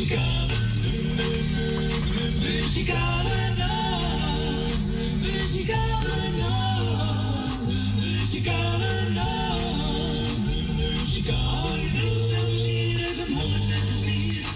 Muzikale, 0.00 0.56
muzikale 2.40 3.54
nacht. 3.56 4.84
Muzikale 5.20 6.16
nacht. 6.38 7.66
Muzikale 8.00 9.10
nacht. 9.14 10.46
Muzikale 10.76 11.92
nacht. 11.92 12.64
Hier 12.64 12.98
even 13.08 13.32
104. 13.34 14.46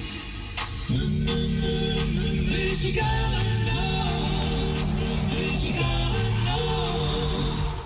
Muzikale 2.50 3.42
nacht. 3.64 4.88
Muzikale 5.32 6.24
nacht. 6.44 7.80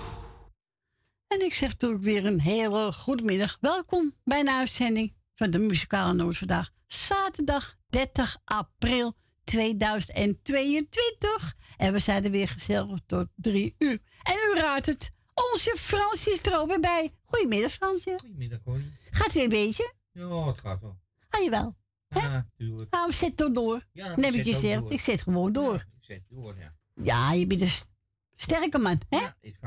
En 1.27 1.41
ik 1.41 1.53
zeg 1.53 1.69
natuurlijk 1.69 2.03
weer 2.03 2.25
een 2.25 2.41
hele 2.41 2.93
goede 2.93 3.23
middag. 3.23 3.57
Welkom 3.61 4.13
bij 4.23 4.39
een 4.39 4.49
uitzending 4.49 5.13
van 5.35 5.51
de 5.51 5.57
Muzikale 5.57 6.13
Noot 6.13 6.37
vandaag. 6.37 6.77
Zaterdag 6.93 7.77
30 7.89 8.37
april 8.45 9.15
2022. 9.43 11.55
En 11.77 11.93
we 11.93 11.99
zijn 11.99 12.23
er 12.23 12.31
weer 12.31 12.47
gezellig 12.47 12.99
tot 13.05 13.27
drie 13.35 13.75
uur. 13.77 13.99
En 14.23 14.35
u 14.51 14.55
raadt 14.59 14.85
het, 14.85 15.11
onze 15.53 15.75
Frans 15.77 16.27
is 16.27 16.45
er 16.45 16.59
ook 16.59 16.67
weer 16.67 16.79
bij. 16.79 17.13
Goedemiddag 17.25 17.71
Fransje. 17.71 18.15
Goedemiddag, 18.19 18.59
hoor. 18.65 18.79
Gaat 19.09 19.33
weer 19.33 19.43
een 19.43 19.49
beetje? 19.49 19.93
Ja, 20.11 20.47
het 20.47 20.59
gaat 20.59 20.81
wel. 20.81 20.99
Ah, 21.29 21.43
jawel. 21.43 21.75
Ja, 22.07 22.47
tuurlijk. 22.57 22.91
Nou, 22.91 23.11
zet 23.11 23.37
toch 23.37 23.51
door. 23.51 23.85
Ja, 23.91 24.15
Dan 24.15 24.23
heb 24.23 24.33
ik 24.33 24.43
gezegd, 24.53 24.91
ik 24.91 24.99
zet 24.99 25.21
gewoon 25.21 25.51
door. 25.51 25.73
Ja, 25.75 25.85
ik 25.99 26.03
zet 26.05 26.21
door, 26.29 26.57
ja. 26.57 26.75
Ja, 27.03 27.33
je 27.33 27.47
bent 27.47 27.61
een 27.61 27.67
st- 27.69 27.91
sterke 28.35 28.77
man, 28.77 29.01
hè? 29.09 29.17
Ja, 29.17 29.35
ik 29.41 29.57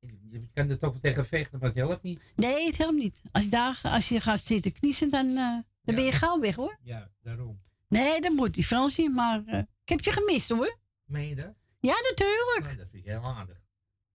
ik, 0.00 0.10
je 0.30 0.48
kan 0.54 0.70
er 0.70 0.78
toch 0.78 0.94
tegen 1.00 1.26
vechten, 1.26 1.58
maar 1.58 1.68
het 1.68 1.78
helpt 1.78 2.02
niet. 2.02 2.32
Nee, 2.36 2.66
het 2.66 2.76
helpt 2.76 2.96
niet. 2.96 3.22
Als 3.32 3.44
je, 3.44 3.50
daar, 3.50 3.80
als 3.82 4.08
je 4.08 4.20
gaat 4.20 4.40
zitten 4.40 4.72
kniezen, 4.72 5.10
dan, 5.10 5.36
eh, 5.36 5.58
dan 5.86 5.94
ben 5.94 6.04
je 6.04 6.12
gauw 6.12 6.40
weg, 6.40 6.54
hoor. 6.54 6.78
Ja, 6.82 7.10
daarom. 7.22 7.62
Nee, 7.88 8.20
dat 8.20 8.32
moet 8.32 8.54
die 8.54 8.64
Fransje, 8.64 9.08
maar 9.08 9.42
eh, 9.46 9.58
ik 9.58 9.88
heb 9.88 10.00
je 10.00 10.12
gemist, 10.12 10.48
hoor. 10.48 10.78
Meen 11.04 11.28
je 11.28 11.34
dat? 11.34 11.54
Ja, 11.80 11.94
natuurlijk. 12.10 12.60
Nou, 12.62 12.76
dat 12.76 12.86
vind 12.90 13.04
ik 13.04 13.10
heel 13.10 13.24
aardig. 13.24 13.60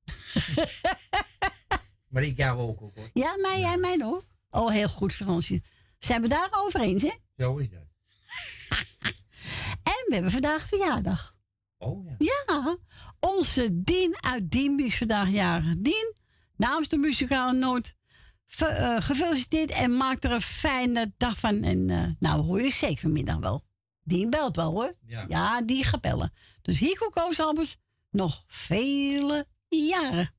maar 2.12 2.24
ik 2.24 2.38
jou 2.38 2.60
ook, 2.60 2.82
ook 2.82 2.96
hoor. 2.96 3.10
Ja, 3.14 3.36
mij, 3.38 3.60
jij, 3.60 3.78
mij 3.78 4.00
ook. 4.04 4.26
Oh, 4.50 4.70
heel 4.70 4.90
goed, 4.90 5.14
Fransje. 5.14 5.62
Zijn 5.98 6.22
we 6.22 6.28
daar 6.28 6.50
over 6.52 6.80
eens, 6.80 7.02
hè? 7.02 7.12
Zo 7.38 7.58
is 7.58 7.70
dat. 7.70 7.80
En 9.84 10.06
we 10.08 10.14
hebben 10.14 10.32
vandaag 10.32 10.68
verjaardag. 10.68 11.36
Oh 11.78 12.06
ja. 12.06 12.16
Ja, 12.18 12.78
onze 13.20 13.84
Dien 13.84 14.18
uit 14.20 14.52
Dien 14.52 14.80
is 14.80 14.98
vandaag 14.98 15.30
jarig. 15.30 15.76
Dien, 15.78 16.16
namens 16.56 16.90
de 16.90 16.98
muzikale 16.98 17.58
noot, 17.58 17.96
eh, 18.60 19.02
gefeliciteerd 19.02 19.70
en 19.70 19.98
maak 19.98 20.24
er 20.24 20.32
een 20.32 20.42
fijne 20.42 21.14
dag 21.18 21.38
van. 21.38 21.64
En 21.64 21.90
eh, 21.90 22.08
nou 22.20 22.42
hoor 22.42 22.62
je 22.62 22.72
zeker 22.72 23.00
vanmiddag 23.00 23.38
wel. 23.38 23.64
Dien 24.04 24.30
belt 24.30 24.56
wel 24.56 24.72
hoor. 24.72 24.94
Ja. 25.28 25.62
die 25.62 25.84
gaat 25.84 26.02
bellen. 26.02 26.34
Dus 26.62 26.80
hier 26.80 26.98
komt 26.98 27.14
Koos 27.14 27.40
Albers 27.40 27.78
nog 28.10 28.44
vele 28.48 29.46
jaren. 29.68 30.34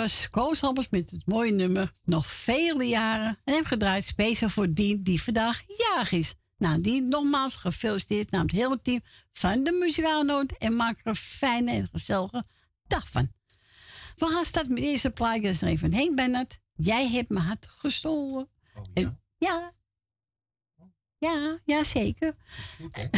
Was 0.00 0.30
Koos 0.30 0.62
Albers 0.62 0.88
met 0.88 1.10
het 1.10 1.26
mooie 1.26 1.52
nummer 1.52 1.92
Nog 2.04 2.26
vele 2.26 2.84
jaren. 2.84 3.38
En 3.44 3.54
hem 3.54 3.64
gedraaid 3.64 4.04
speciaal 4.04 4.48
voor 4.48 4.72
Dien 4.72 5.02
die 5.02 5.22
vandaag 5.22 5.62
jarig 5.66 6.12
is. 6.12 6.34
Nou, 6.56 6.80
die 6.80 7.02
nogmaals 7.02 7.56
gefeliciteerd 7.56 8.30
namens 8.30 8.52
het 8.52 8.60
hele 8.60 8.80
team 8.82 9.00
van 9.32 9.64
de 9.64 9.72
Muzikale 9.72 10.24
Noot. 10.24 10.52
En 10.58 10.76
maak 10.76 10.98
er 10.98 11.06
een 11.06 11.16
fijne 11.16 11.70
en 11.70 11.88
gezellige 11.92 12.44
dag 12.86 13.08
van. 13.08 13.32
We 14.16 14.26
gaan 14.26 14.44
starten 14.44 14.72
met 14.72 14.82
de 14.82 14.88
eerste 14.88 15.10
plaatje. 15.10 15.42
Dat 15.42 15.50
is 15.50 15.62
er 15.62 15.68
even 15.68 15.94
Henk 15.94 16.16
Bennett. 16.16 16.60
Jij 16.74 17.08
hebt 17.08 17.28
me 17.28 17.38
hart 17.38 17.66
gestolen. 17.68 18.48
Oh, 18.74 18.84
ja? 18.94 19.18
ja. 19.38 19.72
Ja, 21.18 21.58
ja, 21.64 21.84
zeker. 21.84 22.36
Goed, 22.80 22.96
hè? 22.96 23.08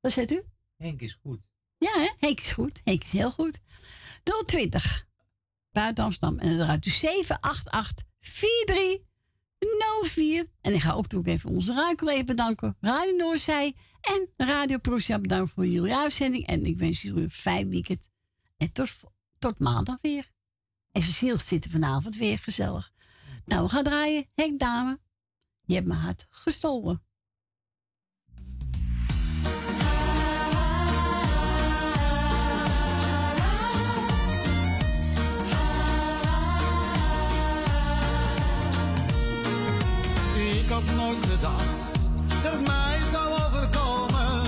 Wat 0.00 0.12
zegt 0.12 0.30
u? 0.30 0.42
Henk 0.76 1.00
is 1.00 1.18
goed. 1.22 1.48
Ja, 1.78 1.92
hè? 1.92 2.10
Henk 2.18 2.40
is 2.40 2.50
goed. 2.50 2.80
Henk 2.84 3.02
is 3.02 3.12
heel 3.12 3.30
goed. 3.30 3.60
020. 4.46 5.08
Buiten 5.72 6.04
Amsterdam. 6.04 6.38
En 6.38 6.48
dan 6.48 6.60
eruit 6.60 6.82
dus 6.82 6.98
788 6.98 8.04
4304. 8.20 10.46
En 10.60 10.74
ik 10.74 10.80
ga 10.80 10.92
ook 10.92 11.14
ook 11.14 11.26
even 11.26 11.50
onze 11.50 11.74
ruikel 11.74 12.10
even 12.10 12.26
bedanken. 12.26 12.76
Radio 12.80 13.16
Noordzij 13.16 13.76
en 14.00 14.28
Radio 14.36 14.78
Procia 14.78 15.18
bedanken 15.18 15.54
voor 15.54 15.66
jullie 15.66 15.94
uitzending. 15.94 16.46
En 16.46 16.64
ik 16.64 16.78
wens 16.78 17.02
jullie 17.02 17.22
een 17.22 17.30
fijn 17.30 17.68
weekend. 17.68 18.08
En 18.56 18.72
tot, 18.72 18.96
tot 19.38 19.58
maandag 19.58 19.98
weer. 20.00 20.30
En 20.92 21.02
Cecile 21.02 21.38
zitten 21.38 21.70
vanavond 21.70 22.16
weer 22.16 22.38
gezellig. 22.38 22.92
Nou, 23.44 23.62
we 23.62 23.68
gaan 23.68 23.84
draaien. 23.84 24.26
Henk 24.34 24.58
Dame, 24.58 25.00
je 25.62 25.74
hebt 25.74 25.86
mijn 25.86 26.00
hart 26.00 26.26
gestolen. 26.30 27.04
Had 40.86 40.96
nooit 40.96 41.24
gedacht 41.32 42.10
dat 42.42 42.52
het 42.52 42.66
mij 42.66 42.98
zou 43.12 43.26
overkomen. 43.32 44.42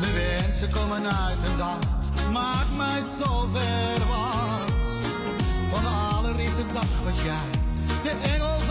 De 0.00 0.12
wensen 0.12 0.70
komen 0.70 1.04
uit 1.04 1.38
en 1.44 1.56
dat 1.56 2.12
maakt 2.32 2.76
mij 2.76 3.00
zo 3.18 3.48
verwacht. 3.52 4.86
Van 5.70 5.80
de 5.80 6.14
allereerste 6.16 6.64
dag 6.72 6.88
was 7.04 7.22
jij 7.24 7.50
de 8.02 8.10
engel 8.34 8.65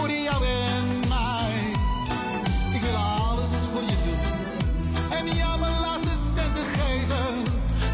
voor 0.00 0.10
jou 0.10 0.44
en 0.44 1.08
mij. 1.08 1.72
Ik 2.74 2.80
wil 2.80 2.94
alles 2.94 3.50
voor 3.72 3.82
je 3.82 3.96
doen. 4.04 5.18
En 5.18 5.36
jou 5.36 5.60
mijn 5.60 5.80
laatste 5.80 6.16
centen 6.34 6.64
geven. 6.64 7.44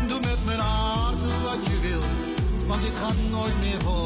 Doe 0.09 0.21
met 0.21 0.45
mijn 0.45 0.59
hart 0.59 1.21
wat 1.43 1.65
je 1.67 1.81
wil, 1.89 2.03
want 2.67 2.83
dit 2.83 2.97
gaat 2.97 3.15
nooit 3.31 3.61
meer 3.61 3.81
voorbij. 3.81 4.06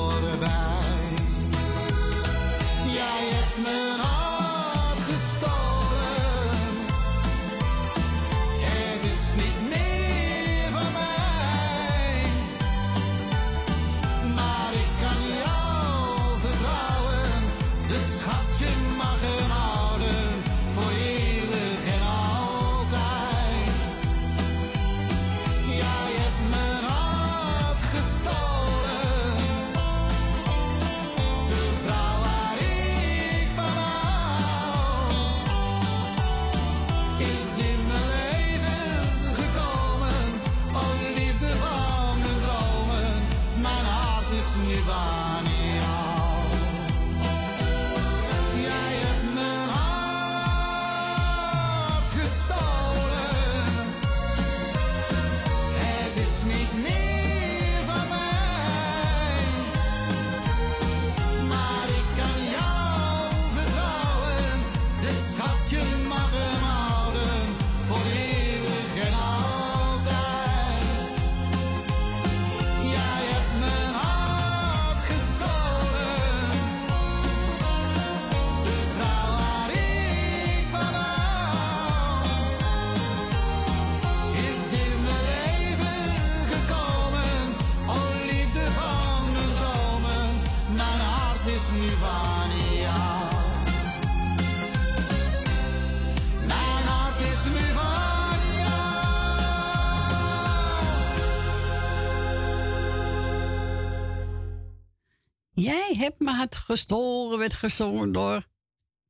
Hebt 106.00 106.20
me 106.20 106.30
hart 106.30 106.56
gestolen, 106.56 107.38
werd 107.38 107.54
gezongen 107.54 108.12
door 108.12 108.46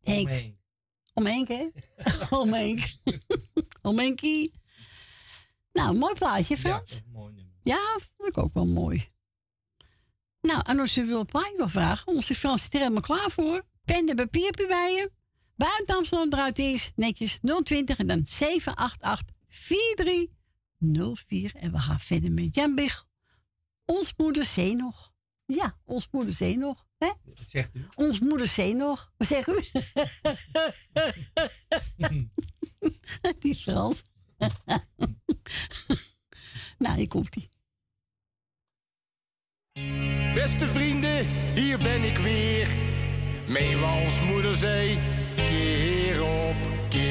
Henk. 0.01 0.55
Om 1.15 1.27
Henk, 1.27 1.49
hè? 1.49 1.69
Om 2.41 2.53
Henk. 2.53 2.95
Om 3.83 3.99
Henkie. 3.99 4.53
Nou, 5.73 5.97
mooi 5.97 6.15
plaatje, 6.15 6.55
Ja, 6.55 6.61
Frans. 6.61 6.95
een 6.95 7.05
mooi 7.13 7.35
nummer. 7.35 7.55
Ja, 7.61 7.99
vond 8.17 8.29
ik 8.29 8.39
ook 8.39 8.55
wel 8.55 8.67
mooi. 8.67 9.09
Nou, 10.41 10.63
en 10.67 10.79
als 10.79 10.95
je 10.95 11.05
wil 11.05 11.25
plaatje 11.25 11.57
wil 11.57 11.69
vragen, 11.69 12.07
onze 12.07 12.35
Frans 12.35 12.63
zit 12.63 12.73
er 12.75 12.79
helemaal 12.79 13.03
klaar 13.03 13.31
voor. 13.31 13.67
Pen 13.85 14.09
en 14.09 14.17
papiertje 14.17 14.67
bij 14.67 14.95
je. 14.95 15.13
Buiten 15.57 15.97
Amsterdam 15.97 16.33
eruit 16.33 16.59
is 16.59 16.93
netjes 16.95 17.39
020 17.63 17.99
en 17.99 18.07
dan 18.07 18.27
788 18.27 19.37
4304. 19.49 21.55
En 21.55 21.73
we 21.73 21.79
gaan 21.79 22.01
verder 22.01 22.33
met 22.33 22.55
Jan 22.55 22.75
Big. 22.75 23.07
Ons 23.85 24.15
moeder 24.17 24.45
zee 24.45 24.75
nog. 24.75 25.10
Ja, 25.55 25.79
ons 25.85 26.09
moeder 26.11 26.35
zee 26.35 26.57
nog. 26.57 26.87
Hè? 26.99 27.11
Wat 27.25 27.45
zegt 27.49 27.75
u? 27.75 27.87
Ons 27.95 28.21
moeder 28.21 28.47
zee 28.47 28.75
nog. 28.75 29.13
Wat 29.17 29.29
zegt 29.29 29.49
u? 29.49 29.61
Die 33.41 33.51
is 33.51 33.63
Frans. 33.63 34.03
nou, 36.79 36.97
hier 36.97 37.09
komt 37.09 37.37
ie. 37.37 37.49
Beste 40.35 40.69
vrienden, 40.69 41.27
hier 41.55 41.79
ben 41.79 42.03
ik 42.03 42.19
weer. 42.19 42.69
Meewals 43.49 44.21
moederzee, 44.21 44.99
keer 45.37 46.23
op 46.23 46.57
keer. 46.89 47.10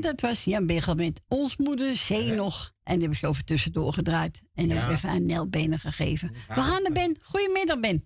Dat 0.00 0.20
was 0.20 0.44
Jan 0.44 0.66
Biggel 0.66 0.94
met 0.94 1.20
Ons 1.28 1.56
Moeder 1.56 1.94
Zee 1.94 2.32
nog. 2.32 2.72
En 2.82 2.92
die 2.92 3.00
hebben 3.00 3.18
ze 3.18 3.26
over 3.26 3.44
tussendoor 3.44 3.92
gedraaid. 3.92 4.42
En 4.54 4.68
ja. 4.68 4.90
even 4.90 5.08
aan 5.08 5.26
Nel 5.26 5.48
Benen 5.48 5.78
gegeven. 5.78 6.30
We 6.48 6.60
gaan 6.60 6.82
naar 6.82 6.92
Ben. 6.92 7.16
Goedemiddag, 7.24 7.80
Ben. 7.80 8.04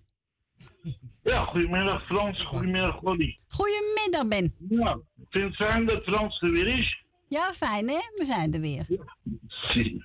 Ja, 1.23 1.43
goedemiddag 1.43 2.05
Frans. 2.05 2.45
Goedemiddag 2.45 2.95
Golly. 2.95 3.39
Goedemiddag, 3.47 4.27
Ben. 4.27 4.55
Ja, 4.69 4.99
ik 5.17 5.25
vind 5.29 5.57
het 5.57 5.67
fijn 5.67 5.85
dat 5.85 6.03
Frans 6.03 6.41
er 6.41 6.51
weer 6.51 6.67
is. 6.67 7.03
Ja, 7.27 7.53
fijn 7.53 7.87
hè? 7.87 7.99
We 8.17 8.25
zijn 8.25 8.53
er 8.53 8.59
weer. 8.59 8.85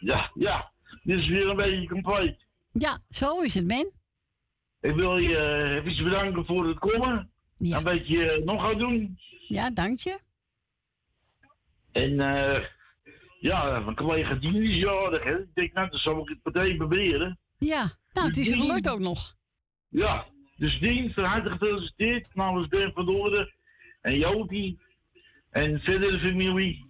Ja, 0.01 0.31
ja. 0.35 0.73
Dit 1.03 1.17
is 1.17 1.29
weer 1.29 1.49
een 1.49 1.57
beetje 1.57 1.89
compleet. 1.89 2.37
Ja, 2.73 3.01
zo 3.11 3.41
is 3.41 3.55
het, 3.55 3.67
Ben. 3.67 3.93
Ik 4.81 4.95
wil 4.95 5.17
je 5.19 5.29
uh, 5.29 5.93
even 5.93 6.05
bedanken 6.05 6.45
voor 6.47 6.67
het 6.67 6.79
komen. 6.79 7.31
Ja. 7.57 7.77
Een 7.77 7.85
beetje 7.85 8.39
uh, 8.39 8.45
nog 8.45 8.67
gaan 8.67 8.79
doen. 8.79 9.19
Ja, 9.49 9.71
dank 9.71 9.99
je. 9.99 10.19
En 11.97 12.13
uh, 12.13 12.59
ja, 13.39 13.81
mijn 13.81 13.97
collega 13.97 14.35
Dien 14.35 14.63
is 14.63 14.77
jarig. 14.77 15.25
Hè. 15.25 15.39
Ik 15.39 15.55
denk, 15.55 15.73
nou, 15.73 15.91
dan 15.91 15.99
zal 15.99 16.21
ik 16.21 16.29
het 16.29 16.55
meteen 16.55 16.77
proberen. 16.77 17.39
Ja, 17.59 17.93
nou, 18.13 18.27
het 18.27 18.37
is 18.37 18.49
Dien, 18.49 18.61
gelukt 18.61 18.89
ook 18.89 19.01
nog. 19.01 19.37
Ja, 19.89 20.27
dus 20.57 20.81
Dien, 20.81 21.13
van 21.13 21.25
harte 21.25 21.51
gefeliciteerd 21.51 22.35
namens 22.35 22.69
Ben 22.69 22.93
van 22.93 23.07
Doorden 23.07 23.55
en 24.01 24.19
Jopie 24.19 24.79
en 25.51 25.81
verder 25.81 26.13
de 26.13 26.19
familie. 26.19 26.85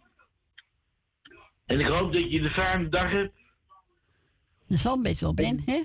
En 1.67 1.81
ik 1.81 1.87
hoop 1.87 2.13
dat 2.13 2.33
je 2.33 2.41
een 2.41 2.51
fijne 2.51 2.89
dag 2.89 3.11
hebt. 3.11 3.35
Dat 4.69 4.79
zal 4.79 5.03
best 5.03 5.21
wel, 5.21 5.35
Ben, 5.35 5.63
hè? 5.67 5.83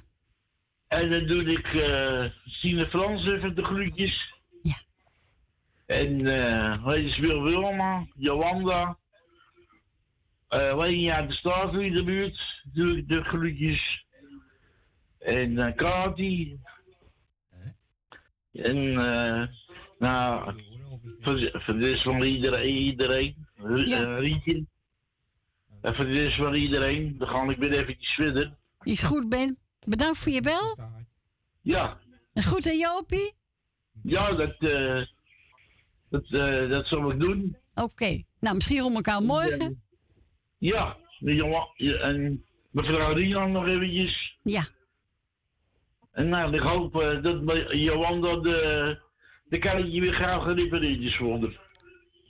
En 0.88 1.12
dan 1.12 1.28
doe 1.28 1.44
ik 1.44 1.74
uh, 1.74 2.26
Sine 2.46 2.88
Frans 2.90 3.26
even 3.26 3.56
de 3.56 3.64
groetjes. 3.64 4.34
Ja. 4.62 4.82
En 5.86 6.20
uh, 6.20 6.86
weet 6.86 7.16
je, 7.16 7.22
Wil 7.22 7.44
Wilma, 7.44 8.08
Jolanda, 8.16 9.00
uh, 10.52 10.78
weet 10.78 10.90
je, 10.90 11.00
ja, 11.00 11.22
de 11.22 11.34
staat 11.34 11.74
in 11.74 11.96
de 11.96 12.04
buurt, 12.04 12.64
de, 12.74 13.06
de 13.06 13.24
groetjes. 13.24 14.06
En 15.20 15.52
uh, 15.52 15.76
Kati. 15.76 16.60
En 18.52 18.78
uh, 18.78 19.48
nou, 20.00 20.54
voor, 21.20 21.36
de 21.36 21.86
rest 21.86 22.04
van 22.04 22.22
iedereen, 22.22 22.76
iedereen 22.76 23.48
ja. 23.86 24.18
Rietje. 24.18 24.66
En 25.82 25.96
voor 25.96 26.06
de 26.06 26.14
rest 26.14 26.36
van 26.36 26.54
iedereen, 26.54 27.18
dan 27.18 27.28
ga 27.28 27.50
ik 27.50 27.58
weer 27.58 27.72
eventjes 27.72 28.14
verder. 28.14 28.54
Is 28.82 29.04
goed, 29.04 29.30
Ben. 29.30 29.58
Bedankt 29.88 30.18
voor 30.18 30.32
je 30.32 30.42
bel. 30.42 30.78
Ja. 31.62 32.00
En 32.34 32.44
goed 32.44 32.68
aan 32.68 32.78
Jopie? 32.78 33.34
Ja, 34.04 34.32
dat, 34.32 34.56
uh, 34.60 35.06
dat, 36.10 36.30
uh, 36.30 36.70
dat 36.70 36.88
zal 36.88 37.12
ik 37.12 37.20
doen. 37.20 37.58
Oké. 37.74 37.84
Okay. 37.84 38.26
Nou, 38.40 38.56
misschien 38.56 38.84
om 38.84 38.96
elkaar 38.96 39.22
morgen. 39.22 39.82
Ja, 40.62 40.98
en 42.02 42.46
mevrouw 42.72 43.14
Rian 43.14 43.52
nog 43.52 43.68
eventjes. 43.68 44.38
Ja. 44.44 44.66
En 46.12 46.30
nou, 46.30 46.54
ik 46.54 46.60
hoop 46.60 47.02
uh, 47.02 47.24
dat 47.24 47.72
Jolanda 47.72 48.36
de, 48.36 49.00
de 49.44 49.60
karretje 49.60 50.02
weer 50.02 50.14
graag 50.14 50.44
gerepareerd 50.44 51.00
is 51.00 51.16
voor 51.16 51.54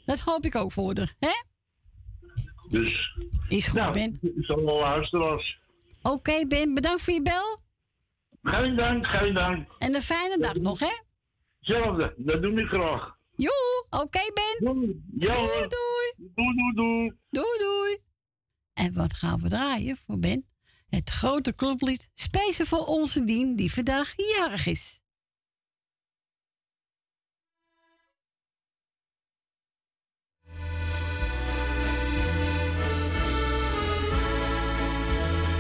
Dat 0.06 0.20
hoop 0.20 0.44
ik 0.44 0.56
ook 0.56 0.72
voor 0.72 0.98
haar, 0.98 1.16
hè? 1.20 1.44
Dus. 2.68 3.18
Is 3.48 3.68
goed, 3.68 3.80
nou, 3.80 3.94
Ben. 3.94 4.20
Is 4.36 4.50
allemaal 4.50 4.80
luisteraars. 4.80 5.60
Oké, 6.02 6.16
okay, 6.16 6.48
Ben, 6.48 6.74
bedankt 6.74 7.02
voor 7.02 7.14
je 7.14 7.22
bel. 7.22 7.60
Geen 8.44 8.76
dank, 8.76 9.08
geen 9.08 9.34
dank. 9.34 9.70
En 9.78 9.96
een 9.96 10.02
fijne 10.02 10.38
dag 10.40 10.56
nog, 10.56 10.80
hè? 10.80 11.02
Hetzelfde, 11.60 12.14
dat 12.18 12.42
doe 12.42 12.62
ik 12.62 12.68
graag. 12.68 13.18
Joe! 13.36 13.86
Oké, 13.90 14.32
Ben? 14.34 14.74
Doei. 14.74 15.02
Ja, 15.18 15.36
doei, 15.36 15.48
doei. 15.48 16.32
Doei, 16.36 16.56
doei, 16.56 16.74
doei. 16.74 17.14
Doei, 17.30 17.58
doei. 17.58 18.10
En 18.82 18.94
wat 18.94 19.14
gaan 19.14 19.42
we 19.42 19.50
draaien 19.50 19.98
voor 20.06 20.20
Ben? 20.20 20.46
Het 20.90 21.10
grote 21.10 21.56
clublied, 21.56 22.08
speciaal 22.14 22.68
voor 22.68 22.86
onze 22.86 23.24
Dien, 23.24 23.56
die 23.56 23.74
vandaag 23.74 24.14
jarig 24.16 24.66
is. 24.66 25.02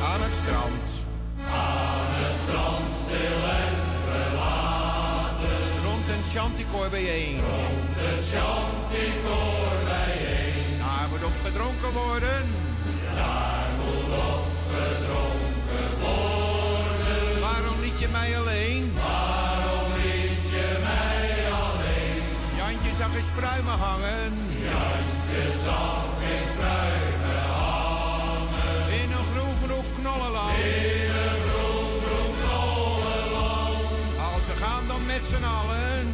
Aan 0.03 0.21
het 0.21 0.33
strand. 0.33 0.89
Aan 1.37 2.11
het 2.23 2.37
strand, 2.43 2.91
stil 3.03 3.41
en 3.61 3.75
verlaten. 4.07 5.83
Rond 5.83 6.07
een 6.09 6.23
chanticoor 6.23 6.89
bijeen. 6.89 7.39
Rond 7.39 7.97
een 8.09 8.23
chanticoor 8.33 9.77
bijeen. 9.83 10.77
Daar 10.77 11.07
moet 11.09 11.23
op 11.23 11.37
gedronken 11.43 11.91
worden. 11.91 12.70
Daar 13.15 13.67
moet 13.79 14.11
op 14.29 14.45
gedronken 14.73 15.89
worden. 15.99 17.41
Waarom 17.41 17.77
liet 17.81 17.99
je 17.99 18.07
mij 18.11 18.37
alleen? 18.39 18.93
Waarom 19.03 19.89
liet 20.03 20.43
je 20.55 20.67
mij 20.87 21.29
alleen? 21.63 22.21
Jantje 22.59 22.91
zag 22.99 23.15
eens 23.15 23.31
pruimen 23.39 23.77
hangen. 23.87 24.33
Jantje 24.71 25.43
zag 25.65 26.05
eens 26.31 26.49
pruimen 26.59 27.43
hangen. 27.55 28.85
In 29.01 29.09
een 29.17 29.27
groen 29.31 29.55
groen 29.63 29.87
knollenland. 29.97 30.57
In 30.57 31.09
een 31.25 31.41
groen 31.49 31.95
groen 32.05 32.33
knollenland. 32.41 33.85
Als 34.33 34.43
we 34.49 34.55
gaan 34.63 34.83
dan 34.87 35.05
met 35.05 35.21
z'n 35.29 35.43
allen. 35.59 36.10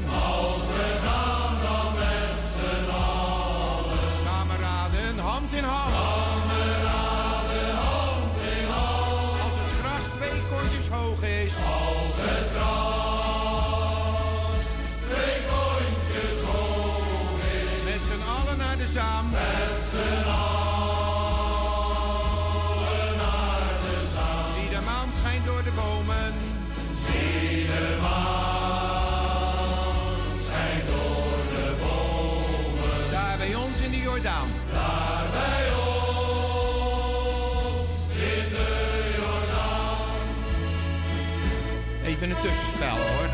Even 42.28 42.40
een 42.40 42.46
tussenspel 42.50 42.98
hoor. 42.98 43.30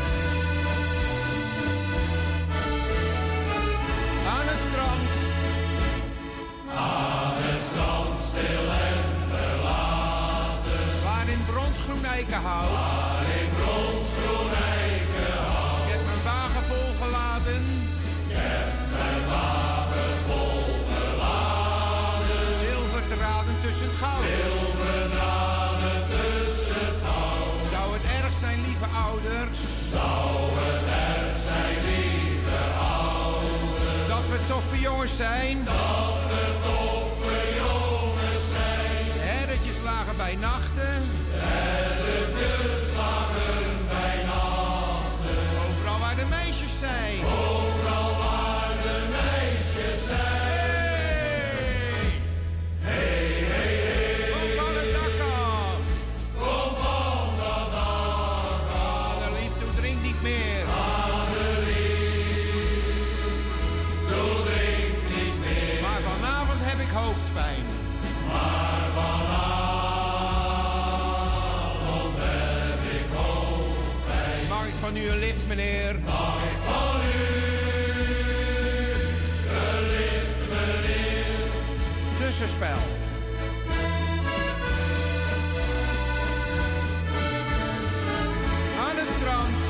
Aan 4.34 4.46
het 4.52 4.60
strand. 4.68 5.10
Aan 6.76 7.36
het 7.46 7.62
strand 7.68 8.16
stil 8.28 8.66
en 8.90 9.02
verlaten. 9.32 10.84
Waarin 11.08 11.42
bronsgroen 11.50 12.04
eikenhout. 12.18 12.74
Waarin 12.78 13.50
bronsgroen 13.60 14.52
eikenhout. 14.78 15.82
Ik 15.84 15.90
heb 15.94 16.02
mijn 16.10 16.22
wagen 16.30 16.64
volgeladen. 16.72 17.62
Ik 18.28 18.36
heb 18.46 18.72
mijn 18.96 19.22
wagen 19.32 20.12
volgeladen. 20.28 21.62
Zilverdraden 22.62 23.56
tussen 23.64 23.92
goud. 24.00 24.24
Zilverdraden 24.26 24.63
Zou 29.14 30.50
het 30.54 30.86
erg 30.86 31.36
zijn, 31.46 31.84
lieve 31.84 32.58
ouders? 32.80 34.08
Dat 34.08 34.24
we 34.30 34.38
toffe 34.48 34.80
jongens 34.80 35.16
zijn. 35.16 35.66
Tussenspel. 82.44 82.76
Aan 88.84 88.96
het 89.00 89.08
strand. 89.16 89.60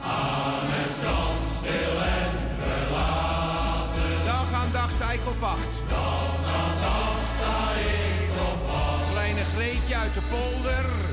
Aan 0.00 0.66
het 0.76 0.90
strand, 0.96 1.42
stil 1.58 1.94
en 2.18 2.30
verlaten. 2.60 4.24
Dag 4.24 4.52
aan 4.60 4.70
dag 4.72 4.90
sta 4.90 5.10
ik 5.12 5.20
op 5.28 5.40
wacht. 5.40 5.72
Dag 5.88 6.38
aan 6.60 6.76
dag 6.86 7.18
sta 7.34 7.56
ik 7.92 8.30
op 8.50 8.60
wacht. 8.70 9.10
Kleine 9.12 9.44
Greetje 9.54 9.96
uit 9.96 10.14
de 10.14 10.22
polder. 10.30 11.07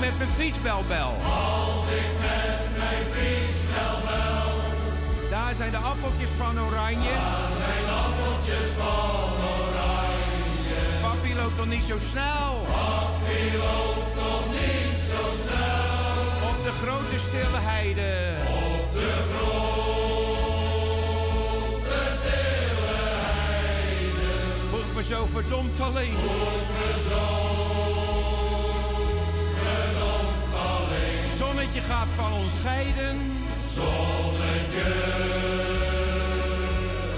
Met 0.00 0.18
mijn 0.18 0.30
fietsbel 0.30 0.84
bel. 0.88 1.12
Als 1.22 1.86
ik 2.00 2.10
met 2.20 2.62
mijn 2.78 3.04
fietsbel 3.14 3.96
bel. 4.08 4.52
Daar 5.30 5.54
zijn 5.56 5.70
de 5.70 5.76
appeltjes 5.76 6.30
van 6.36 6.60
oranje. 6.60 7.14
Daar 7.24 7.50
zijn 7.62 7.86
appeltjes 8.04 8.68
van 8.80 9.32
oranje. 9.60 10.80
Papi 11.00 11.34
loopt 11.40 11.56
nog 11.56 11.66
niet 11.66 11.84
zo 11.84 11.96
snel. 12.10 12.50
Papi 12.76 13.40
loopt 13.64 14.14
nog 14.22 14.44
niet 14.58 14.98
zo 15.10 15.22
snel. 15.44 16.48
Op 16.50 16.58
de 16.66 16.72
grote 16.82 17.18
stille 17.26 17.60
heide. 17.72 18.10
Op 18.48 18.92
de 18.92 19.12
grote 19.32 20.00
stille 22.18 22.92
heide. 23.36 24.28
Voelt 24.70 24.94
me 24.94 25.02
zo 25.02 25.26
verdomd 25.32 25.80
alleen. 25.80 26.14
Me 26.78 26.90
zo 27.08 27.49
Zonnetje 31.40 31.80
gaat 31.80 32.08
van 32.16 32.32
ons 32.32 32.54
scheiden. 32.56 33.16
Zonnetje 33.74 34.92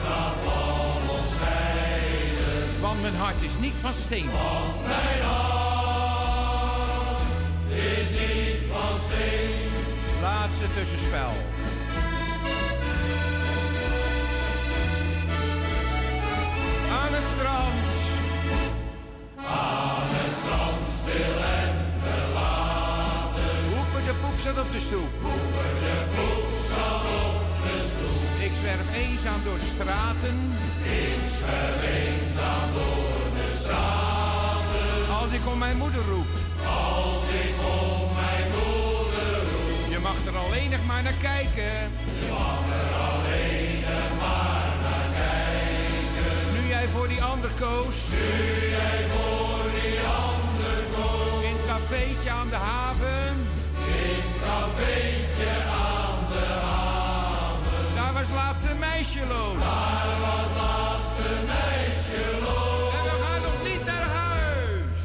gaat 0.04 0.34
van 0.44 1.10
ons 1.16 1.34
scheiden. 1.34 2.80
Want 2.80 3.02
mijn 3.02 3.14
hart 3.14 3.42
is 3.42 3.58
niet 3.60 3.74
van 3.80 3.94
steen. 3.94 4.30
Want 4.30 4.86
mijn 4.86 5.22
hart 5.22 6.42
is 7.68 8.08
niet 8.10 8.62
van 8.72 8.98
steen. 9.06 9.70
Laatste 10.22 10.66
tussenspel. 10.74 11.32
Aan 17.00 17.12
het 17.18 17.26
strand. 17.34 17.84
Aan 19.36 20.08
het 20.20 20.34
strand 20.40 20.82
stil 21.00 21.36
en 21.60 21.71
zat 24.42 24.60
op 24.60 24.72
de 24.72 24.80
stoep. 24.80 25.12
Hoepen 25.20 25.72
de 25.84 25.98
poep 26.14 26.48
zat 26.70 27.04
op 27.26 27.44
de 27.64 27.76
stoep. 27.90 28.22
Ik 28.46 28.52
zwerf 28.60 28.88
eenzaam 29.04 29.40
door 29.44 29.58
de 29.64 29.70
straten. 29.74 30.36
Ik 31.06 31.22
zwerf 31.36 31.80
eenzaam 32.00 32.68
door 32.78 33.24
de 33.38 33.48
straten. 33.60 34.88
Als 35.20 35.32
ik 35.38 35.44
om 35.52 35.58
mijn 35.58 35.76
moeder 35.76 36.04
roep. 36.12 36.32
Als 36.90 37.24
ik 37.44 37.54
om 37.80 38.08
mijn 38.22 38.48
moeder 38.56 39.34
roep. 39.52 39.84
Je 39.94 39.98
mag 40.08 40.18
er 40.28 40.36
alleen 40.44 40.70
nog 40.70 40.84
maar 40.90 41.02
naar 41.02 41.20
kijken. 41.30 41.74
Je 42.24 42.30
mag 42.42 42.62
er 42.82 42.90
alleen 43.10 43.80
nog 43.92 44.10
maar 44.22 44.72
naar 44.86 45.10
kijken. 45.22 46.34
Nu 46.54 46.62
jij 46.74 46.86
voor 46.94 47.08
die 47.08 47.22
ander 47.32 47.52
koos. 47.64 47.96
Nu 48.14 48.28
jij 48.78 49.00
voor 49.14 49.64
die 49.78 49.98
ander 50.28 50.78
koos. 50.96 51.42
In 51.48 51.54
het 51.58 51.66
cafeetje 51.72 52.30
aan 52.30 52.48
de 52.48 52.60
haven. 52.70 53.41
In 54.42 54.48
het 54.48 54.58
cafeetje 54.58 55.52
aan 55.88 56.18
de 56.32 56.46
haven. 56.66 57.94
Daar 57.94 58.12
was 58.12 58.30
laatst 58.34 58.64
een 58.70 58.78
meisje 58.78 59.20
loos. 59.28 59.58
Daar 59.58 60.16
was 60.26 60.50
laatst 60.62 61.16
een 61.30 61.44
meisje 61.54 62.24
loos. 62.44 62.92
En 62.96 63.02
we 63.08 63.14
gaan 63.22 63.42
nog 63.48 63.58
niet 63.68 63.84
naar 63.84 64.08
huis. 64.22 65.02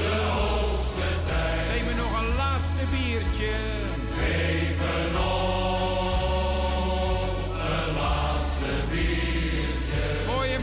de 0.00 0.14
hoogste 0.38 1.08
tijd. 1.28 1.64
Geef 1.70 1.84
me 1.88 1.94
nog 2.02 2.12
een 2.20 2.30
laatste 2.36 2.84
biertje. 2.92 3.83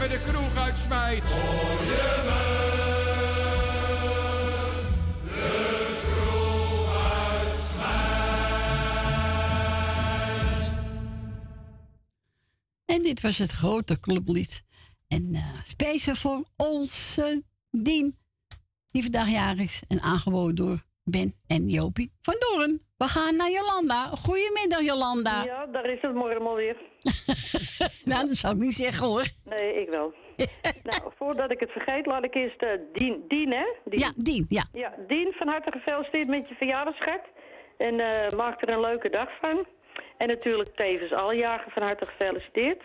De 0.08 0.18
kroeg 0.26 0.56
uitsmijt. 0.56 1.28
Voor 1.28 1.84
je 1.84 2.22
me 2.24 2.60
de 5.24 6.00
kroeg 6.02 6.94
uitsmijt. 7.40 7.92
En 12.84 13.02
dit 13.02 13.20
was 13.20 13.38
het 13.38 13.50
grote 13.50 14.00
clublied. 14.00 14.62
En 15.08 15.34
uh, 15.34 15.62
speciaal 15.64 16.16
voor 16.16 16.44
onze 16.56 17.44
Dien, 17.70 18.16
die 18.90 19.02
vandaag 19.02 19.28
jarig 19.28 19.60
is 19.60 19.82
en 19.88 20.00
aangeboden 20.00 20.54
door 20.54 20.84
Ben 21.04 21.34
en 21.46 21.68
Jopie 21.68 22.12
van 22.20 22.34
Doorn. 22.38 22.80
We 23.02 23.08
gaan 23.08 23.36
naar 23.36 23.50
Jolanda. 23.50 24.00
Goedemiddag, 24.04 24.80
Jolanda. 24.80 25.44
Ja, 25.44 25.66
daar 25.66 25.86
is 25.86 26.00
het 26.00 26.14
morgen 26.14 26.46
alweer. 26.46 26.76
nou, 28.10 28.26
dat 28.26 28.36
zou 28.36 28.54
ik 28.54 28.60
niet 28.60 28.74
zeggen 28.74 29.06
hoor. 29.06 29.26
Nee, 29.44 29.80
ik 29.82 29.88
wel. 29.88 30.14
nou, 30.90 31.12
voordat 31.18 31.50
ik 31.50 31.60
het 31.60 31.70
vergeet, 31.70 32.06
laat 32.06 32.24
ik 32.24 32.34
eerst 32.34 32.62
uh, 32.62 32.70
Dien, 32.92 33.24
Dien, 33.28 33.52
hè? 33.52 33.64
Dien. 33.84 34.00
Ja, 34.00 34.12
Dien, 34.16 34.46
ja. 34.48 34.64
Ja, 34.72 34.94
Dien, 35.08 35.32
van 35.38 35.48
harte 35.48 35.70
gefeliciteerd 35.70 36.28
met 36.28 36.48
je 36.48 36.54
verjaardagsschat. 36.54 37.20
En 37.78 37.94
uh, 37.94 38.30
maak 38.36 38.62
er 38.62 38.68
een 38.68 38.80
leuke 38.80 39.10
dag 39.10 39.28
van. 39.40 39.66
En 40.18 40.28
natuurlijk 40.28 40.76
tevens 40.76 41.12
alle 41.12 41.36
jagen 41.36 41.70
van 41.70 41.82
harte 41.82 42.06
gefeliciteerd. 42.06 42.82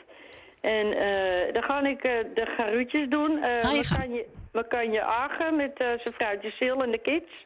En 0.61 0.87
uh, 0.87 1.53
dan 1.53 1.63
ga 1.63 1.83
ik 1.83 2.05
uh, 2.05 2.11
de 2.33 2.45
garuutjes 2.57 3.09
doen. 3.09 3.31
Uh, 3.31 3.43
ga 3.43 3.71
je 3.71 3.81
we, 3.81 3.95
kan 3.97 4.13
je, 4.13 4.25
we 4.51 4.67
kan 4.67 4.91
je 4.91 5.01
agen 5.01 5.55
met 5.55 5.73
zijn 5.77 5.99
vrouwtje 6.13 6.51
Sil 6.59 6.83
en 6.83 6.91
de 6.91 7.01
kids. 7.01 7.45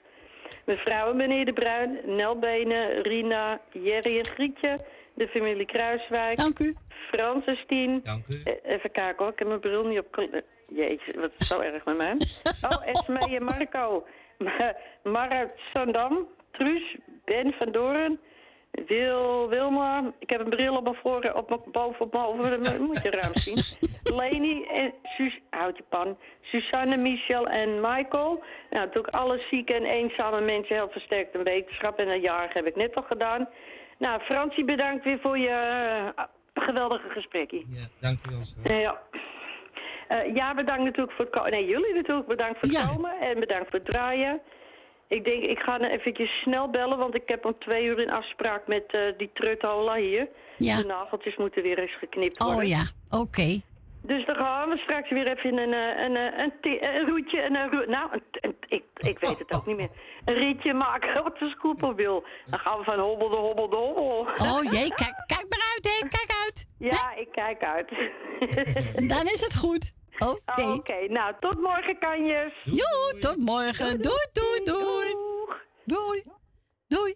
Mevrouw 0.65 1.13
meneer 1.13 1.45
De 1.45 1.53
Bruin, 1.53 1.99
Nelbenen, 2.05 3.01
Rina, 3.01 3.61
Jerry 3.71 4.17
en 4.17 4.25
Grietje. 4.25 4.79
De 5.13 5.27
familie 5.27 5.65
Kruiswijk. 5.65 6.37
Dank 6.37 6.59
u. 6.59 6.75
Frans. 6.89 7.45
Dank 8.03 8.25
u. 8.27 8.43
even 8.63 8.91
kijken 8.91 9.15
hoor, 9.17 9.31
ik 9.31 9.39
heb 9.39 9.47
mijn 9.47 9.59
bril 9.59 9.83
niet 9.83 9.99
op... 9.99 10.27
Jeetje, 10.73 11.19
wat 11.19 11.31
is 11.37 11.47
zo 11.47 11.59
erg 11.59 11.85
met 11.85 11.97
mij. 11.97 12.15
Oh, 12.69 12.87
Esme 12.87 13.35
en 13.37 13.43
Marco. 13.43 14.05
Marat 15.03 15.49
Sandam, 15.73 16.27
Truus, 16.51 16.95
Ben 17.25 17.53
van 17.53 17.71
Doorn... 17.71 18.19
Wil, 18.71 19.49
Wilma, 19.49 20.13
ik 20.19 20.29
heb 20.29 20.39
een 20.39 20.49
bril 20.49 20.75
op 20.75 20.83
mijn 20.83 20.95
voor, 20.95 21.31
op 21.31 21.49
mijn 21.49 21.61
boven 21.71 22.05
op 22.05 22.11
mijn 22.11 22.23
hoofd, 22.23 22.79
moet 22.79 23.03
je 23.03 23.09
ruim 23.09 23.35
zien. 23.35 23.63
Leni 24.17 24.65
en 24.65 24.93
Sus, 25.03 25.39
houd 25.49 25.77
je 25.77 25.83
pan. 25.89 26.17
Susanne, 26.41 26.97
Michel 26.97 27.47
en 27.47 27.75
Michael. 27.75 28.43
Nou, 28.69 28.85
natuurlijk 28.85 29.15
alle 29.15 29.41
zieke 29.49 29.73
en 29.73 29.83
eenzame 29.83 30.41
mensen 30.41 30.75
heel 30.75 30.89
versterkt 30.89 31.35
een 31.35 31.43
wetenschap 31.43 31.99
en 31.99 32.09
een 32.09 32.21
jaar 32.21 32.49
heb 32.53 32.65
ik 32.65 32.75
net 32.75 32.95
al 32.95 33.03
gedaan. 33.03 33.49
Nou, 33.97 34.21
Fransie, 34.21 34.65
bedankt 34.65 35.03
weer 35.03 35.19
voor 35.19 35.37
je 35.37 35.49
uh, 36.17 36.23
geweldige 36.53 37.09
gesprekje. 37.09 37.65
Ja, 37.69 37.87
dank 37.99 38.19
u 38.27 38.29
wel. 38.29 38.41
Uh, 38.71 38.81
ja. 38.81 39.01
Uh, 40.09 40.35
ja, 40.35 40.53
bedankt 40.53 40.83
natuurlijk 40.83 41.15
voor 41.15 41.25
het 41.25 41.33
komen. 41.33 41.51
Nee, 41.51 41.65
jullie 41.65 41.93
natuurlijk 41.93 42.27
bedankt 42.27 42.59
voor 42.59 42.69
het 42.69 42.77
ja. 42.77 42.85
komen 42.85 43.19
en 43.19 43.39
bedankt 43.39 43.69
voor 43.69 43.79
het 43.79 43.91
draaien. 43.91 44.41
Ik 45.17 45.25
denk, 45.25 45.43
ik 45.43 45.59
ga 45.59 45.77
nou 45.77 45.91
eventjes 45.91 46.41
snel 46.41 46.69
bellen, 46.69 46.97
want 46.97 47.15
ik 47.15 47.23
heb 47.25 47.45
om 47.45 47.55
twee 47.59 47.85
uur 47.85 47.99
een 47.99 48.11
afspraak 48.11 48.67
met 48.67 48.83
uh, 48.95 49.01
die 49.17 49.29
Truthola 49.33 49.95
hier. 49.95 50.27
Ja. 50.57 50.77
De 50.77 50.85
nageltjes 50.85 51.37
moeten 51.37 51.63
weer 51.63 51.79
eens 51.79 51.97
geknipt 51.97 52.43
worden. 52.43 52.57
Oh 52.57 52.67
ja, 52.67 52.83
oké. 53.09 53.21
Okay. 53.21 53.61
Dus 54.01 54.25
dan 54.25 54.35
gaan 54.35 54.69
we 54.69 54.77
straks 54.77 55.09
weer 55.09 55.27
even 55.27 55.57
een, 55.57 55.73
een, 55.73 56.15
een, 56.15 56.51
een, 56.61 56.95
een 56.95 57.07
roetje, 57.07 57.45
een, 57.45 57.55
een, 57.55 57.89
nou, 57.89 58.09
een, 58.31 58.55
ik, 58.67 58.83
ik 58.97 59.17
weet 59.19 59.39
het 59.39 59.53
ook 59.53 59.65
niet 59.65 59.77
meer. 59.77 59.89
Een 60.25 60.33
rietje 60.33 60.73
maken 60.73 61.23
wat 61.23 61.37
de 61.37 61.49
scooper 61.49 61.95
wil. 61.95 62.23
Dan 62.45 62.59
gaan 62.59 62.77
we 62.77 62.83
van 62.83 62.99
hobbel 62.99 63.29
de 63.29 63.35
hobbel 63.35 63.69
de 63.69 63.75
hobbel. 63.75 64.27
Oh 64.37 64.63
jee, 64.63 64.93
kijk, 64.93 65.23
kijk 65.25 65.45
maar 65.49 65.71
uit, 65.73 65.83
hè, 65.83 66.07
kijk 66.07 66.31
uit. 66.45 66.65
Ja, 66.77 67.13
ik 67.15 67.27
kijk 67.31 67.63
uit. 67.63 67.89
Dan 69.09 69.23
is 69.23 69.41
het 69.41 69.55
goed. 69.55 69.93
Oké. 70.19 70.25
Okay. 70.25 70.65
Oké, 70.65 70.73
okay, 70.73 71.05
nou, 71.05 71.35
tot 71.39 71.59
morgen, 71.59 71.99
kanjes. 71.99 72.53
Joe, 72.63 73.17
tot 73.19 73.37
morgen. 73.37 74.01
Doei, 74.01 74.27
doei, 74.31 74.63
doei. 74.63 75.15
Doei. 75.85 76.23
Doei. 76.87 77.15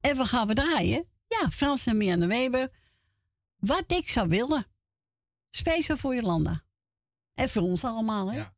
En 0.00 0.16
we 0.16 0.26
gaan 0.26 0.46
we 0.46 0.54
draaien. 0.54 1.08
Ja, 1.26 1.48
Frans 1.50 1.86
en 1.86 1.96
Mianne 1.96 2.26
Weber. 2.26 2.70
Wat 3.58 3.84
ik 3.86 4.08
zou 4.08 4.28
willen. 4.28 4.66
Speciaal 5.50 5.98
voor 5.98 6.14
Jolanda. 6.14 6.62
En 7.34 7.48
voor 7.48 7.62
ons 7.62 7.84
allemaal, 7.84 8.30
hè? 8.30 8.36
Ja. 8.36 8.54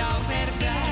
albergar. 0.00 0.89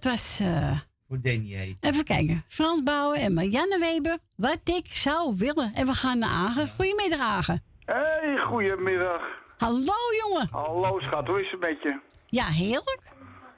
Was... 0.00 0.38
Uh, 0.42 0.78
Voor 1.08 1.20
Danny 1.20 1.76
Even 1.80 2.04
kijken. 2.04 2.44
Frans 2.48 2.82
Bouwen 2.82 3.20
en 3.20 3.34
Marianne 3.34 3.78
Weber. 3.78 4.18
Wat 4.36 4.60
ik 4.64 4.86
zou 4.90 5.34
willen. 5.36 5.72
En 5.74 5.86
we 5.86 5.92
gaan 5.92 6.18
naar 6.18 6.30
Agen. 6.30 6.68
Goedemiddag, 6.68 7.20
Agen. 7.20 7.62
Hey, 7.84 8.38
goedemiddag. 8.38 9.22
Hallo, 9.56 9.94
jongen. 10.24 10.48
Hallo, 10.50 11.00
schat. 11.00 11.26
Hoe 11.26 11.40
is 11.40 11.50
het 11.50 11.60
met 11.60 11.82
je? 11.82 12.00
Ja, 12.26 12.46
heerlijk. 12.46 13.00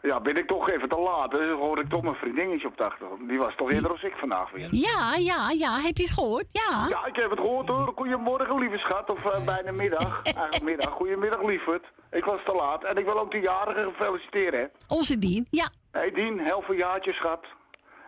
Ja, 0.03 0.21
ben 0.21 0.37
ik 0.37 0.47
toch 0.47 0.71
even 0.71 0.89
te 0.89 0.99
laat. 0.99 1.31
Dus 1.31 1.51
hoorde 1.51 1.83
ik 1.83 1.89
toch 1.89 2.03
mijn 2.03 2.15
vriendinnetje 2.15 2.69
op 2.69 2.77
de 2.77 2.85
achtergrond. 2.85 3.29
Die 3.29 3.39
was 3.39 3.55
toch 3.57 3.71
eerder 3.71 3.91
als 3.91 4.03
ik 4.03 4.15
vandaag 4.17 4.51
weer. 4.51 4.69
Ja, 4.71 5.15
ja, 5.17 5.51
ja. 5.51 5.81
Heb 5.81 5.97
je 5.97 6.03
het 6.03 6.13
gehoord? 6.13 6.47
Ja. 6.49 6.87
Ja, 6.89 7.07
ik 7.07 7.17
heb 7.17 7.31
het 7.31 7.39
gehoord 7.39 7.69
hoor. 7.69 7.93
Goedemorgen, 7.97 8.59
lieve 8.59 8.79
schat. 8.79 9.11
Of 9.13 9.25
uh, 9.25 9.45
bijna 9.45 9.73
middag. 9.73 10.21
Eigenlijk 10.23 10.63
middag. 10.63 10.91
Goedemiddag, 10.91 11.43
lieverd. 11.43 11.85
Ik 12.11 12.25
was 12.25 12.41
te 12.45 12.53
laat. 12.53 12.85
En 12.85 12.97
ik 12.97 13.05
wil 13.05 13.19
ook 13.19 13.31
de 13.31 13.41
jarigen 13.41 13.93
feliciteren, 13.93 14.61
hè. 14.61 14.67
Onze 14.95 15.19
Dien, 15.19 15.47
ja. 15.51 15.69
Hé 15.91 16.01
hey 16.01 16.11
Dien, 16.11 16.39
heel 16.39 16.63
veel 16.63 16.75
jaartjes, 16.75 17.17
schat. 17.17 17.47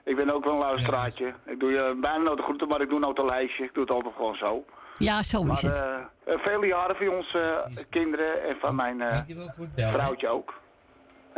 Ik 0.05 0.17
ben 0.17 0.31
ook 0.35 0.45
wel 0.45 0.53
een 0.53 0.59
luisteraartje. 0.59 1.35
Ik 1.47 1.61
doe 1.61 1.71
je 1.71 1.99
bijna 2.01 2.19
nooit 2.19 2.37
de 2.37 2.43
groeten, 2.43 2.69
maar 2.69 2.81
ik 2.81 2.89
doe 2.89 2.99
nooit 2.99 3.19
een 3.19 3.25
lijstje. 3.25 3.65
Ik 3.65 3.75
doe 3.75 3.83
het 3.83 3.93
altijd 3.93 4.15
gewoon 4.15 4.35
zo. 4.35 4.65
Ja, 4.99 5.23
zo 5.23 5.43
is 5.43 5.63
het. 5.63 5.83
Uh, 6.27 6.35
vele 6.39 6.67
jaren 6.67 6.97
voor 6.97 7.17
onze 7.17 7.65
uh, 7.71 7.83
kinderen 7.91 8.43
en 8.43 8.57
van 8.61 8.75
mijn 8.75 9.25
vrouwtje 9.77 10.29
ook. 10.29 10.55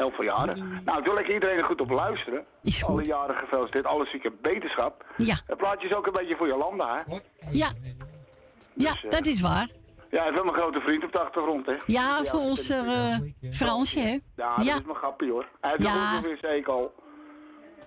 Heel 0.03 0.11
veel 0.11 0.25
jaren. 0.25 0.83
Nou, 0.85 0.99
ik 0.99 1.05
wil 1.05 1.15
lekker 1.15 1.35
iedereen 1.35 1.59
er 1.59 1.65
goed 1.65 1.81
op 1.81 1.91
luisteren. 1.91 2.45
Is 2.63 2.85
Alle 2.85 3.05
jaren 3.05 3.37
gefeliciteerd, 3.37 3.87
alle 3.87 4.07
zieke 4.07 4.33
beterschap. 4.43 5.05
Ja. 5.17 5.37
Het 5.47 5.57
plaatje 5.57 5.89
is 5.89 5.95
ook 5.95 6.07
een 6.07 6.13
beetje 6.13 6.37
voor 6.37 6.47
Jolanda, 6.47 7.05
hè? 7.07 7.15
Ja. 7.49 7.71
Ja, 8.75 8.93
dus, 8.93 9.05
dat 9.11 9.27
is 9.27 9.41
waar. 9.41 9.69
Ja, 10.11 10.19
hij 10.19 10.23
heeft 10.23 10.35
wel 10.35 10.45
mijn 10.45 10.57
grote 10.57 10.81
vriend 10.81 11.05
op 11.05 11.13
de 11.13 11.21
achtergrond, 11.21 11.67
hè? 11.67 11.75
Ja, 11.87 12.25
voor 12.25 12.41
ons 12.41 12.71
uh, 12.71 13.17
Fransje, 13.51 13.99
hè? 13.99 14.19
Ja, 14.37 14.57
dat 14.57 14.67
is 14.67 14.85
mijn 14.85 14.97
grappie, 14.97 15.31
hoor. 15.31 15.49
Hij 15.61 15.71
heeft 15.71 15.83
ja. 15.83 16.21
weer 16.23 16.39
zeker 16.41 16.73
al. 16.73 16.95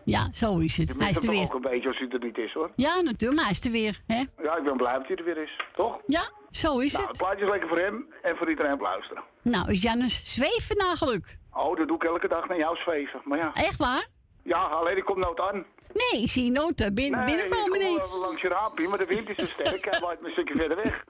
Ja, 0.04 0.28
zo 0.32 0.58
is 0.58 0.78
het. 0.78 0.93
Hij 0.97 1.10
is 1.10 1.17
er 1.17 1.30
weer. 1.30 1.43
ook 1.43 1.54
een 1.54 1.62
beetje 1.62 1.88
als 1.88 1.97
hij 1.97 2.08
er 2.10 2.19
niet 2.19 2.38
is, 2.38 2.54
hoor. 2.54 2.71
Ja, 2.75 3.01
natuurlijk, 3.01 3.39
maar 3.39 3.49
hij 3.49 3.60
is 3.60 3.65
er 3.65 3.71
weer, 3.71 4.01
hè? 4.08 4.23
Ja, 4.43 4.58
ik 4.58 4.63
ben 4.63 4.78
blij 4.78 4.93
dat 4.93 5.08
hij 5.08 5.15
er 5.15 5.23
weer 5.23 5.38
is, 5.38 5.60
toch? 5.75 5.99
Ja, 6.08 6.30
zo 6.49 6.78
is 6.80 6.93
nou, 6.93 7.08
het. 7.08 7.17
het 7.17 7.25
plaatje 7.25 7.43
is 7.43 7.51
lekker 7.51 7.69
voor 7.69 7.80
hem 7.80 8.08
en 8.21 8.36
voor 8.38 8.49
iedereen 8.49 8.73
op 8.73 8.80
luisteren. 8.80 9.23
Nou, 9.41 9.71
is 9.71 9.82
Janus 9.82 10.34
zweven 10.34 10.78
na 10.78 10.95
geluk? 10.95 11.38
Oh, 11.55 11.77
dat 11.77 11.87
doe 11.87 11.95
ik 11.95 12.03
elke 12.03 12.27
dag 12.27 12.47
naar 12.47 12.57
jou 12.57 12.75
zweven, 12.75 13.21
maar 13.23 13.37
ja. 13.37 13.51
Echt 13.53 13.77
waar? 13.77 14.07
Ja, 14.43 14.63
alleen 14.63 14.97
ik 14.97 15.05
kom 15.05 15.19
nooit 15.19 15.39
aan. 15.39 15.65
Nee, 15.93 16.21
ik 16.21 16.29
zie 16.29 16.51
nooit 16.51 16.81
uh, 16.81 16.87
bin 16.93 17.11
nee, 17.11 17.25
binnenkomen, 17.25 17.79
nee. 17.79 17.95
ik 17.95 18.01
kom 18.01 18.19
langs 18.19 18.41
je 18.41 18.47
raampje, 18.47 18.87
maar 18.87 18.97
de 18.97 19.05
wind 19.05 19.29
is 19.29 19.35
te 19.35 19.47
sterk. 19.47 19.85
Hij 19.89 19.99
waait 19.99 20.23
een 20.23 20.31
stukje 20.31 20.55
verder 20.55 20.77
weg. 20.77 21.03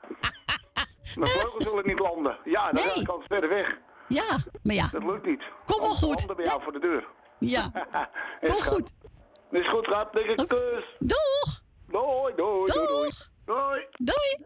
Mijn 1.19 1.31
vleugels 1.31 1.63
zullen 1.63 1.88
niet 1.88 1.99
landen. 1.99 2.38
Ja, 2.43 2.71
dan 2.71 2.73
nee. 2.73 2.84
ga 2.84 2.99
ik 2.99 3.08
altijd 3.08 3.27
verder 3.27 3.49
weg. 3.49 3.77
Ja, 4.08 4.38
maar 4.63 4.75
ja. 4.75 4.88
Dat 4.91 5.03
lukt 5.03 5.25
niet. 5.25 5.43
Kom 5.65 5.79
wel 5.79 5.93
goed. 5.93 6.17
Landen 6.17 6.36
bij 6.36 6.45
jou 6.45 6.62
voor 6.63 6.71
de 6.71 6.79
deur. 6.79 7.08
Ja. 7.39 7.71
Kom 8.51 8.62
goed. 8.62 8.91
Is 9.51 9.67
goed, 9.67 9.88
gaat. 9.88 10.13
Denk 10.13 10.25
ik 10.25 10.47
kus. 10.47 10.95
Doeg. 10.99 11.62
Doei, 11.88 12.36
doei, 12.36 12.71
doei. 12.71 13.12
Doei. 13.45 13.88
Doei. 13.97 14.45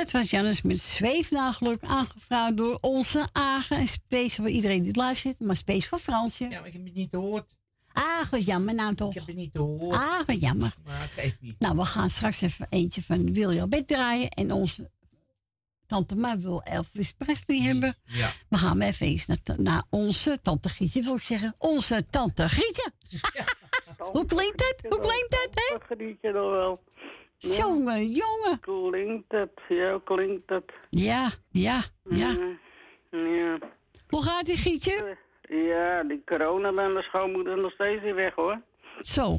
Dat 0.00 0.10
was 0.10 0.30
Jannes 0.30 0.62
met 0.62 0.80
zweefnageluk 0.80 1.82
aangevraagd 1.82 2.56
door 2.56 2.78
onze 2.80 3.28
Agen. 3.32 3.76
En 3.76 3.88
space 3.88 4.36
voor 4.36 4.48
iedereen 4.48 4.78
die 4.78 4.86
het 4.86 4.96
luistert, 4.96 5.40
maar 5.40 5.56
space 5.56 5.88
voor 5.88 5.98
Fransje. 5.98 6.44
Ja, 6.44 6.58
maar 6.58 6.66
ik 6.66 6.72
heb 6.72 6.84
het 6.84 6.94
niet 6.94 7.10
gehoord. 7.10 7.56
Ah, 7.92 8.26
wat 8.30 8.44
jammer 8.44 8.74
nou 8.74 8.94
toch. 8.94 9.10
Ik 9.10 9.18
heb 9.18 9.26
het 9.26 9.36
niet 9.36 9.50
gehoord. 9.52 9.96
Ah, 9.96 10.26
wat 10.26 10.40
jammer. 10.40 10.74
Maar 10.84 11.00
het 11.00 11.10
geeft 11.10 11.40
niet. 11.40 11.58
Nou, 11.58 11.76
we 11.76 11.84
gaan 11.84 12.10
straks 12.10 12.40
even 12.40 12.66
eentje 12.68 13.02
van 13.02 13.32
William 13.32 13.68
Bed 13.68 13.86
draaien. 13.86 14.28
En 14.28 14.52
onze 14.52 14.90
tante 15.86 16.16
Ma 16.16 16.38
wil 16.38 16.62
Elvis 16.62 17.12
Presley 17.12 17.60
hebben. 17.60 17.96
Ja. 18.04 18.30
We 18.48 18.56
gaan 18.56 18.80
even 18.80 19.06
eens 19.06 19.26
naar, 19.26 19.38
naar 19.56 19.82
onze 19.90 20.40
tante 20.42 20.68
Gietje, 20.68 21.02
wil 21.02 21.14
ik 21.14 21.22
zeggen. 21.22 21.54
Onze 21.58 22.06
tante 22.10 22.48
Gietje. 22.48 22.92
Hoe 24.12 24.24
klinkt 24.24 24.60
het? 24.60 24.92
Hoe 24.92 25.00
klinkt 25.00 25.30
het, 25.30 25.50
hè? 25.54 25.96
Gietje 25.96 26.32
nog 26.32 26.50
wel. 26.50 26.80
Jongen, 27.40 28.06
jongen. 28.06 28.60
Klinkt 28.60 29.32
het, 29.32 29.60
ja, 29.68 30.00
klinkt 30.04 30.50
het. 30.50 30.72
Ja, 30.90 31.28
ja, 31.50 31.80
ja. 32.04 32.36
Ja. 33.10 33.58
Hoe 34.08 34.22
gaat 34.22 34.44
die 34.44 34.56
Gietje? 34.56 35.16
Ja, 35.42 36.02
die 36.02 36.22
corona 36.24 36.72
bij 36.72 36.88
mijn 36.88 37.04
schoonmoeder 37.04 37.58
nog 37.58 37.72
steeds 37.72 38.02
niet 38.02 38.14
weg, 38.14 38.34
hoor. 38.34 38.60
Zo. 39.00 39.38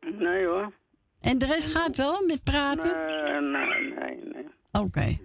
Nee, 0.00 0.46
hoor. 0.46 0.72
En 1.20 1.38
de 1.38 1.46
rest 1.46 1.66
gaat 1.74 1.96
wel 1.96 2.26
met 2.26 2.44
praten? 2.44 3.06
Nee, 3.06 3.40
nee, 3.40 3.92
nee. 3.92 4.24
nee. 4.32 4.46
Oké. 4.72 5.18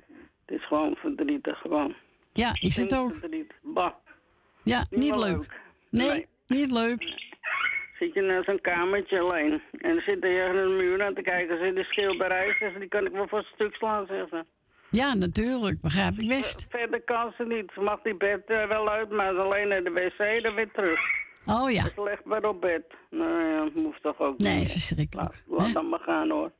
Het 0.45 0.59
is 0.59 0.65
gewoon 0.65 0.95
verdrietig, 0.95 1.57
gewoon. 1.59 1.95
Ja, 2.33 2.57
is 2.59 2.75
het 2.75 2.95
ook? 2.95 3.13
Verdrietig. 3.13 3.57
Bah. 3.61 3.93
Ja, 4.63 4.85
niet, 4.89 5.15
leuk. 5.15 5.61
Nee, 5.89 6.27
niet 6.47 6.71
leuk. 6.71 7.31
Zit 8.03 8.13
je 8.13 8.21
naar 8.21 8.43
zo'n 8.43 8.61
kamertje 8.61 9.19
alleen. 9.19 9.51
En 9.71 9.89
dan 9.93 10.01
zit 10.01 10.05
je 10.05 10.19
tegen 10.19 10.55
een 10.57 10.75
muur 10.75 11.03
aan 11.05 11.13
te 11.13 11.21
kijken. 11.21 11.57
Zit 11.63 11.75
de 11.75 11.83
schilderij, 11.83 12.55
zegt 12.59 12.73
ze, 12.73 12.79
die 12.79 12.87
kan 12.87 13.05
ik 13.05 13.11
wel 13.11 13.27
voor 13.27 13.37
een 13.39 13.45
stuk 13.53 13.75
slaan, 13.75 14.05
zegt 14.07 14.29
ze. 14.29 14.45
Ja, 14.89 15.13
natuurlijk. 15.13 15.81
Begrijp 15.81 16.17
ik 16.17 16.27
best. 16.27 16.65
Verder 16.69 17.01
kan 17.01 17.33
ze 17.37 17.43
niet. 17.43 17.71
Ze 17.73 17.79
mag 17.81 18.01
die 18.01 18.15
bed 18.15 18.41
eh, 18.45 18.67
wel 18.67 18.89
uit, 18.89 19.09
maar 19.09 19.37
alleen 19.39 19.67
naar 19.67 19.83
de 19.83 19.89
wc, 19.91 20.43
dan 20.43 20.55
weer 20.55 20.71
terug. 20.71 20.99
Oh 21.45 21.71
ja. 21.71 21.83
Ze 21.83 22.03
legt 22.03 22.25
maar 22.25 22.43
op 22.43 22.61
bed. 22.61 22.83
Nou 23.09 23.43
ja, 23.43 23.81
hoeft 23.81 24.01
toch 24.01 24.19
ook 24.19 24.37
Nee, 24.37 24.57
niet. 24.59 24.71
verschrikkelijk. 24.71 25.43
Laat, 25.47 25.59
laat 25.59 25.73
dan 25.73 25.89
maar 25.89 25.99
gaan, 25.99 26.29
hoor. 26.29 26.51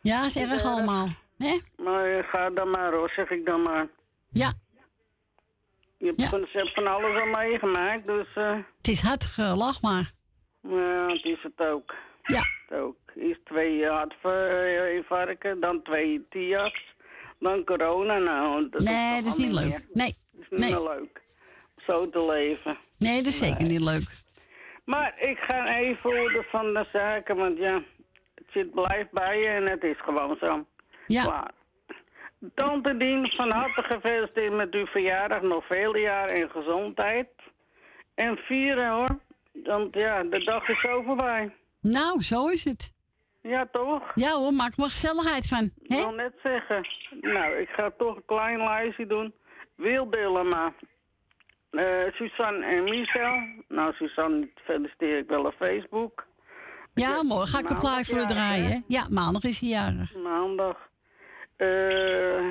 Ja, 0.00 0.24
is 0.24 0.36
erg 0.36 0.64
allemaal. 0.64 1.08
Hè? 1.38 1.58
Maar 1.76 2.18
eh, 2.18 2.24
ga 2.28 2.50
dan 2.50 2.70
maar, 2.70 2.92
hoor, 2.92 3.10
zeg 3.10 3.30
ik 3.30 3.46
dan 3.46 3.62
maar. 3.62 3.86
Ja. 4.32 4.52
Je 5.98 6.06
hebt 6.16 6.52
heeft 6.52 6.74
van 6.74 6.86
alles 6.86 7.14
al 7.20 7.26
meegemaakt, 7.26 8.06
dus... 8.06 8.26
eh, 8.34 8.56
Het 8.76 8.88
is 8.88 9.00
hard 9.00 9.24
gelach, 9.24 9.82
maar. 9.82 10.10
Ja, 10.68 11.06
het 11.06 11.24
is 11.24 11.42
het 11.42 11.66
ook. 11.68 11.94
Ja. 12.22 12.42
Het 12.68 12.78
ook. 12.78 12.96
Eerst 13.16 13.44
twee 13.44 13.86
hartinfarcten, 13.86 15.60
dan 15.60 15.82
twee 15.82 16.26
TIA's, 16.30 16.94
dan 17.38 17.64
corona. 17.64 18.18
Nou, 18.18 18.68
dat 18.70 18.82
Nee, 18.82 19.22
dat 19.22 19.32
is 19.32 19.36
niet 19.36 19.52
leuk. 19.52 19.64
meer. 19.68 19.84
Nee. 19.92 20.14
Dat 20.32 20.42
is 20.42 20.48
niet 20.50 20.60
Nee. 20.60 20.70
meer 20.70 20.82
leuk. 20.82 21.22
Zo 21.76 22.08
te 22.10 22.26
leven. 22.26 22.78
Nee, 22.98 23.16
dat 23.16 23.26
is 23.26 23.38
zeker 23.38 23.64
niet 23.64 23.80
leuk. 23.80 24.02
Maar 24.84 25.20
ik 25.20 25.38
ga 25.38 25.76
even 25.78 26.10
horen 26.16 26.44
van 26.44 26.72
de 26.74 26.84
zaken, 26.92 27.36
want 27.36 27.58
ja, 27.58 27.82
het 28.34 28.46
zit 28.50 28.70
blijft 28.74 29.10
bij 29.10 29.38
je 29.38 29.46
en 29.46 29.70
het 29.70 29.82
is 29.82 30.00
gewoon 30.00 30.36
zo. 30.40 30.66
Ja. 31.06 31.22
Klaar. 31.22 31.50
Tante 32.54 32.96
Dien, 32.96 33.32
van 33.36 33.52
harte 33.52 33.82
gefeliciteerd 33.82 34.52
met 34.52 34.74
uw 34.74 34.86
verjaardag. 34.86 35.42
Nog 35.42 35.66
vele 35.66 35.98
jaren 36.00 36.36
in 36.36 36.50
gezondheid. 36.50 37.28
En 38.14 38.36
vieren 38.36 38.90
hoor. 38.90 39.18
Want 39.62 39.94
ja, 39.94 40.22
de 40.22 40.44
dag 40.44 40.68
is 40.68 40.80
zo 40.80 41.02
voorbij. 41.02 41.54
Nou, 41.80 42.22
zo 42.22 42.46
is 42.48 42.64
het. 42.64 42.92
Ja, 43.42 43.66
toch? 43.72 44.12
Ja 44.14 44.30
hoor, 44.30 44.52
maak 44.52 44.72
er 44.76 44.84
gezelligheid 44.84 45.46
van. 45.48 45.64
Ik 45.82 45.88
wil 45.88 46.10
net 46.12 46.32
zeggen. 46.42 46.86
Nou, 47.20 47.54
ik 47.54 47.68
ga 47.68 47.90
toch 47.98 48.16
een 48.16 48.24
klein 48.26 48.58
lijstje 48.58 49.06
doen. 49.06 49.34
Wil 49.76 50.10
Dillema. 50.10 50.72
Eh 51.70 52.12
Suzanne 52.12 52.66
en 52.66 52.82
Michel. 52.84 53.36
Nou, 53.68 53.94
Suzanne 53.94 54.48
feliciteer 54.64 55.18
ik 55.18 55.28
wel 55.28 55.44
op 55.44 55.54
Facebook. 55.58 56.26
Ja, 56.94 57.22
morgen 57.22 57.48
ga 57.48 57.58
ik 57.58 57.70
een 57.70 57.78
plaat 57.78 58.06
voor 58.06 58.26
draaien. 58.26 58.66
hè? 58.70 58.78
Ja, 58.86 59.06
maandag 59.10 59.42
is 59.42 59.60
hij 59.60 59.68
jarig. 59.68 60.14
Maandag. 60.16 60.76
Eh 61.56 62.44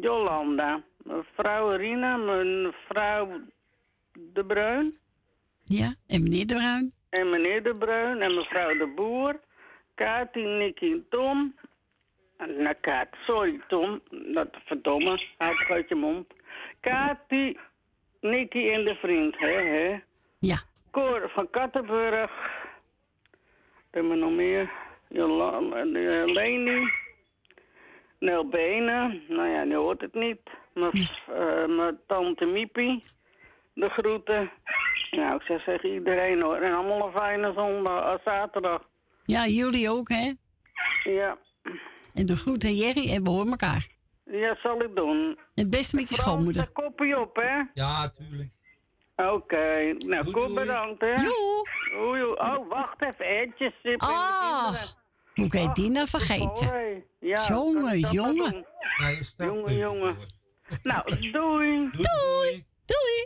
Jolanda. 0.00 0.82
Mevrouw 1.02 1.70
Rina, 1.70 2.16
mevrouw 2.16 3.28
De 4.12 4.44
Bruin. 4.44 4.96
Ja, 5.64 5.94
en 6.06 6.22
meneer 6.22 6.46
De 6.46 6.54
Bruin. 6.54 6.92
En 7.10 7.30
meneer 7.30 7.62
De 7.62 7.76
Bruin 7.76 8.22
en 8.22 8.34
mevrouw 8.34 8.76
De 8.76 8.86
Boer. 8.86 9.40
Kati, 9.94 10.42
Nicky 10.42 10.90
en 10.90 11.06
Tom. 11.08 11.54
Nou, 12.38 12.74
Kaat, 12.80 13.08
sorry 13.26 13.60
Tom. 13.68 14.00
Dat 14.34 14.48
verdomme. 14.64 15.20
Houd 15.38 15.64
uit 15.68 15.88
je 15.88 15.94
mond. 15.94 16.26
Kati, 16.80 17.58
Nicky 18.20 18.70
en 18.70 18.84
de 18.84 18.94
vriend, 18.94 19.38
hè, 19.38 19.52
hè? 19.52 20.00
Ja. 20.38 20.58
Cor 20.90 21.30
van 21.30 21.50
Kattenburg. 21.50 22.30
Hebben 23.90 24.12
we 24.12 24.18
nog 24.18 24.32
meer? 24.32 24.70
Jolanda, 25.08 25.76
eh, 25.76 26.24
Leni. 26.24 26.90
Nel 28.18 28.48
Benen. 28.48 29.22
Nou 29.28 29.48
ja, 29.48 29.64
die 29.64 29.76
hoort 29.76 30.00
het 30.00 30.14
niet. 30.14 30.40
Mijn, 30.74 30.92
eh, 31.26 31.88
tante 32.06 32.46
Miepie. 32.46 33.02
De 33.74 33.88
groeten. 33.88 34.50
Nou, 35.10 35.34
ik 35.36 35.42
zou 35.42 35.58
zeggen 35.60 35.92
iedereen 35.94 36.42
hoor. 36.42 36.56
En 36.56 36.74
allemaal 36.74 37.06
een 37.06 37.12
fijne 37.16 37.52
zondag, 37.56 38.14
eh, 38.18 38.24
zaterdag. 38.24 38.82
Ja, 39.24 39.46
jullie 39.46 39.90
ook, 39.90 40.08
hè? 40.08 40.32
Ja. 41.04 41.38
En 42.14 42.26
de 42.26 42.36
groeten 42.36 42.74
Jerry 42.74 43.10
en 43.14 43.22
we 43.24 43.30
horen 43.30 43.50
elkaar. 43.50 43.86
Ja, 44.24 44.56
zal 44.62 44.82
ik 44.82 44.96
doen. 44.96 45.38
Het 45.54 45.70
beste 45.70 45.96
met 45.96 46.08
je 46.08 46.14
schoonmoeder. 46.14 46.68
Frans, 46.72 46.88
Koppie 46.88 47.20
op, 47.20 47.36
hè? 47.36 47.62
Ja, 47.74 48.08
tuurlijk. 48.08 48.50
Oké. 49.16 49.94
Nou, 49.98 50.32
goed 50.32 50.54
bedankt, 50.54 51.00
hè? 51.00 51.14
Oei, 51.14 52.22
oei. 52.22 52.22
Oh, 52.22 52.68
wacht 52.68 53.02
even. 53.02 53.26
Ertjes. 53.26 53.72
Sip 53.82 53.84
en 53.84 53.98
de 53.98 54.04
Ah, 54.04 54.62
kinderen. 54.64 54.88
hoe 55.34 55.48
kan 55.48 55.62
je 55.62 55.70
die 55.72 55.90
nou 55.90 56.04
Oh, 56.04 56.10
vergeten? 56.10 57.04
Ja, 57.20 57.46
jongen, 57.48 57.98
jongen. 57.98 58.66
Nou, 58.98 59.22
Jongen, 59.36 59.76
jongen. 59.76 60.16
Nou, 60.82 61.30
doei. 61.32 61.90
Doei. 61.90 62.64
Doei. 62.84 63.23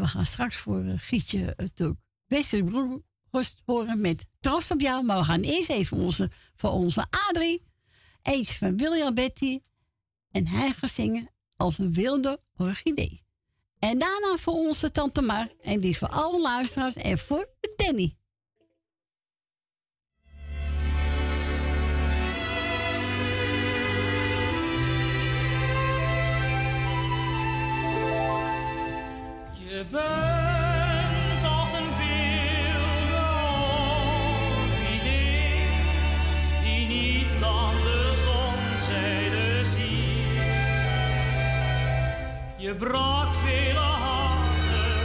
We 0.00 0.06
gaan 0.06 0.26
straks 0.26 0.56
voor 0.56 0.84
uh, 0.84 0.92
Gietje 0.96 1.54
het 1.56 1.82
ook 1.82 1.96
beste 2.26 2.62
broerhost 2.62 3.62
horen 3.64 4.00
met 4.00 4.26
trots 4.40 4.70
op 4.70 4.80
jou. 4.80 5.04
Maar 5.04 5.18
we 5.18 5.24
gaan 5.24 5.40
eerst 5.40 5.70
even 5.70 5.96
onze, 5.96 6.30
voor 6.56 6.70
onze 6.70 7.06
Adrie. 7.28 7.66
Eentje 8.22 8.54
van 8.54 8.76
William 8.76 9.14
Betty. 9.14 9.60
En 10.30 10.46
hij 10.46 10.72
gaat 10.72 10.90
zingen 10.90 11.30
als 11.56 11.78
een 11.78 11.92
wilde 11.92 12.40
orchidee. 12.56 13.22
En 13.78 13.98
daarna 13.98 14.36
voor 14.36 14.54
onze 14.54 14.90
tante 14.90 15.20
Mar. 15.20 15.48
En 15.62 15.80
die 15.80 15.90
is 15.90 15.98
voor 15.98 16.08
alle 16.08 16.40
luisteraars 16.40 16.96
en 16.96 17.18
voor 17.18 17.48
Danny. 17.76 18.16
Je 29.78 29.84
bent 29.90 31.44
als 31.58 31.72
een 31.72 31.90
wilde 31.98 33.26
orchidee 34.62 35.66
die 36.62 36.86
niets 36.86 37.38
dan 37.40 37.74
de 37.84 38.12
zonzijde 38.24 39.64
ziet. 39.64 40.42
Je 42.56 42.74
brak 42.74 43.34
vele 43.34 43.78
harten 43.78 44.96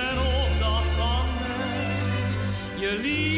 en 0.00 0.18
ook 0.18 0.58
dat 0.60 0.90
van 0.90 1.26
mij. 1.40 2.88
Je 2.88 2.98
liefde 3.02 3.35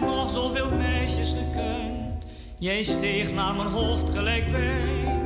nog 0.00 0.30
zoveel 0.30 0.70
meisjes 0.70 1.30
gekend, 1.30 2.26
Jij 2.58 2.82
steeg 2.82 3.32
naar 3.32 3.54
mijn 3.54 3.68
hoofd 3.68 4.10
gelijk 4.10 4.48
wij. 4.48 5.20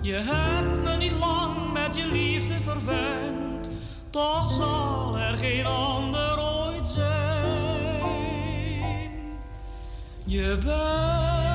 Je 0.00 0.14
hebt 0.14 0.82
me 0.82 0.96
niet 0.96 1.12
lang 1.18 1.72
met 1.72 1.96
je 1.96 2.06
liefde 2.06 2.60
verwend. 2.60 3.70
Toch 4.10 4.50
zal 4.50 5.18
er 5.18 5.38
geen 5.38 5.66
ander 5.66 6.38
ooit 6.38 6.86
zijn. 6.86 8.00
Je 10.24 10.58
bent. 10.64 11.47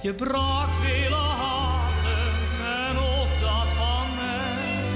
Je 0.00 0.14
brak 0.14 0.68
vele 0.74 1.14
harten 1.14 2.32
en 2.88 2.98
ook 2.98 3.40
dat 3.40 3.72
van 3.72 4.06
mij. 4.16 4.94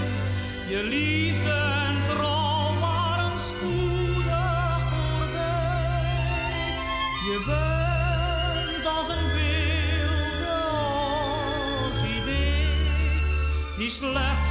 Je 0.69 0.83
liefde 0.83 1.51
en 1.87 2.05
trouw 2.05 2.79
waren 2.81 3.39
spoedig 3.39 4.79
voorbij. 4.91 6.07
Je 7.29 7.43
bent 7.47 8.87
als 8.97 9.09
een 9.09 9.27
wilde 9.33 10.61
orchidee 11.85 12.67
die 13.77 13.91
slechts 13.91 14.49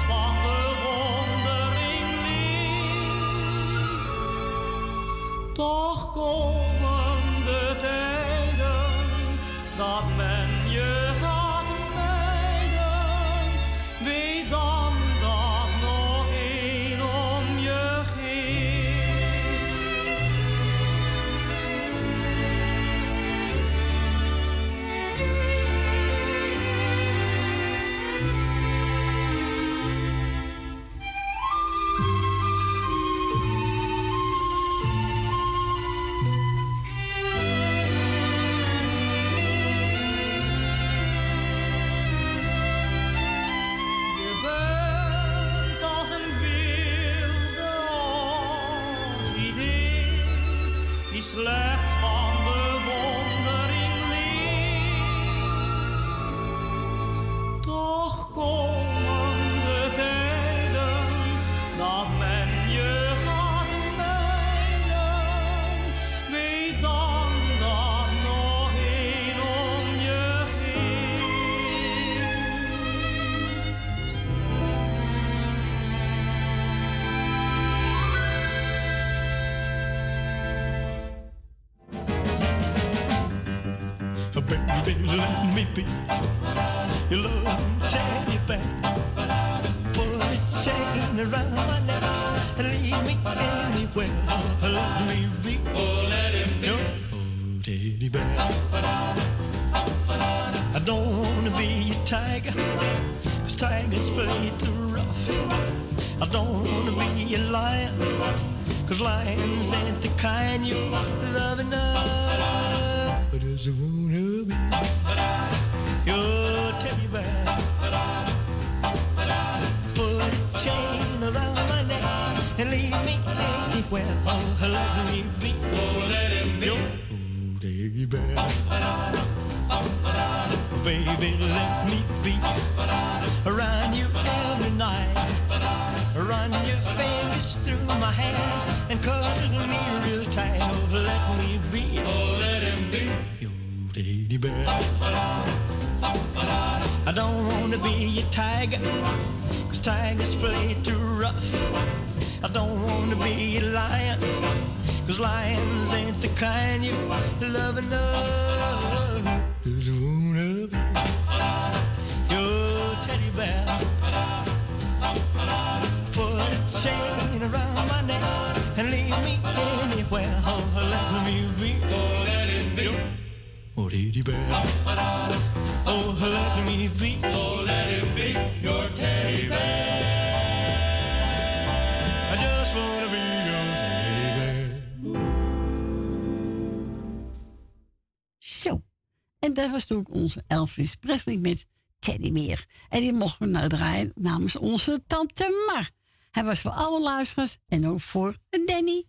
Elvis 190.71 190.95
Presley 190.95 191.37
met 191.37 191.65
Teddy 191.99 192.31
Beer. 192.31 192.65
En 192.89 192.99
die 192.99 193.13
mochten 193.13 193.45
we 193.45 193.51
nou 193.51 193.67
draaien 193.69 194.11
namens 194.15 194.55
onze 194.57 195.03
tante 195.07 195.65
Mar. 195.67 195.89
Hij 196.31 196.43
was 196.43 196.59
voor 196.59 196.71
alle 196.71 197.01
luisteraars 197.01 197.57
en 197.67 197.87
ook 197.87 197.99
voor 197.99 198.35
Danny. 198.65 199.05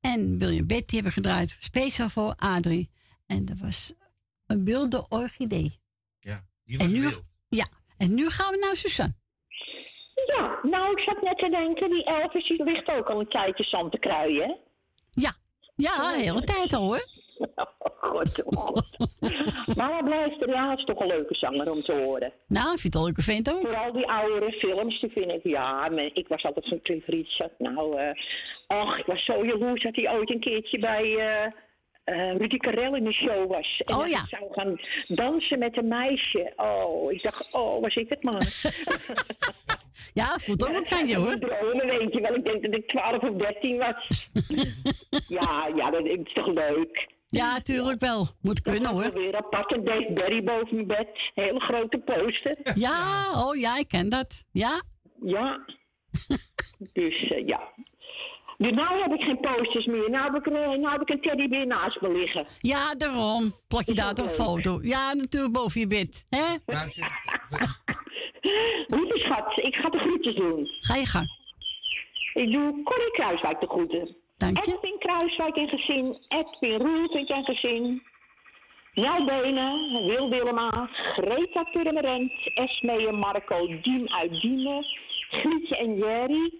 En 0.00 0.38
William 0.38 0.66
Betty 0.66 0.94
hebben 0.94 1.12
gedraaid 1.12 1.56
speciaal 1.60 2.08
voor 2.08 2.34
Adrie. 2.36 2.90
En 3.26 3.44
dat 3.44 3.58
was 3.58 3.92
een 4.46 4.64
wilde 4.64 5.06
orchidee. 5.08 5.80
Ja, 6.20 6.44
die 6.64 6.78
En 6.78 6.84
was 6.84 6.92
nu, 6.94 7.00
wild. 7.00 7.22
ja, 7.48 7.66
en 7.96 8.14
nu 8.14 8.30
gaan 8.30 8.50
we 8.52 8.58
naar 8.58 8.76
Suzanne. 8.76 9.14
Ja, 10.26 10.58
nou, 10.62 10.90
ik 10.92 10.98
zat 10.98 11.22
net 11.22 11.38
te 11.38 11.48
denken, 11.50 11.90
die 11.90 12.04
Elvis 12.04 12.48
die 12.48 12.64
ligt 12.64 12.88
ook 12.88 13.06
al 13.08 13.20
een 13.20 13.28
tijdje 13.28 13.64
zand 13.64 13.92
te 13.92 13.98
kruien? 13.98 14.56
Ja, 15.10 15.34
ja, 15.76 16.12
de 16.12 16.22
hele 16.22 16.44
tijd 16.44 16.72
al 16.72 16.82
hoor. 16.82 17.08
Oh 17.38 17.66
god, 18.10 18.44
oh 18.44 18.66
god. 18.66 18.96
maar 19.76 19.92
hij 19.92 20.02
blijft 20.02 20.42
er, 20.42 20.48
ja, 20.48 20.76
is 20.76 20.84
toch 20.84 21.00
een 21.00 21.06
leuke 21.06 21.34
zanger 21.34 21.70
om 21.70 21.82
te 21.82 21.92
horen. 21.92 22.32
Nou, 22.48 22.72
ik 22.72 22.78
vind 22.78 22.94
het 22.94 22.94
een 22.94 23.02
leuke 23.08 23.22
vent 23.22 23.52
ook. 23.52 23.66
Vooral 23.66 23.92
die 23.92 24.08
oudere 24.08 24.52
films, 24.52 25.00
die 25.00 25.10
vind 25.10 25.32
ik, 25.32 25.42
ja, 25.42 25.88
maar 25.88 26.10
ik 26.12 26.28
was 26.28 26.44
altijd 26.44 26.64
zo'n 26.66 26.82
Cliff 26.82 27.06
Richard. 27.06 27.58
Nou, 27.58 27.98
eh 27.98 28.10
ach, 28.66 28.98
ik 28.98 29.06
was 29.06 29.24
zo 29.24 29.46
jaloers 29.46 29.82
dat 29.82 29.96
hij 29.96 30.12
ooit 30.12 30.30
een 30.30 30.40
keertje 30.40 30.78
bij 30.78 31.16
eh 31.16 31.52
eh 32.04 32.36
Rudy 32.36 32.56
Karel 32.56 32.94
in 32.94 33.04
de 33.04 33.12
show 33.12 33.50
was. 33.50 33.80
En 33.80 33.96
Oh, 33.96 34.06
ja. 34.08 34.18
ik 34.18 34.28
zou 34.28 34.52
gaan 34.52 34.80
dansen 35.06 35.58
met 35.58 35.76
een 35.76 35.88
meisje. 35.88 36.52
Oh, 36.56 37.12
ik 37.12 37.22
dacht, 37.22 37.52
oh, 37.52 37.80
was 37.80 37.94
ik 37.96 38.08
het 38.08 38.22
maar. 38.22 38.42
Ja, 40.14 40.38
voelt 40.38 40.68
ook 40.68 40.90
een 40.90 41.14
hoor. 41.14 41.38
Dromen, 41.38 41.86
weet 41.86 42.14
je 42.14 42.20
wel. 42.20 42.34
Ik 42.34 42.44
denk 42.44 42.62
dat 42.62 42.74
ik 42.74 42.88
12 42.88 43.22
of 43.22 43.36
13 43.36 43.76
was. 43.76 44.28
ja, 45.40 45.68
ja, 45.76 45.90
dat 45.90 46.04
is 46.04 46.32
toch 46.32 46.46
leuk. 46.46 47.06
Ja, 47.26 47.60
tuurlijk 47.60 48.00
wel. 48.00 48.28
Moet 48.40 48.60
kunnen 48.60 48.90
hoor. 48.90 49.12
Weer 49.12 49.36
apart 49.36 49.72
een 49.72 49.84
Barry 50.14 50.44
boven 50.44 50.74
mijn 50.74 50.86
bed. 50.86 51.08
Hele 51.34 51.60
grote 51.60 51.98
poster. 51.98 52.56
Ja, 52.74 53.30
oh 53.34 53.56
ja, 53.56 53.76
ik 53.78 53.88
ken 53.88 54.08
dat. 54.08 54.44
Ja. 54.52 54.82
Ja. 55.22 55.64
dus 56.92 57.28
eh, 57.30 57.46
ja. 57.46 57.72
Dus 58.58 58.70
nou 58.72 59.00
heb 59.02 59.12
ik 59.12 59.22
geen 59.22 59.40
posters 59.40 59.86
meer. 59.86 60.10
Nou 60.10 60.32
heb 60.32 60.46
ik, 60.46 60.46
een- 60.46 60.80
nou 60.80 60.90
heb 60.92 61.00
ik 61.00 61.08
een 61.10 61.20
teddybeer 61.20 61.66
naast 61.66 62.00
me 62.00 62.12
liggen. 62.12 62.46
Ja, 62.58 62.94
daarom. 62.94 63.52
Plak 63.68 63.84
je 63.84 63.94
daar 63.94 64.14
toch 64.14 64.26
een 64.26 64.32
foto? 64.44 64.78
Ja, 64.82 65.12
natuurlijk 65.14 65.52
boven 65.52 65.80
je 65.80 65.86
bed. 65.86 66.24
Hè? 66.28 66.44
Lieve 68.86 69.18
schat, 69.18 69.56
ik 69.56 69.74
ga 69.76 69.88
de 69.88 69.98
groetjes 69.98 70.34
doen. 70.34 70.66
Ga 70.80 70.94
je 70.96 71.06
gang. 71.06 71.28
Ik 72.34 72.52
doe 72.52 72.82
Corrie 72.82 73.10
Kruiswijk 73.12 73.60
de 73.60 73.66
groeten. 73.68 74.16
Dank 74.36 74.64
je. 74.64 74.72
Edwin 74.72 74.98
Kruiswijk 74.98 75.56
en 75.56 75.68
gezin. 75.68 76.18
Edwin 76.28 76.78
Roelvink 76.78 77.28
en 77.28 77.44
gezin. 77.44 78.02
Nel 78.94 79.24
Benen, 79.24 80.06
Wil 80.06 80.30
Willema, 80.30 80.88
Greta 80.92 81.62
Purmerend, 81.64 82.32
Esme 82.54 83.06
en 83.06 83.14
Marco, 83.14 83.66
Diem 83.82 84.08
uit 84.08 84.40
Diemen, 84.40 84.84
Grietje 85.30 85.76
en 85.76 85.96
Jerry, 85.96 86.52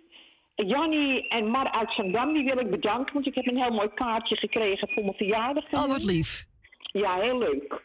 Jannie 0.55 1.29
en 1.29 1.47
Mar 1.47 1.71
uit 1.71 1.93
Zandam, 1.93 2.33
die 2.33 2.45
wil 2.45 2.59
ik 2.59 2.71
bedanken, 2.71 3.15
want 3.15 3.27
ik 3.27 3.35
heb 3.35 3.47
een 3.47 3.63
heel 3.63 3.71
mooi 3.71 3.89
kaartje 3.95 4.37
gekregen 4.37 4.89
voor 4.89 5.03
mijn 5.03 5.17
verjaardag. 5.17 5.73
Oh, 5.73 5.87
wat 5.87 6.05
lief. 6.05 6.45
Ja, 6.93 7.21
heel 7.21 7.39
leuk. 7.39 7.83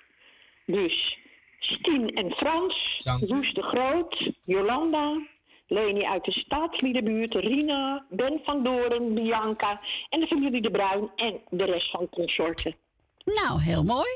Dus 0.65 1.17
Stien 1.59 2.07
en 2.09 2.31
Frans, 2.31 3.01
Loes 3.19 3.53
de 3.53 3.61
Groot, 3.61 4.31
Jolanda, 4.41 5.27
Leni 5.71 6.05
uit 6.05 6.25
de 6.25 6.31
Staatsliedenbuurt, 6.31 7.33
Rina, 7.33 8.05
Ben 8.09 8.39
van 8.43 8.63
Doren, 8.63 9.13
Bianca 9.13 9.81
en 10.09 10.19
de 10.19 10.27
familie 10.27 10.61
De 10.61 10.71
Bruin 10.71 11.11
en 11.15 11.41
de 11.49 11.65
rest 11.65 11.91
van 11.91 12.09
consorten. 12.09 12.75
Nou, 13.23 13.61
heel 13.61 13.83
mooi. 13.83 14.09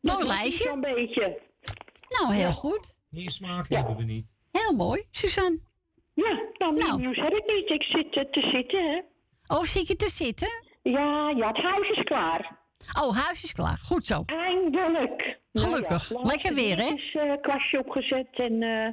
Mooi 0.00 0.18
Dat 0.18 0.26
lijstje. 0.26 0.64
Zo'n 0.64 0.80
beetje. 0.80 1.40
Nou, 2.08 2.34
heel 2.34 2.50
goed. 2.50 2.96
Meer 3.08 3.30
smaak 3.30 3.68
hebben 3.68 3.96
we 3.96 4.02
niet. 4.02 4.32
Heel 4.50 4.76
mooi, 4.76 5.06
Suzanne. 5.10 5.60
Ja, 6.14 6.40
nou, 6.58 6.72
meer 6.72 6.96
nieuws 6.98 7.16
heb 7.16 7.32
ik 7.32 7.52
niet. 7.54 7.70
Ik 7.70 7.82
zit 7.82 8.16
eh, 8.16 8.24
te 8.30 8.40
zitten, 8.40 8.90
hè. 8.90 9.00
Oh, 9.56 9.62
zit 9.62 9.86
je 9.86 9.96
te 9.96 10.08
zitten? 10.08 10.48
Ja, 10.82 11.32
ja, 11.36 11.48
het 11.48 11.62
huis 11.62 11.90
is 11.90 12.04
klaar. 12.04 12.60
Oh, 13.02 13.16
huis 13.16 13.42
is 13.42 13.52
klaar. 13.52 13.78
Goed 13.82 14.06
zo. 14.06 14.22
Eindelijk. 14.26 15.40
Gelukkig. 15.52 16.10
Nou 16.10 16.22
ja, 16.22 16.30
Lekker 16.30 16.54
weer, 16.54 16.76
hè? 16.76 16.94
Dus 16.94 17.14
uh, 17.14 17.32
kastje 17.40 17.78
opgezet 17.78 18.28
en 18.32 18.62
eh, 18.62 18.88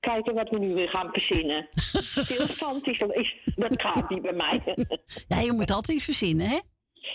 kijken 0.00 0.34
wat 0.34 0.50
we 0.50 0.58
nu 0.58 0.74
weer 0.74 0.88
gaan 0.88 1.08
verzinnen. 1.12 1.68
Stilstand 2.24 2.86
is, 2.86 2.98
is, 2.98 3.36
dat 3.56 3.82
gaat 3.82 4.10
niet 4.10 4.22
bij 4.22 4.32
mij. 4.32 4.62
Ja, 5.28 5.40
je 5.40 5.52
moet 5.52 5.70
altijd 5.70 5.96
iets 5.96 6.04
verzinnen, 6.04 6.48
hè? 6.48 6.58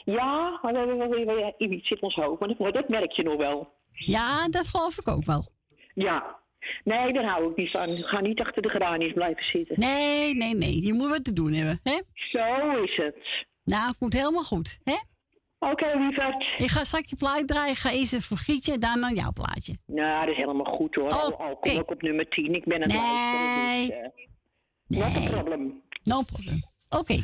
ja, 0.06 0.60
maar 0.62 0.72
we 0.72 0.78
hebben 0.78 0.98
wel 0.98 1.10
weer 1.10 1.26
weer 1.26 1.54
iets 1.58 1.92
in 1.92 2.02
ons 2.02 2.16
hoofd. 2.16 2.40
Maar 2.40 2.56
dat, 2.58 2.74
dat 2.74 2.90
merk 2.90 3.12
je 3.12 3.24
nog 3.24 3.36
wel. 3.36 3.74
Ja, 3.92 4.48
dat 4.50 4.68
geloof 4.68 4.98
ik 4.98 5.08
ook 5.08 5.26
wel. 5.26 5.52
Ja. 5.94 6.42
Nee, 6.84 7.14
daar 7.14 7.24
hou 7.24 7.52
ik 7.52 7.58
niet 7.58 7.72
van. 7.72 7.98
Ga 7.98 8.20
niet 8.22 8.42
achter 8.42 8.62
de 8.62 8.70
geraniums 8.70 9.14
blijven 9.14 9.46
zitten. 9.46 9.80
Nee, 9.80 10.36
nee, 10.36 10.56
nee. 10.56 10.86
Je 10.86 10.94
moet 10.94 11.10
wat 11.10 11.24
te 11.24 11.34
doen 11.34 11.54
hebben, 11.54 11.80
hè? 11.84 12.02
Zo 12.14 12.82
is 12.82 12.96
het. 12.96 13.46
Nou, 13.64 13.88
het 13.88 14.00
moet 14.00 14.14
helemaal 14.14 14.44
goed, 14.44 14.80
hè? 14.84 14.96
Oké, 15.72 15.98
lieverd. 15.98 16.46
Ik 16.58 16.70
ga 16.70 16.84
straks 16.84 17.10
je 17.10 17.16
plaat 17.16 17.48
draaien. 17.48 17.76
Ga 17.76 17.92
eerst 17.92 18.14
even 18.14 18.26
voor 18.26 18.38
Grietje 18.38 18.74
en 18.74 18.80
daarna 18.80 19.12
jouw 19.12 19.32
plaatje. 19.34 19.78
Nou, 19.86 20.20
dat 20.20 20.30
is 20.30 20.38
helemaal 20.38 20.74
goed 20.74 20.96
hoor. 20.96 21.10
Al, 21.10 21.38
al 21.38 21.58
kom 21.58 21.72
ik 21.72 21.92
op 21.92 22.02
nummer 22.02 22.30
10. 22.30 22.56
Ik 22.56 22.66
ben 22.66 22.82
het 22.82 22.94
Nee. 22.94 23.88
Dus, 23.88 24.98
uh, 24.98 25.06
Not 25.06 25.18
a 25.18 25.30
problem. 25.30 25.82
No 26.04 26.22
problem. 26.22 26.64
Oké. 26.90 27.22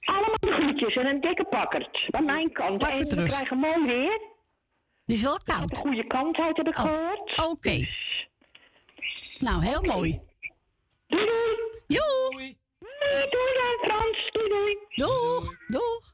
Allemaal 0.00 0.36
de 0.40 0.52
groetjes 0.52 0.96
en 0.96 1.06
een 1.06 1.20
dikke 1.20 1.44
pakkert. 1.44 2.06
Aan 2.10 2.24
mijn 2.24 2.52
kant. 2.52 2.78
Pak 2.78 2.90
en 2.90 3.16
we 3.16 3.24
krijgen 3.24 3.58
mooi 3.58 3.86
weer. 3.86 4.20
Het 5.06 5.16
is 5.16 5.22
wel 5.22 5.38
koud. 5.44 5.68
De 5.68 5.76
goede 5.76 6.06
kant 6.06 6.38
uit 6.38 6.56
heb 6.56 6.68
ik 6.68 6.76
gehoord. 6.76 7.46
Oké. 7.50 7.86
Nou, 9.38 9.64
heel 9.64 9.82
mooi. 9.82 10.20
Doei 11.06 11.24
doei. 11.26 11.56
Doei. 11.86 12.56
Doei, 12.78 13.28
doei 13.30 13.52
dan 13.54 13.90
Frans. 13.90 14.28
Doei 14.32 14.48
doei. 14.48 14.78
Doeg. 14.94 15.56
Doeg. 15.68 16.13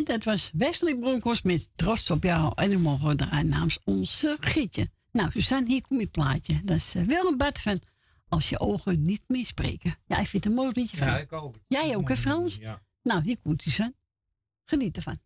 En 0.00 0.06
dat 0.06 0.24
was 0.24 0.50
Wesley 0.54 0.96
Bronkhorst 0.96 1.44
met 1.44 1.70
Trots 1.76 2.10
op 2.10 2.22
jou. 2.22 2.52
En 2.54 2.70
dan 2.70 2.80
mogen 2.80 3.08
we 3.08 3.14
draaien 3.14 3.48
namens 3.48 3.78
onze 3.84 4.36
Gietje. 4.40 4.90
Nou, 5.12 5.30
Suzanne, 5.30 5.66
hier 5.68 5.82
komt 5.82 6.00
je 6.00 6.06
plaatje. 6.06 6.60
Dat 6.64 6.76
is 6.76 6.94
uh, 6.96 7.02
Willem 7.02 7.36
Bart 7.36 7.60
van 7.60 7.80
Als 8.28 8.48
je 8.48 8.58
ogen 8.60 9.02
niet 9.02 9.22
meer 9.26 9.46
spreken. 9.46 9.94
Ja, 10.06 10.18
ik 10.18 10.26
vind 10.26 10.44
het 10.44 10.52
een 10.52 10.58
mooi 10.58 10.70
liedje 10.74 10.96
van. 10.96 11.06
Ja, 11.06 11.18
ik 11.18 11.32
ook. 11.32 11.56
Jij 11.66 11.96
ook, 11.96 12.08
hè 12.08 12.16
Frans? 12.16 12.56
Ja. 12.56 12.82
Nou, 13.02 13.22
hier 13.22 13.40
komt 13.42 13.62
Suzanne. 13.62 13.94
Geniet 14.64 14.96
ervan. 14.96 15.18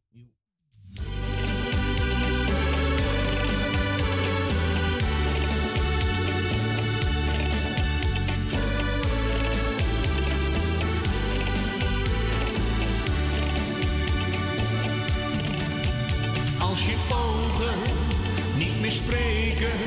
Spreken, 18.95 19.79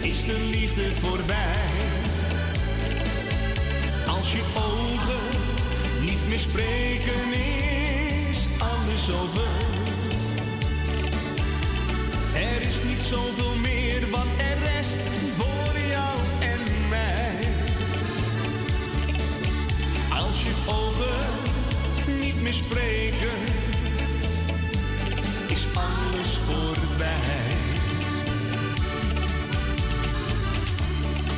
is 0.00 0.24
de 0.24 0.38
liefde 0.50 0.92
voorbij. 0.92 1.72
Als 4.06 4.32
je 4.32 4.42
ogen 4.56 5.24
niet 6.00 6.28
meer 6.28 6.38
spreken, 6.38 7.32
is 8.30 8.46
alles 8.58 9.10
over. 9.22 9.50
Er 12.34 12.62
is 12.62 12.82
niet 12.88 13.02
zoveel 13.02 13.54
meer 13.62 14.10
wat 14.10 14.26
er 14.38 14.58
rest 14.74 15.00
voor 15.36 15.78
jou 15.90 16.18
en 16.40 16.88
mij. 16.88 17.48
Als 20.08 20.42
je 20.42 20.52
ogen 20.66 21.26
niet 22.18 22.42
meer 22.42 22.52
spreken, 22.52 23.38
is 25.48 25.64
alles 25.74 26.38
voorbij. 26.46 27.43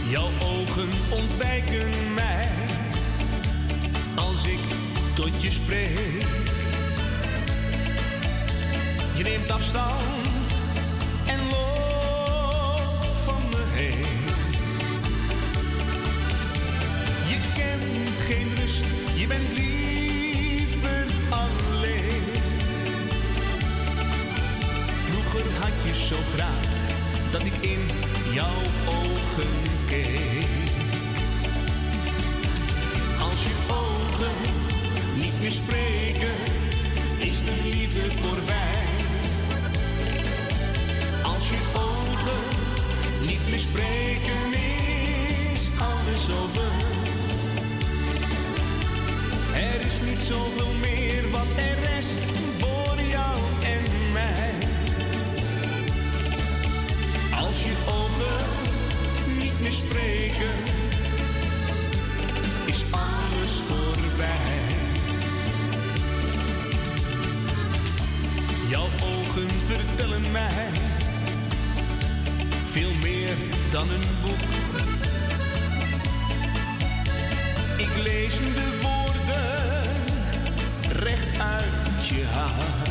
Jouw 0.08 0.30
ogen 0.42 0.88
ontwijken 1.10 2.14
mij 2.14 2.48
als 4.14 4.46
ik 4.46 4.58
tot 5.14 5.42
je 5.42 5.50
spreek. 5.50 6.24
Je 9.16 9.22
neemt 9.22 9.50
afstand 9.50 10.26
en 11.26 11.38
loopt 11.50 13.06
van 13.24 13.42
me 13.50 13.62
heen. 13.72 14.04
Je 17.28 17.38
kent 17.54 18.16
geen 18.26 18.54
rust, 18.60 18.84
je 19.14 19.26
bent 19.26 19.52
liever 19.52 21.06
alleen. 21.30 22.40
Vroeger 25.08 25.60
had 25.60 25.72
je 25.84 25.94
zo 25.94 26.16
graag 26.34 26.66
dat 27.32 27.40
ik 27.40 27.54
in 27.60 27.80
jouw 28.32 28.62
ogen 28.88 29.75
Als 29.86 29.94
je 33.42 33.54
ogen 33.70 34.36
niet 35.14 35.40
meer 35.40 35.52
spreken, 35.52 36.34
is 37.18 37.44
de 37.44 37.54
liefde 37.64 38.10
voorbij. 38.20 38.84
Als 41.22 41.48
je 41.48 41.58
ogen 41.74 42.42
niet 43.26 43.48
meer 43.48 43.58
spreken, 43.58 44.52
is 45.54 45.68
alles 45.78 46.24
over. 46.42 46.72
Er 49.54 49.80
is 49.86 50.00
niet 50.08 50.18
zoveel 50.18 50.72
meer 50.80 51.30
wat 51.30 51.46
er 51.56 51.78
rest 51.80 52.35
spreken, 59.88 60.54
is 62.66 62.82
alles 62.90 63.52
voorbij. 63.68 64.64
Jouw 68.68 68.88
ogen 69.02 69.48
vertellen 69.66 70.30
mij 70.32 70.70
veel 72.70 72.94
meer 73.02 73.34
dan 73.70 73.90
een 73.90 74.06
boek. 74.22 74.42
Ik 77.76 78.02
lees 78.04 78.36
de 78.36 78.80
woorden 78.82 80.04
recht 81.02 81.40
uit 81.40 82.06
je 82.08 82.24
hart. 82.24 82.85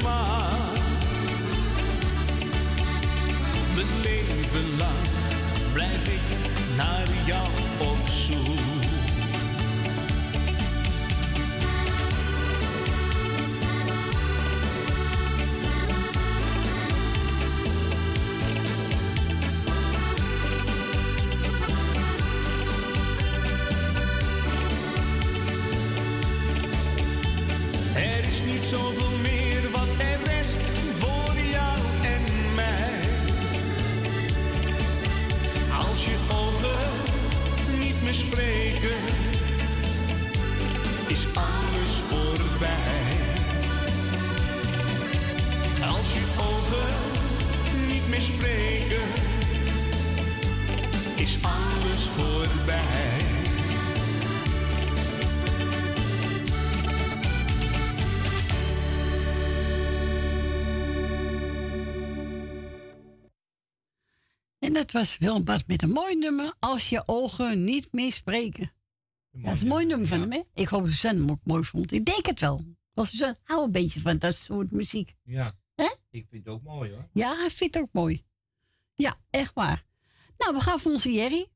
Smaak? 0.00 0.78
Mijn 3.74 4.00
leven 4.02 4.76
lang 4.78 5.02
blijf 5.72 6.08
ik 6.08 6.20
naar 6.76 7.08
jou 7.26 7.48
op 7.90 7.99
was 65.00 65.18
Willem 65.18 65.44
Bart 65.44 65.66
met 65.66 65.82
een 65.82 65.90
mooi 65.90 66.16
nummer. 66.16 66.54
Als 66.58 66.88
je 66.88 67.02
ogen 67.06 67.64
niet 67.64 67.92
meer 67.92 68.12
spreken. 68.12 68.72
Dat 69.32 69.54
is 69.54 69.60
een 69.60 69.68
mooi 69.68 69.86
nummer 69.86 70.06
van 70.06 70.20
hem, 70.20 70.32
hè? 70.32 70.42
Ik 70.54 70.68
hoop 70.68 70.80
dat 70.80 70.90
Suzanne 70.90 71.20
hem 71.20 71.30
ook 71.30 71.40
mooi 71.44 71.64
vond. 71.64 71.92
Ik 71.92 72.04
denk 72.04 72.26
het 72.26 72.40
wel. 72.40 72.64
Want 72.92 73.08
Suzanne 73.08 73.36
hou 73.42 73.64
een 73.64 73.72
beetje 73.72 74.00
van 74.00 74.18
dat 74.18 74.34
soort 74.34 74.70
muziek. 74.70 75.14
Ja. 75.22 75.52
Hè? 75.74 75.94
Ik 76.10 76.26
vind 76.30 76.44
het 76.44 76.54
ook 76.54 76.62
mooi 76.62 76.90
hoor. 76.90 77.08
Ja, 77.12 77.36
hij 77.36 77.50
vindt 77.50 77.74
het 77.74 77.82
ook 77.82 77.92
mooi. 77.92 78.24
Ja, 78.94 79.16
echt 79.30 79.54
waar. 79.54 79.84
Nou, 80.36 80.54
we 80.54 80.60
gaan 80.60 80.80
voor 80.80 80.92
onze 80.92 81.12
Jerry. 81.12 81.48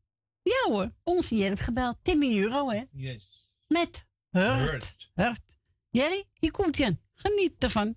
Ja 0.43 0.71
hoor, 0.73 0.93
onze 1.03 1.35
Jerry 1.35 1.49
heeft 1.49 1.63
gebeld. 1.63 1.97
Timmy 2.03 2.39
Euro, 2.39 2.71
hè? 2.71 2.83
Yes. 2.93 3.49
Met 3.67 4.07
Hurt. 4.31 4.71
Hurt. 4.71 5.11
Hurt. 5.15 5.59
Jerry, 5.91 6.25
hier 6.39 6.51
komt 6.51 6.77
hij 6.77 6.87
aan. 6.87 7.01
Geniet 7.15 7.55
ervan. 7.59 7.97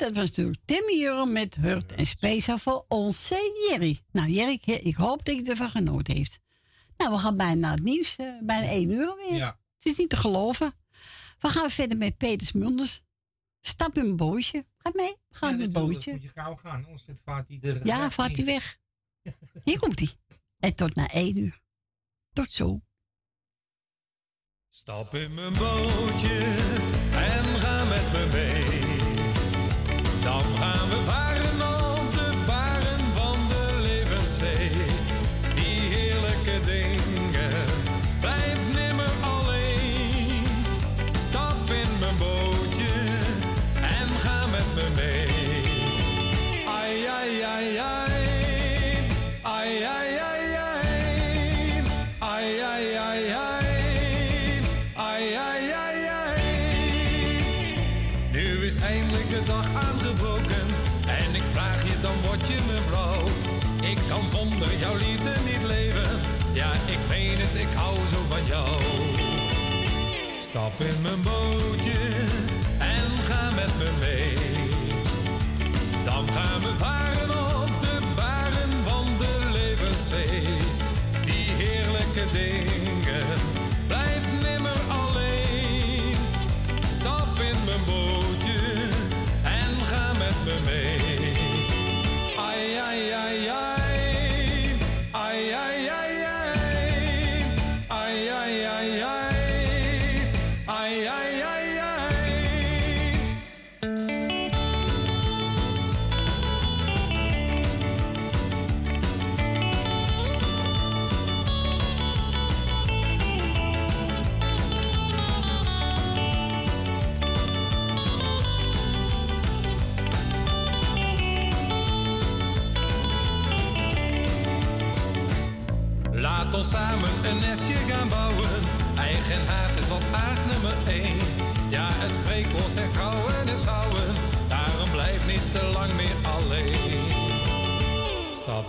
Dat 0.00 0.16
was 0.16 0.28
natuurlijk 0.28 0.58
Timmy 0.64 0.92
Jurgen 1.00 1.32
met 1.32 1.54
Hurt 1.54 1.92
en 1.92 2.06
Speciaal 2.06 2.58
voor 2.58 2.84
onze 2.88 3.66
Jerry. 3.68 4.00
Nou, 4.12 4.28
Jerry, 4.30 4.60
ik, 4.64 4.94
hoop 4.94 5.24
dat 5.24 5.34
je 5.36 5.44
ervan 5.50 5.70
genoten 5.70 6.14
heeft. 6.16 6.40
Nou, 6.96 7.12
we 7.12 7.18
gaan 7.18 7.36
bijna 7.36 7.54
naar 7.60 7.74
het 7.74 7.82
nieuws. 7.82 8.16
eh, 8.16 8.26
bijna 8.42 8.68
één 8.68 8.90
uur 8.90 9.08
alweer. 9.08 9.34
Ja. 9.34 9.58
Het 9.76 9.86
is 9.86 9.96
niet 9.96 10.08
te 10.08 10.16
geloven. 10.16 10.72
We 11.38 11.48
gaan 11.48 11.70
verder 11.70 11.96
met 11.98 12.16
Peters 12.16 12.52
Munders. 12.52 13.02
Stap 13.60 13.96
in 13.96 14.02
mijn 14.04 14.16
bootje. 14.16 14.64
Ga 14.78 14.90
mee. 14.94 15.16
We 15.28 15.36
gaan 15.36 15.48
Ja, 15.48 15.54
in 15.54 15.60
het 15.60 15.72
natuurlijk, 15.72 15.94
bootje. 15.94 16.12
Moet 16.12 16.22
je 16.22 16.28
gauw 16.28 16.54
gaan, 16.54 16.84
anders 16.84 17.04
vaart 17.24 17.48
hij 17.48 17.58
er. 17.62 17.86
Ja, 17.86 17.98
weg 17.98 18.12
vaart 18.12 18.36
hij 18.36 18.44
weg. 18.46 18.78
Hier 19.64 19.78
komt 19.78 19.98
hij. 19.98 20.08
En 20.58 20.74
tot 20.74 20.94
na 20.94 21.08
één 21.08 21.36
uur. 21.38 21.60
Tot 22.32 22.50
zo. 22.50 22.80
Stap 24.68 25.14
in 25.14 25.34
mijn 25.34 25.52
bootje 25.52 26.38
en 27.10 27.44
ga 27.60 27.79
Stap 70.50 70.80
in 70.80 71.02
mijn 71.02 71.22
bootje 71.22 71.98
en 72.78 73.22
ga 73.28 73.50
met 73.50 73.78
me 73.78 73.90
mee. 74.00 74.34
Dan 76.04 76.28
gaan 76.28 76.60
we 76.60 76.74
varen 76.78 77.19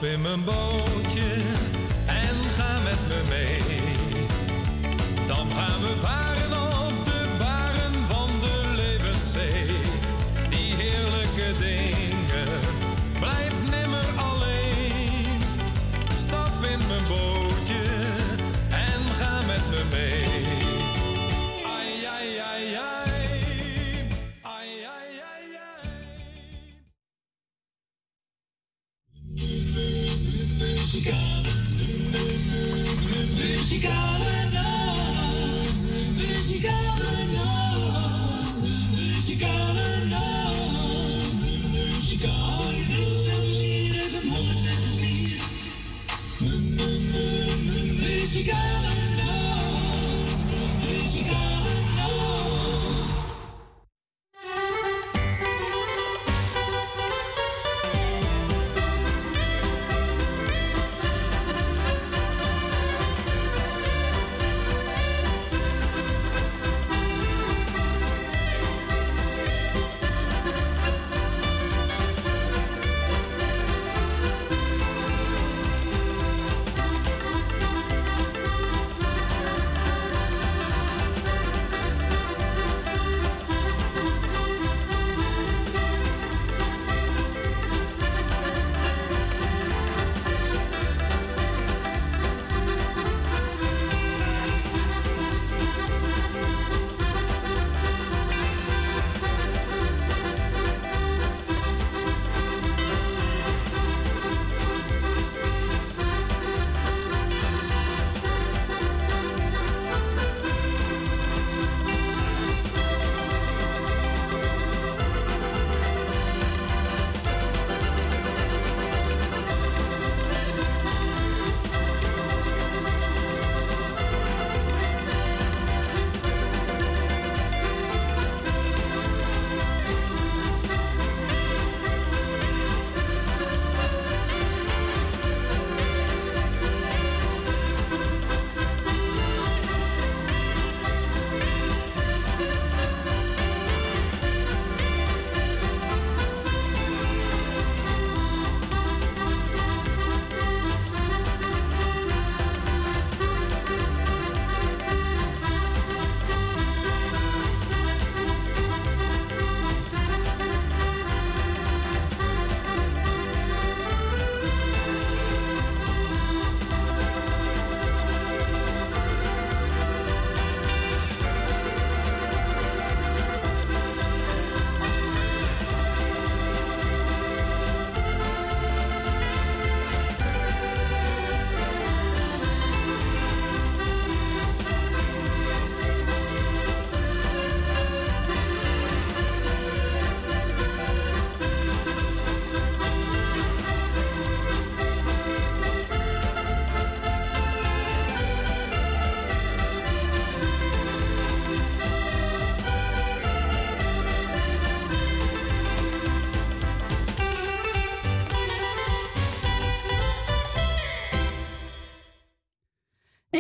In 0.01 0.21
mijn 0.21 0.43
bootje 0.43 1.31
en 2.05 2.35
ga 2.55 2.79
met 2.83 2.99
me 3.07 3.21
mee. 3.29 4.25
Dan 5.27 5.51
gaan 5.51 5.81
we 5.81 5.99
varen 5.99 6.40
muzikale 33.81 34.40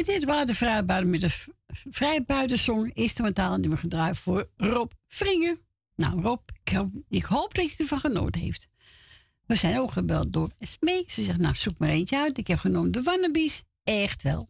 En 0.01 0.07
dit 0.07 0.23
waren 0.23 0.45
de 0.45 0.55
vrijbuiten 0.55 1.09
met 1.09 1.21
de 3.35 3.59
die 3.59 3.69
we 3.69 3.77
gedraaid 3.77 4.17
voor 4.17 4.49
Rob 4.57 4.91
Vringer. 5.07 5.57
Nou 5.95 6.21
Rob, 6.21 6.41
ik 7.09 7.23
hoop, 7.23 7.53
dat 7.53 7.71
je 7.71 7.77
ervan 7.77 7.99
genoten 7.99 8.41
heeft. 8.41 8.67
We 9.45 9.55
zijn 9.55 9.79
ook 9.79 9.91
gebeld 9.91 10.33
door 10.33 10.51
Esmee. 10.59 11.03
Ze 11.07 11.21
zegt, 11.21 11.39
nou 11.39 11.55
zoek 11.55 11.77
maar 11.77 11.89
eentje 11.89 12.17
uit. 12.17 12.37
Ik 12.37 12.47
heb 12.47 12.59
genomen 12.59 12.91
de 12.91 13.03
Wannabies. 13.03 13.63
Echt 13.83 14.23
wel. 14.23 14.49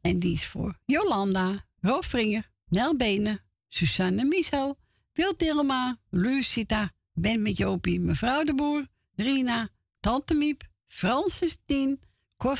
En 0.00 0.18
die 0.18 0.32
is 0.32 0.46
voor 0.46 0.78
Jolanda, 0.84 1.64
Rob 1.80 2.02
Vringer, 2.02 2.50
Nel 2.68 2.96
Benen, 2.96 3.40
Susanne 3.68 4.24
Michel, 4.24 4.78
Wil 5.12 5.36
Dilma, 5.36 5.98
Lucita, 6.10 6.92
Ben 7.12 7.42
met 7.42 7.56
Jopie, 7.56 8.00
mevrouw 8.00 8.44
de 8.44 8.54
Boer, 8.54 8.86
Rina, 9.14 9.68
Tante 10.00 10.34
Miep, 10.34 10.62
Francis 10.84 11.58
Tien, 11.64 12.00
Cor 12.36 12.56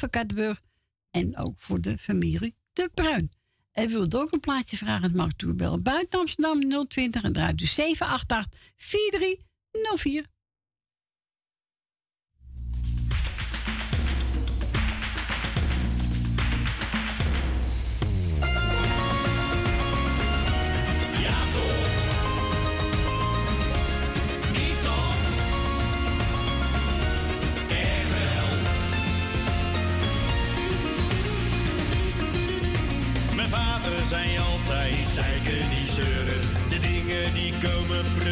en 1.16 1.36
ook 1.36 1.54
voor 1.58 1.80
de 1.80 1.98
familie 1.98 2.54
De 2.72 2.90
Bruin. 2.94 3.32
En 3.72 3.88
wilt 3.88 4.14
ook 4.14 4.32
een 4.32 4.40
plaatje 4.40 4.76
vragen, 4.76 5.02
het 5.02 5.14
mag 5.14 5.36
bellen 5.54 5.82
buiten 5.82 6.18
Amsterdam 6.18 6.86
020 6.88 7.22
en 7.22 7.32
draait 7.32 7.58
dus 7.58 7.74
788 7.74 8.60
4304. 8.76 10.26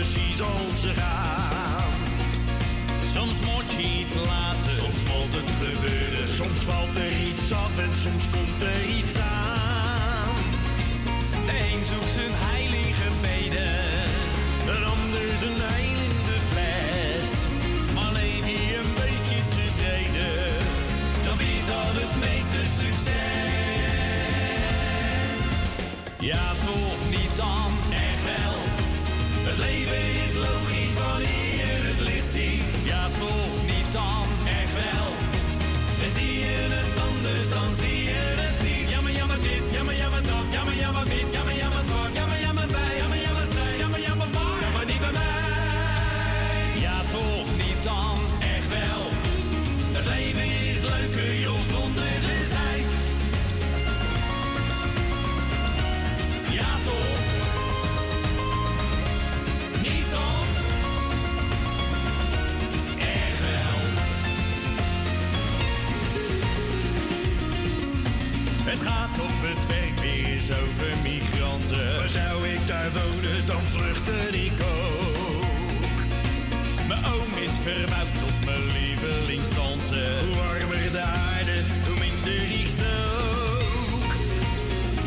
Precies 0.05 0.41
als 0.41 0.81
ze 0.81 0.89
gaan. 0.89 1.93
Soms 3.15 3.39
moet 3.41 3.71
je 3.77 3.83
iets 4.01 4.15
laten, 4.15 4.73
soms 4.81 5.01
moet 5.11 5.33
het 5.39 5.51
gebeuren. 5.63 6.29
Soms 6.29 6.61
valt 6.69 6.97
er 6.97 7.13
iets 7.29 7.53
af 7.53 7.79
en 7.79 7.93
soms 8.03 8.25
komt 8.35 8.63
er 8.63 8.85
iets 8.99 9.17
aan. 9.19 10.37
De 11.47 11.57
een 11.71 11.83
zoekt 11.91 12.15
zijn 12.19 12.35
heilige 12.51 13.09
beden, 13.23 13.81
een 14.75 14.85
ander 14.95 15.29
zijn 15.43 15.61
heil 15.73 15.99
in 16.11 16.19
de 16.31 16.39
fles. 16.51 17.29
Maar 17.95 18.13
leef 18.13 18.45
je 18.47 18.77
een 18.83 18.95
beetje 19.03 19.39
tevreden, 19.55 20.43
dan 21.25 21.37
biedt 21.37 21.69
dat 21.73 21.95
het 22.01 22.15
meeste 22.27 22.63
succes. 22.81 23.23
Ja, 26.19 26.45
toch 26.67 27.01
niet 27.11 27.37
wel. 27.37 27.74
Het 29.65 29.73
leven 29.73 30.25
is 30.25 30.35
logisch 30.35 30.64
Het 68.75 68.83
gaat 68.83 69.19
op 69.21 69.39
het 69.49 69.67
werk 69.67 69.99
weer 70.01 70.41
over 70.63 70.93
migranten. 71.03 71.97
Maar 71.97 72.09
zou 72.09 72.49
ik 72.49 72.67
daar 72.67 72.91
wonen, 72.99 73.47
dan 73.47 73.63
vluchtte 73.73 74.19
ik 74.47 74.59
ook. 74.77 75.99
Mijn 76.89 77.05
oom 77.15 77.33
is 77.47 77.55
verbouwd 77.67 78.13
tot 78.23 78.37
mijn 78.45 78.67
lievelingstante. 78.77 80.01
Hoe 80.25 80.35
warmer 80.43 80.91
de 80.91 81.05
aarde, 81.29 81.57
hoe 81.87 81.99
minder 82.05 82.43
ik 82.61 82.67
stook. 82.77 84.11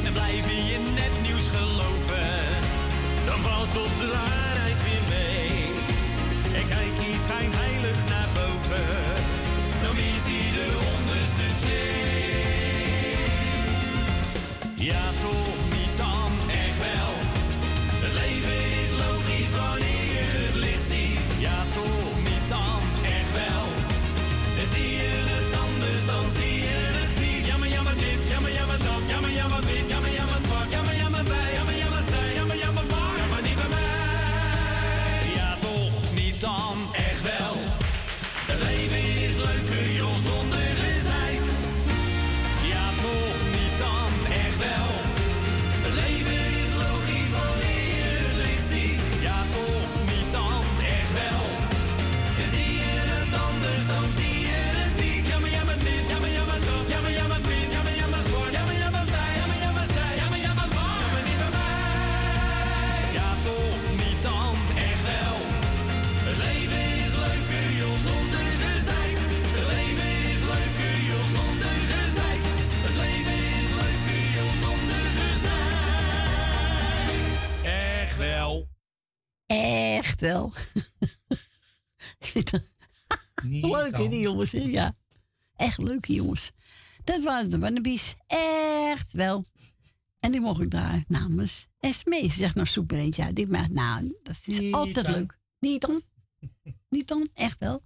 En 0.05 0.13
blijf 0.13 0.45
je 0.71 0.79
net 0.99 1.13
nieuws 1.25 1.47
geloven, 1.55 2.35
dan 3.25 3.39
valt 3.39 3.77
op 3.85 3.93
de 3.99 4.07
waarheid 4.07 4.36
Ja, 15.19 15.56
Echt 80.17 80.21
wel. 80.21 80.53
Leuk, 83.71 83.97
hè, 83.97 84.07
die 84.09 84.19
jongens. 84.19 84.51
hè? 84.51 84.59
Ja, 84.59 84.95
echt 85.55 85.81
leuke 85.81 86.13
jongens. 86.13 86.51
Dat 87.03 87.23
waren 87.23 87.49
de 87.49 87.59
Wannabies. 87.59 88.15
Echt 88.27 89.11
wel. 89.11 89.45
En 90.19 90.31
die 90.31 90.41
mocht 90.41 90.61
ik 90.61 90.71
daar 90.71 91.03
namens 91.07 91.67
Esmee. 91.79 92.29
Ze 92.29 92.37
zegt, 92.37 92.55
nou 92.55 92.67
zoek 92.67 92.91
er 92.91 92.97
eentje 92.97 93.23
uit. 93.23 93.35
Die 93.35 93.47
maakt, 93.47 93.71
nou, 93.71 94.17
dat 94.23 94.37
is 94.45 94.59
Niet 94.59 94.73
altijd 94.73 95.05
dan. 95.05 95.15
leuk. 95.15 95.39
Niet 95.59 95.81
dan. 95.81 96.01
Niet 96.89 97.07
dan, 97.07 97.29
echt 97.33 97.59
wel. 97.59 97.81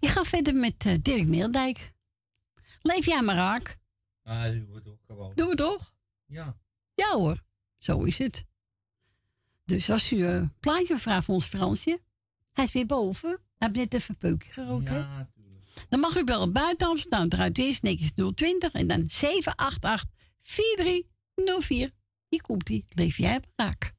Je 0.00 0.08
gaat 0.08 0.26
verder 0.28 0.54
met 0.54 0.74
eh, 0.86 0.94
Dirk 1.02 1.26
Meeldijk. 1.26 1.92
Leef 2.82 3.04
jij 3.06 3.22
maar 3.22 3.34
raak. 3.34 3.78
Ah, 4.22 4.42
doen 4.42 4.72
we 4.72 4.82
toch 4.82 4.98
gewoon. 5.06 5.32
Doen 5.34 5.48
we 5.48 5.54
toch? 5.54 5.94
Ja. 6.26 6.58
Ja 6.94 7.12
hoor, 7.12 7.44
zo 7.76 8.02
is 8.02 8.18
het. 8.18 8.46
Dus 9.68 9.90
als 9.90 10.12
u 10.12 10.24
een 10.24 10.54
plaatje 10.60 10.98
vraagt 10.98 11.24
voor 11.24 11.34
ons 11.34 11.44
Fransje, 11.44 12.00
hij 12.52 12.64
is 12.64 12.72
weer 12.72 12.86
boven. 12.86 13.28
Hij 13.28 13.68
heeft 13.68 13.74
net 13.74 13.94
even 13.94 14.10
een 14.10 14.18
peukje 14.18 14.52
gerookt? 14.52 14.88
Ja, 14.88 15.30
Dan 15.88 16.00
mag 16.00 16.16
u 16.16 16.24
bellen 16.24 16.52
buiten 16.52 16.86
Amsterdam. 16.88 17.26
Eruit 17.28 17.58
is 17.58 17.80
020 17.80 18.72
en 18.72 18.86
dan 18.86 19.04
788 19.08 20.10
4304. 20.40 21.90
Hier 22.28 22.42
komt 22.42 22.68
hij. 22.68 22.82
Leef 22.88 23.16
jij 23.16 23.40
maar 23.56 23.66
raak. 23.66 23.94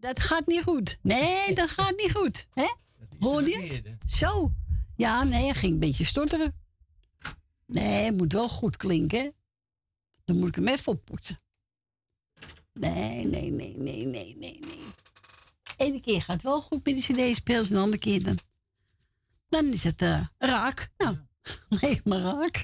Dat 0.00 0.20
gaat 0.20 0.46
niet 0.46 0.62
goed. 0.62 0.98
Nee, 1.02 1.54
dat 1.54 1.70
gaat 1.70 1.96
niet 1.96 2.12
goed. 2.12 2.46
Hè? 2.54 2.72
Hoorde 3.18 3.50
je 3.50 3.58
het? 3.58 4.12
Zo. 4.12 4.52
Ja, 4.96 5.24
nee, 5.24 5.44
hij 5.44 5.54
ging 5.54 5.72
een 5.72 5.78
beetje 5.78 6.04
stotteren. 6.04 6.52
Nee, 7.66 8.04
het 8.04 8.16
moet 8.16 8.32
wel 8.32 8.48
goed 8.48 8.76
klinken. 8.76 9.34
Dan 10.24 10.38
moet 10.38 10.48
ik 10.48 10.54
hem 10.54 10.68
even 10.68 10.92
oppoetsen. 10.92 11.38
Nee, 12.72 13.24
nee, 13.24 13.50
nee, 13.50 13.76
nee, 13.76 14.06
nee, 14.06 14.36
nee, 14.36 14.58
nee. 14.60 14.80
Ene 15.76 16.00
keer 16.00 16.22
gaat 16.22 16.34
het 16.34 16.44
wel 16.44 16.62
goed 16.62 16.84
met 16.84 16.96
de 16.96 17.30
cd-speels 17.30 17.68
en 17.68 17.74
de 17.74 17.80
andere 17.80 17.98
keer 18.02 18.22
dan... 18.22 18.38
Dan 19.48 19.64
is 19.64 19.84
het 19.84 20.02
eh, 20.02 20.26
raak. 20.38 20.90
Nou, 20.96 21.16
Nee, 21.80 22.00
maar 22.04 22.20
raak. 22.20 22.56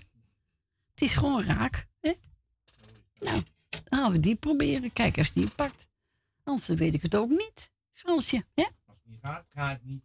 Het 0.90 1.02
is 1.02 1.14
gewoon 1.14 1.44
raak. 1.44 1.86
Hè? 2.00 2.12
Nou, 3.18 3.42
dan 3.70 3.82
gaan 4.00 4.12
we 4.12 4.20
die 4.20 4.36
proberen. 4.36 4.92
Kijk 4.92 5.18
als 5.18 5.32
die 5.32 5.50
pakt. 5.50 5.88
Anders 6.44 6.66
weet 6.66 6.94
ik 6.94 7.02
het 7.02 7.14
ook 7.14 7.28
niet. 7.28 7.70
Fransje, 7.92 8.44
hè? 8.54 8.62
Als 8.62 8.96
het 9.02 9.06
niet 9.06 9.18
gaat, 9.22 9.46
gaat 9.48 9.72
het 9.72 9.84
niet. 9.84 10.04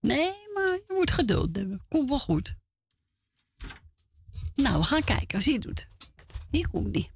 Nee, 0.00 0.32
maar 0.54 0.72
je 0.72 0.94
moet 0.96 1.10
geduld 1.10 1.56
hebben. 1.56 1.84
Komt 1.88 2.08
wel 2.08 2.18
goed. 2.18 2.54
Nou, 4.54 4.78
we 4.78 4.84
gaan 4.84 5.04
kijken 5.04 5.34
als 5.34 5.44
hij 5.44 5.54
het 5.54 5.62
doet. 5.62 5.88
Hier 6.50 6.68
komt 6.68 7.10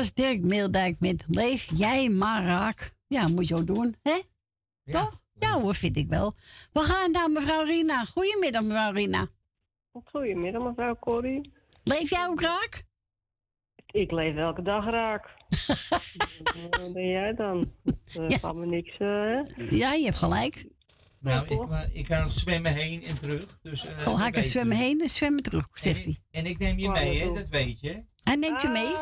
was 0.00 0.14
Dirk 0.14 0.40
Meeldijk 0.40 1.00
met 1.00 1.24
Leef 1.26 1.68
jij 1.74 2.08
maar 2.08 2.44
raak. 2.44 2.94
Ja, 3.06 3.28
moet 3.28 3.48
je 3.48 3.54
ook 3.56 3.66
doen, 3.66 3.96
hè? 4.02 4.18
Toch? 4.84 5.20
Ja 5.32 5.60
hoor, 5.60 5.74
vind 5.74 5.96
ik 5.96 6.08
wel. 6.08 6.32
We 6.72 6.80
gaan 6.80 7.10
naar 7.10 7.30
mevrouw 7.30 7.64
Rina. 7.64 8.04
Goedemiddag, 8.04 8.62
mevrouw 8.62 8.92
Rina. 8.92 9.26
Goedemiddag, 10.04 10.62
mevrouw 10.62 10.96
Corrie. 11.00 11.52
Leef 11.82 12.10
jij 12.10 12.26
ook 12.26 12.40
raak? 12.40 12.82
Ik 13.86 14.10
leef 14.10 14.36
elke 14.36 14.62
dag 14.62 14.84
raak. 14.84 15.28
Wat 16.70 16.92
ben 16.92 17.08
jij 17.08 17.34
dan? 17.34 17.72
Dat 17.84 18.32
uh, 18.32 18.38
gaat 18.38 18.54
me 18.54 18.66
niks, 18.66 18.96
eh, 18.98 19.06
hè? 19.08 19.40
Ja, 19.76 19.92
je 19.92 20.04
hebt 20.04 20.16
gelijk. 20.16 20.66
Nou, 21.18 21.46
ik, 21.48 21.68
wa- 21.68 21.88
ik 21.92 22.06
ga 22.06 22.28
zwemmen 22.28 22.74
heen 22.74 23.02
en 23.04 23.18
terug. 23.18 23.58
Dus, 23.62 23.86
eh, 23.86 24.08
Oh, 24.08 24.20
hij 24.20 24.30
kan 24.30 24.42
je. 24.42 24.48
zwemmen 24.48 24.76
heen 24.76 25.00
en 25.00 25.08
zwemmen 25.08 25.42
terug, 25.42 25.68
zegt 25.72 25.98
En 25.98 26.04
hij. 26.04 26.18
En 26.30 26.46
ik 26.46 26.58
neem 26.58 26.78
je 26.78 26.86
Oh, 26.86 26.92
mee, 26.92 27.20
hè? 27.20 27.32
Dat 27.32 27.48
weet 27.48 27.80
je. 27.80 28.04
Hij 28.22 28.36
neemt 28.36 28.62
je 28.62 28.68
mee. 28.68 28.94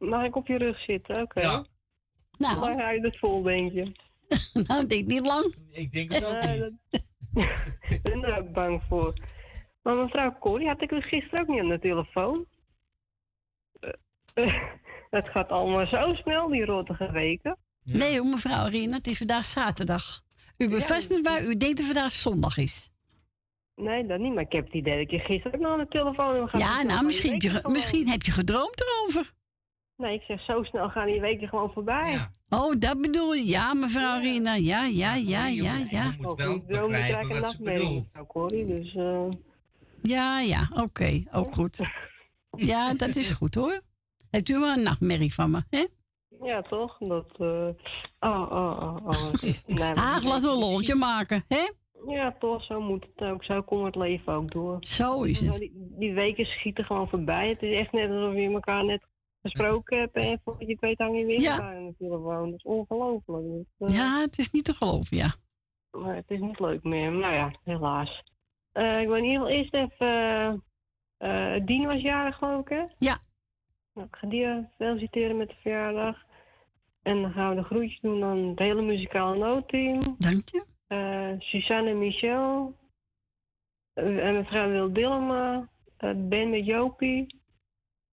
Mag 0.00 0.24
ik 0.24 0.36
op 0.36 0.46
je 0.46 0.56
rug 0.56 0.78
zitten? 0.78 1.20
Oké. 1.20 1.40
Ja. 1.40 1.64
Nou. 2.38 2.60
Lang 2.60 2.80
ga 2.80 2.90
je 2.90 3.00
het 3.00 3.18
vol, 3.18 3.42
denk 3.42 3.72
je? 3.72 3.92
nou, 4.66 4.86
denk 4.86 5.06
niet 5.06 5.26
lang. 5.26 5.54
Ik 5.70 5.92
denk 5.92 6.12
het 6.12 6.24
ook 6.24 6.42
niet. 6.42 7.08
Ik 7.88 8.02
ben 8.02 8.24
er 8.24 8.38
ook 8.38 8.52
bang 8.52 8.82
voor. 8.88 9.14
Maar 9.82 9.96
mevrouw 9.96 10.38
Corrie, 10.38 10.68
had 10.68 10.82
ik 10.82 10.90
u 10.90 11.00
gisteren 11.00 11.40
ook 11.40 11.48
niet 11.48 11.60
aan 11.60 11.68
de 11.68 11.78
telefoon? 11.78 12.46
Eh, 13.80 13.92
eh, 14.34 14.54
Het 15.10 15.28
gaat 15.28 15.48
allemaal 15.48 15.86
zo 15.86 16.14
snel, 16.14 16.48
die 16.48 16.64
rottige 16.64 17.12
weken. 17.12 17.58
Nee, 17.82 18.22
mevrouw 18.22 18.68
Rina, 18.68 18.96
het 18.96 19.06
is 19.06 19.18
vandaag 19.18 19.44
zaterdag. 19.44 20.22
U 20.58 20.68
bevestigt 20.68 21.26
waar 21.26 21.44
u 21.44 21.56
denkt 21.56 21.76
dat 21.76 21.86
vandaag 21.86 22.12
zondag 22.12 22.56
is. 22.56 22.90
Nee, 23.74 24.06
dat 24.06 24.18
niet. 24.18 24.34
Maar 24.34 24.42
ik 24.42 24.52
heb 24.52 24.64
het 24.64 24.74
idee 24.74 24.98
dat 24.98 25.10
je 25.10 25.18
gisteren 25.18 25.54
ook 25.54 25.60
nog 25.60 25.72
aan 25.72 25.78
de 25.78 25.88
telefoon 25.88 26.34
hebt 26.34 26.50
gehad. 26.50 26.66
Ja, 26.66 26.82
nou, 26.82 27.04
misschien, 27.04 27.32
heb 27.32 27.42
je, 27.42 27.68
misschien 27.68 28.08
heb 28.08 28.22
je 28.22 28.32
gedroomd 28.32 28.80
erover. 28.80 29.32
Nee, 30.00 30.14
ik 30.14 30.22
zeg, 30.22 30.40
zo 30.40 30.62
snel 30.62 30.88
gaan 30.88 31.06
die 31.06 31.20
weken 31.20 31.48
gewoon 31.48 31.72
voorbij. 31.72 32.26
Oh, 32.48 32.74
dat 32.78 33.00
bedoel 33.00 33.34
je. 33.34 33.46
Ja, 33.46 33.74
mevrouw 33.74 34.20
Rina. 34.20 34.54
Ja, 34.54 34.84
ja, 34.84 35.14
ja, 35.14 35.46
ja, 35.46 35.76
ja. 35.90 36.04
Je 36.04 36.14
moet 36.18 36.36
wel 36.66 36.88
begrijpen 36.88 37.40
wat 37.40 37.50
ze 37.50 37.62
bedoelt. 37.62 38.12
Corrie, 38.28 38.66
dus... 38.66 38.94
Uh... 38.94 39.28
Ja, 40.02 40.40
ja, 40.40 40.68
oké. 40.74 41.24
Ook 41.32 41.54
goed. 41.54 41.80
Ja, 42.56 42.94
dat 42.94 43.16
is 43.16 43.30
goed 43.30 43.54
hoor. 43.54 43.80
Hebt 44.30 44.48
u 44.48 44.58
wel 44.58 44.76
een 44.76 44.82
nachtmerrie 44.82 45.34
van 45.34 45.50
me, 45.50 45.62
hè? 45.70 45.86
Ja, 46.42 46.62
toch? 46.62 46.98
Dat, 46.98 47.26
uh... 47.38 47.68
Oh, 48.20 48.50
oh, 48.50 48.78
oh, 48.82 48.96
oh. 49.06 49.32
Nee, 49.66 49.94
Aag, 49.94 50.24
laten 50.30 50.42
we 50.42 50.48
een 50.48 50.58
lontje 50.58 50.94
maken, 50.94 51.44
hè? 51.48 51.70
Ja, 52.06 52.36
toch, 52.38 52.64
zo 52.64 52.80
moet 52.80 53.06
het 53.14 53.28
ook. 53.28 53.44
Zo 53.44 53.62
komt 53.62 53.84
het 53.84 53.94
leven 53.94 54.32
ook 54.32 54.50
door. 54.50 54.76
Zo 54.80 55.22
is 55.22 55.40
het. 55.40 55.54
Die, 55.54 55.72
die, 55.74 56.12
weken 56.12 56.46
schieten 56.46 56.84
gewoon 56.84 57.08
voorbij. 57.08 57.48
Het 57.48 57.62
is 57.62 57.76
echt 57.76 57.92
net 57.92 58.10
alsof 58.10 58.34
je 58.34 58.50
elkaar 58.50 58.84
net 58.84 59.02
gesproken 59.42 59.98
hebt 59.98 60.14
en 60.14 60.40
voor 60.44 60.56
je 60.58 60.66
het 60.66 60.80
weet 60.80 60.98
hang 60.98 61.18
je 61.18 61.24
weer 61.24 61.40
ja. 61.40 61.60
aan 61.60 61.86
de 61.86 61.94
telefoon. 61.98 62.50
Dat 62.50 62.58
is 62.58 62.64
ongelooflijk. 62.64 63.44
Uh, 63.78 63.88
ja, 63.88 64.20
het 64.20 64.38
is 64.38 64.50
niet 64.50 64.64
te 64.64 64.72
geloven, 64.72 65.16
ja. 65.16 65.34
Maar 65.90 66.14
het 66.14 66.30
is 66.30 66.40
niet 66.40 66.60
leuk 66.60 66.82
meer. 66.82 67.12
Maar 67.12 67.34
ja, 67.34 67.52
helaas. 67.64 68.22
Uh, 68.72 69.00
ik 69.00 69.06
wil 69.06 69.16
in 69.16 69.24
ieder 69.24 69.40
geval 69.40 69.56
eerst 69.56 69.74
even... 69.74 70.64
Uh, 71.18 71.66
Dien 71.66 71.86
was 71.86 72.00
jarig, 72.00 72.36
geloof 72.36 72.60
ik, 72.60 72.68
hè? 72.68 72.84
Ja. 72.98 73.18
Nou, 73.94 74.06
ik 74.06 74.16
ga 74.16 74.26
die 74.26 74.68
feliciteren 74.76 75.36
met 75.36 75.48
de 75.48 75.54
verjaardag. 75.60 76.24
En 77.02 77.22
dan 77.22 77.32
gaan 77.32 77.48
we 77.50 77.56
de 77.56 77.62
groetjes 77.62 78.00
doen 78.00 78.24
aan 78.24 78.38
het 78.38 78.58
hele 78.58 78.82
muzikale 78.82 79.38
noodteam. 79.38 80.00
Dank 80.18 80.48
je. 80.48 81.36
Suzanne 81.38 81.90
en 81.90 81.98
Michel. 81.98 82.74
En 83.92 84.34
mevrouw 84.34 84.70
Wil 84.70 84.92
Dillema. 84.92 85.68
Ben 86.16 86.50
met 86.50 86.66
Jopie. 86.66 87.39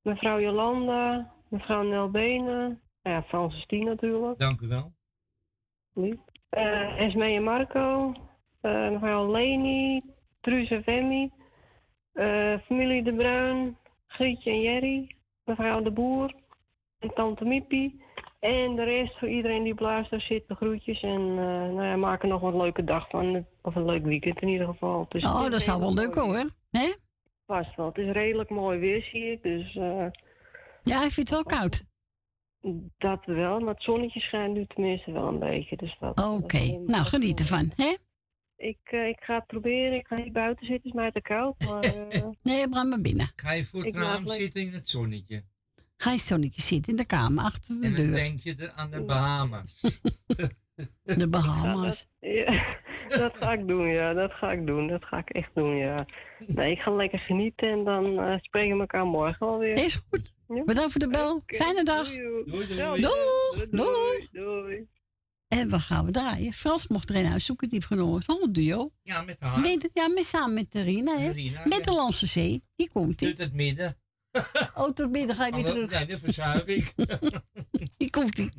Mevrouw 0.07 0.39
Jolanda. 0.39 1.31
Mevrouw 1.47 1.81
Nel 1.81 2.09
Benen. 2.09 2.81
Nou 3.03 3.15
ja, 3.15 3.23
Francis 3.23 3.65
Tien 3.65 3.85
natuurlijk. 3.85 4.39
Dank 4.39 4.61
u 4.61 4.67
wel. 4.67 4.91
Lief. 5.93 6.15
Esme 6.97 7.25
en 7.25 7.43
Marco. 7.43 8.13
mevrouw 8.61 9.31
Leni. 9.31 10.01
Truus 10.41 10.69
en 10.69 10.83
Femi. 10.83 11.31
familie 12.65 13.03
De 13.03 13.13
Bruin. 13.13 13.77
Grietje 14.07 14.51
en 14.51 14.61
Jerry. 14.61 15.15
Mevrouw 15.43 15.81
De 15.81 15.91
Boer. 15.91 16.33
En 16.99 17.13
tante 17.13 17.45
Miepie. 17.45 18.01
En 18.39 18.75
de 18.75 18.83
rest 18.83 19.17
voor 19.19 19.29
iedereen 19.29 19.63
die 19.63 19.73
op 19.73 19.79
luistert 19.79 20.21
zit, 20.21 20.47
de 20.47 20.55
groetjes. 20.55 21.01
En 21.01 21.21
uh, 21.21 21.35
nou 21.35 21.83
ja, 21.83 21.95
maak 21.95 22.21
er 22.21 22.27
nog 22.27 22.41
een 22.41 22.57
leuke 22.57 22.83
dag 22.83 23.09
van. 23.09 23.45
Of 23.61 23.75
een 23.75 23.85
leuk 23.85 24.03
weekend 24.03 24.41
in 24.41 24.47
ieder 24.47 24.67
geval. 24.67 25.05
Dus 25.09 25.25
oh, 25.25 25.49
dat 25.49 25.61
zou 25.61 25.79
wel 25.79 25.93
leuk 25.93 26.15
hoor. 26.15 26.35
Hè? 26.71 26.93
Vast 27.47 27.75
wel. 27.75 27.85
Het 27.85 27.97
is 27.97 28.11
redelijk 28.11 28.49
mooi 28.49 28.79
weer, 28.79 29.03
zie 29.03 29.31
ik. 29.31 29.43
Dus, 29.43 29.75
uh, 29.75 30.05
ja, 30.81 31.03
ik 31.05 31.11
vind 31.11 31.29
het 31.29 31.29
wel 31.29 31.43
koud. 31.43 31.83
Dat 32.97 33.25
wel, 33.25 33.59
maar 33.59 33.73
het 33.73 33.83
zonnetje 33.83 34.19
schijnt 34.19 34.53
nu 34.53 34.65
tenminste 34.65 35.11
wel 35.11 35.27
een 35.27 35.39
beetje. 35.39 35.77
Dus 35.77 35.97
Oké, 35.99 36.21
okay. 36.21 36.79
nou 36.85 37.03
geniet 37.03 37.39
ervan, 37.39 37.71
hè? 37.75 37.95
Ik, 38.55 38.91
uh, 38.91 39.07
ik 39.07 39.19
ga 39.19 39.35
het 39.35 39.45
proberen. 39.45 39.97
Ik 39.97 40.07
ga 40.07 40.15
niet 40.15 40.33
buiten 40.33 40.65
zitten, 40.65 40.89
is 40.89 40.95
mij 40.95 41.11
te 41.11 41.21
koud. 41.21 41.55
Maar, 41.67 42.33
nee, 42.41 42.69
brand 42.69 42.89
maar 42.89 43.01
binnen. 43.01 43.31
Ga 43.35 43.51
je 43.51 43.63
voor 43.63 43.83
het 43.83 43.95
raam 43.95 44.27
zitten 44.27 44.61
in 44.61 44.73
het 44.73 44.89
zonnetje? 44.89 45.43
Ga 45.97 46.11
je 46.11 46.17
zonnetje 46.17 46.61
zitten 46.61 46.91
in 46.91 46.97
de 46.97 47.05
kamer 47.05 47.43
achter 47.43 47.79
de 47.79 47.85
en 47.85 47.93
deur. 47.93 47.99
En 47.99 48.11
dan 48.11 48.13
denk 48.13 48.39
je 48.39 48.71
aan 48.71 48.91
de 48.91 49.03
Bahamas. 49.03 49.81
de 51.03 51.27
Bahamas. 51.37 52.07
Ja, 52.19 52.45
dat, 52.45 52.86
dat, 53.09 53.37
ga 53.37 53.51
ik 53.51 53.67
doen, 53.67 53.87
ja. 53.87 54.13
Dat 54.13 54.31
ga 54.31 54.51
ik 54.51 54.65
doen. 54.65 54.87
Dat 54.87 55.05
ga 55.05 55.17
ik 55.17 55.29
echt 55.29 55.49
doen, 55.53 55.75
ja. 55.75 56.05
Nee, 56.47 56.71
ik 56.71 56.79
ga 56.79 56.91
lekker 56.91 57.19
genieten 57.19 57.69
en 57.69 57.83
dan 57.83 58.05
uh, 58.05 58.37
spreken 58.39 58.73
we 58.73 58.79
elkaar 58.79 59.05
morgen 59.05 59.47
alweer. 59.47 59.73
Is 59.73 60.01
goed. 60.09 60.33
Ja? 60.47 60.63
Bedankt 60.63 60.91
voor 60.91 61.01
de 61.01 61.09
bel. 61.09 61.35
Okay. 61.35 61.59
Fijne 61.59 61.83
dag. 61.83 62.07
Doei, 62.07 62.45
doei. 62.45 62.67
Doei. 62.67 63.01
Doei. 63.01 63.69
doei. 63.71 64.27
doei. 64.31 64.87
En 65.47 65.69
wat 65.69 65.81
gaan 65.81 66.05
we 66.05 66.11
draaien? 66.11 66.53
Frans 66.53 66.87
mocht 66.87 67.09
er 67.09 67.15
een 67.15 67.31
uitzoeken, 67.31 67.69
die 67.69 67.77
heeft 67.77 67.91
genomen. 67.91 68.23
Oh, 68.27 68.43
duo. 68.51 68.91
Ja, 69.03 69.21
met 69.21 69.39
haar. 69.39 69.59
Met, 69.59 69.89
ja, 69.93 70.07
met, 70.07 70.25
samen 70.25 70.53
met 70.53 70.71
de 70.71 70.81
Rina, 70.81 71.17
hè? 71.17 71.31
Rina, 71.31 71.61
met 71.63 71.77
ja. 71.77 71.83
de 71.83 71.91
Landse 71.91 72.25
Zee. 72.25 72.63
Hier 72.75 72.89
komt 72.91 73.19
hij. 73.19 73.29
Uit 73.29 73.37
het 73.37 73.53
midden. 73.53 73.97
Oh, 74.75 74.89
tot 74.89 75.11
midden 75.11 75.35
ga 75.35 75.45
je 75.45 75.53
weer 75.53 75.63
terug. 75.63 75.91
Ja, 75.91 76.05
de 76.05 76.19
verzuiving. 76.19 76.93
Hier 77.97 78.09
komt 78.09 78.37
hij. 78.37 78.51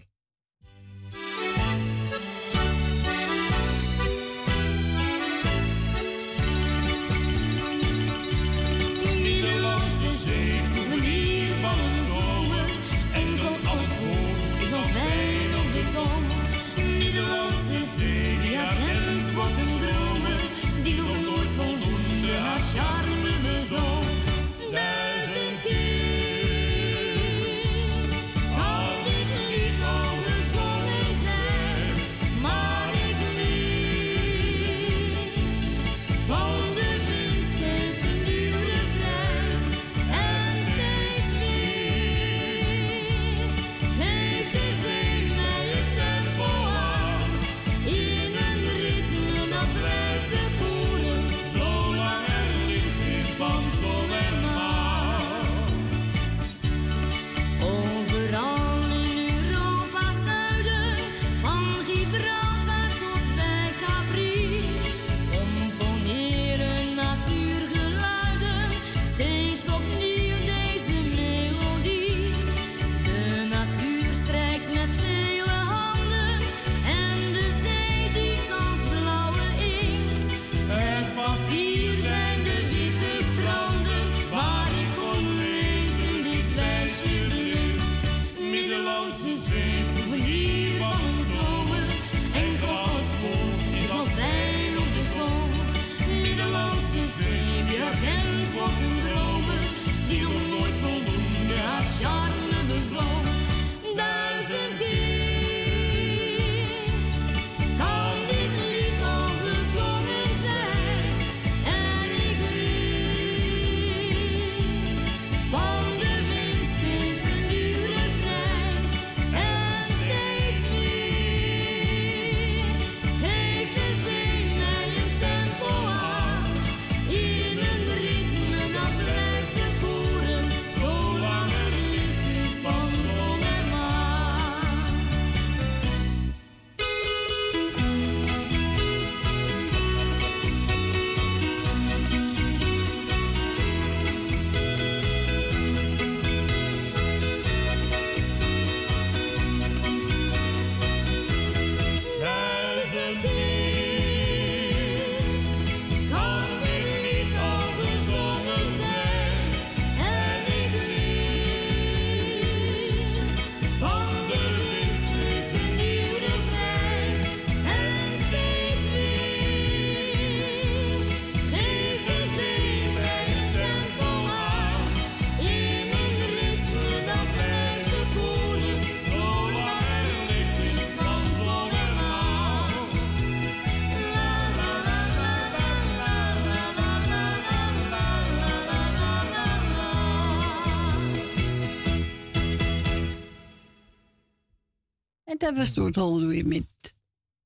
En 195.49 195.55
dat 195.55 195.65
was 195.66 195.75
door 195.75 196.15
het 196.16 196.27
weer 196.27 196.47
met 196.47 196.66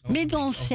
Middels 0.02 0.66
C. 0.68 0.70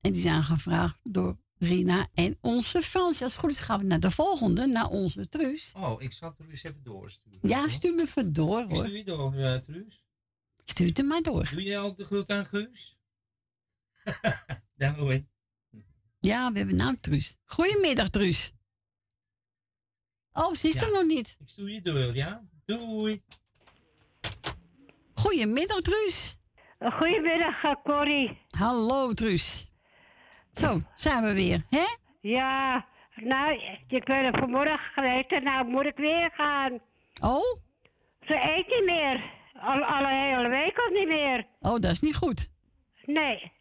En 0.00 0.12
die 0.12 0.20
zijn 0.20 0.42
gevraagd 0.42 0.98
door 1.02 1.38
Rina 1.58 2.08
en 2.14 2.38
onze 2.40 2.82
Frans. 2.82 3.22
Als 3.22 3.32
het 3.32 3.40
goed 3.40 3.50
is 3.50 3.58
gaan 3.58 3.78
we 3.80 3.86
naar 3.86 4.00
de 4.00 4.10
volgende, 4.10 4.66
naar 4.66 4.88
onze 4.88 5.28
Truus. 5.28 5.72
Oh, 5.76 6.02
ik 6.02 6.12
zal 6.12 6.34
Truus 6.34 6.62
even 6.62 6.82
doorsturen. 6.82 7.38
Ja, 7.42 7.68
stuur 7.68 7.94
me 7.94 8.02
even 8.02 8.32
door 8.32 8.60
Ik 8.60 8.68
hoor. 8.68 8.76
stuur 8.76 8.96
je 8.96 9.04
door, 9.04 9.34
uh, 9.34 9.54
Truus. 9.56 10.04
Stuur 10.64 10.86
het 10.86 11.02
maar 11.06 11.22
door. 11.22 11.48
Doe 11.50 11.62
je 11.62 11.76
ook 11.78 11.96
de 11.96 12.04
groet 12.04 12.30
aan 12.30 12.46
Guus? 12.46 12.98
Daar 14.76 14.96
hoor 14.96 15.24
Ja, 16.20 16.52
we 16.52 16.58
hebben 16.58 16.76
naam 16.76 17.00
Truus. 17.00 17.36
Goedemiddag 17.44 18.08
Truus. 18.08 18.52
Oh, 20.32 20.54
ze 20.54 20.68
is 20.68 20.74
Ja. 20.74 20.82
er 20.82 20.92
nog 20.92 21.04
niet. 21.06 21.36
Ik 21.40 21.48
stuur 21.48 21.70
je 21.70 21.82
door, 21.82 22.14
ja? 22.14 22.48
Doei. 22.64 23.22
Goedemiddag 25.14 25.80
Truus. 25.80 26.35
Goedemiddag, 26.80 27.64
eh, 27.64 27.72
Corrie. 27.84 28.38
Hallo 28.50 29.12
Truus. 29.14 29.70
Zo, 30.52 30.80
zijn 30.96 31.22
we 31.24 31.34
weer, 31.34 31.62
hè? 31.70 31.84
Ja, 32.20 32.86
nou, 33.14 33.60
ik 33.88 34.04
ben 34.04 34.24
er 34.24 34.38
vanmorgen 34.38 34.78
geweest 34.94 35.32
en 35.32 35.42
nou 35.42 35.66
moet 35.66 35.84
ik 35.86 35.96
weer 35.96 36.30
gaan. 36.32 36.72
Oh? 37.22 37.56
Ze 38.26 38.34
eet 38.56 38.66
niet 38.68 38.84
meer. 38.84 39.24
Al, 39.60 39.84
al 39.84 40.00
een 40.02 40.32
hele 40.34 40.48
week 40.48 40.78
al 40.78 40.92
niet 40.92 41.08
meer. 41.08 41.46
Oh, 41.60 41.72
dat 41.78 41.90
is 41.90 42.00
niet 42.00 42.16
goed. 42.16 42.48
Nee. 43.04 43.52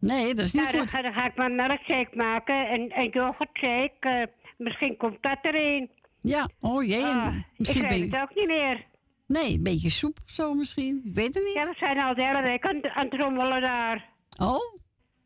Nee, 0.00 0.34
dat 0.34 0.44
is 0.44 0.52
niet 0.52 0.62
nou, 0.62 0.72
dan 0.76 0.80
goed. 0.80 0.90
ga, 0.90 1.02
dan 1.02 1.12
ga 1.12 1.24
ik 1.26 1.36
maar 1.36 1.50
milkshake 1.50 2.08
maken 2.16 2.68
en, 2.68 2.88
en 2.90 3.08
yoghurtshake. 3.08 3.92
eh, 4.00 4.22
misschien 4.58 4.96
komt 4.96 5.22
dat 5.22 5.38
erin. 5.42 5.90
Ja, 6.20 6.48
oh 6.60 6.84
jee. 6.84 7.04
Ah, 7.04 7.34
misschien 7.56 7.84
ik 7.84 7.90
weet 7.90 8.12
het 8.12 8.20
ook 8.22 8.34
niet 8.34 8.46
meer. 8.46 8.84
Nee, 9.26 9.54
een 9.56 9.62
beetje 9.62 9.90
soep 9.90 10.18
of 10.24 10.30
zo 10.30 10.54
misschien. 10.54 11.02
Ik 11.04 11.14
weet 11.14 11.34
het 11.34 11.44
niet. 11.44 11.54
Ja, 11.54 11.68
we 11.68 11.74
zijn 11.76 12.02
al 12.02 12.14
de 12.14 12.24
hele 12.24 12.42
week 12.42 12.66
aan, 12.68 12.90
aan 12.94 13.04
het 13.08 13.20
rommelen 13.20 13.62
daar. 13.62 14.08
Oh? 14.40 14.74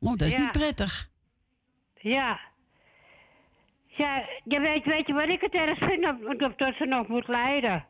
Oh, 0.00 0.16
dat 0.16 0.22
is 0.22 0.32
Ja. 0.32 0.38
niet 0.40 0.52
prettig. 0.52 1.10
Ja. 1.94 2.40
Ja, 3.86 4.24
je 4.44 4.60
weet, 4.60 4.84
weet 4.84 5.06
je 5.06 5.12
wat 5.12 5.28
ik 5.28 5.40
het 5.40 5.54
erg 5.54 5.78
vind? 5.78 6.04
Of, 6.42 6.54
dat 6.56 6.74
ze 6.74 6.84
nog 6.84 7.08
moet 7.08 7.28
lijden. 7.28 7.86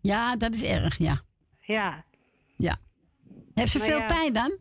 Ja, 0.00 0.36
dat 0.36 0.54
is 0.54 0.62
erg, 0.62 0.98
ja. 0.98 1.20
Ja. 1.60 2.04
Ja. 2.56 2.76
Heeft 3.54 3.70
ze 3.72 3.78
Maar 3.78 3.86
veel 3.86 3.98
ja. 3.98 4.06
pijn 4.06 4.32
dan? 4.32 4.58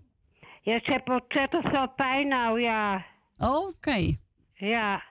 Ja, 0.61 0.79
ze 0.83 0.91
heeft 0.91 1.09
ontzettend 1.09 1.67
veel 1.69 1.89
pijn 1.89 2.27
nou, 2.27 2.61
ja. 2.61 3.05
Oh, 3.37 3.67
oké. 3.67 4.15
Ja. 4.53 5.03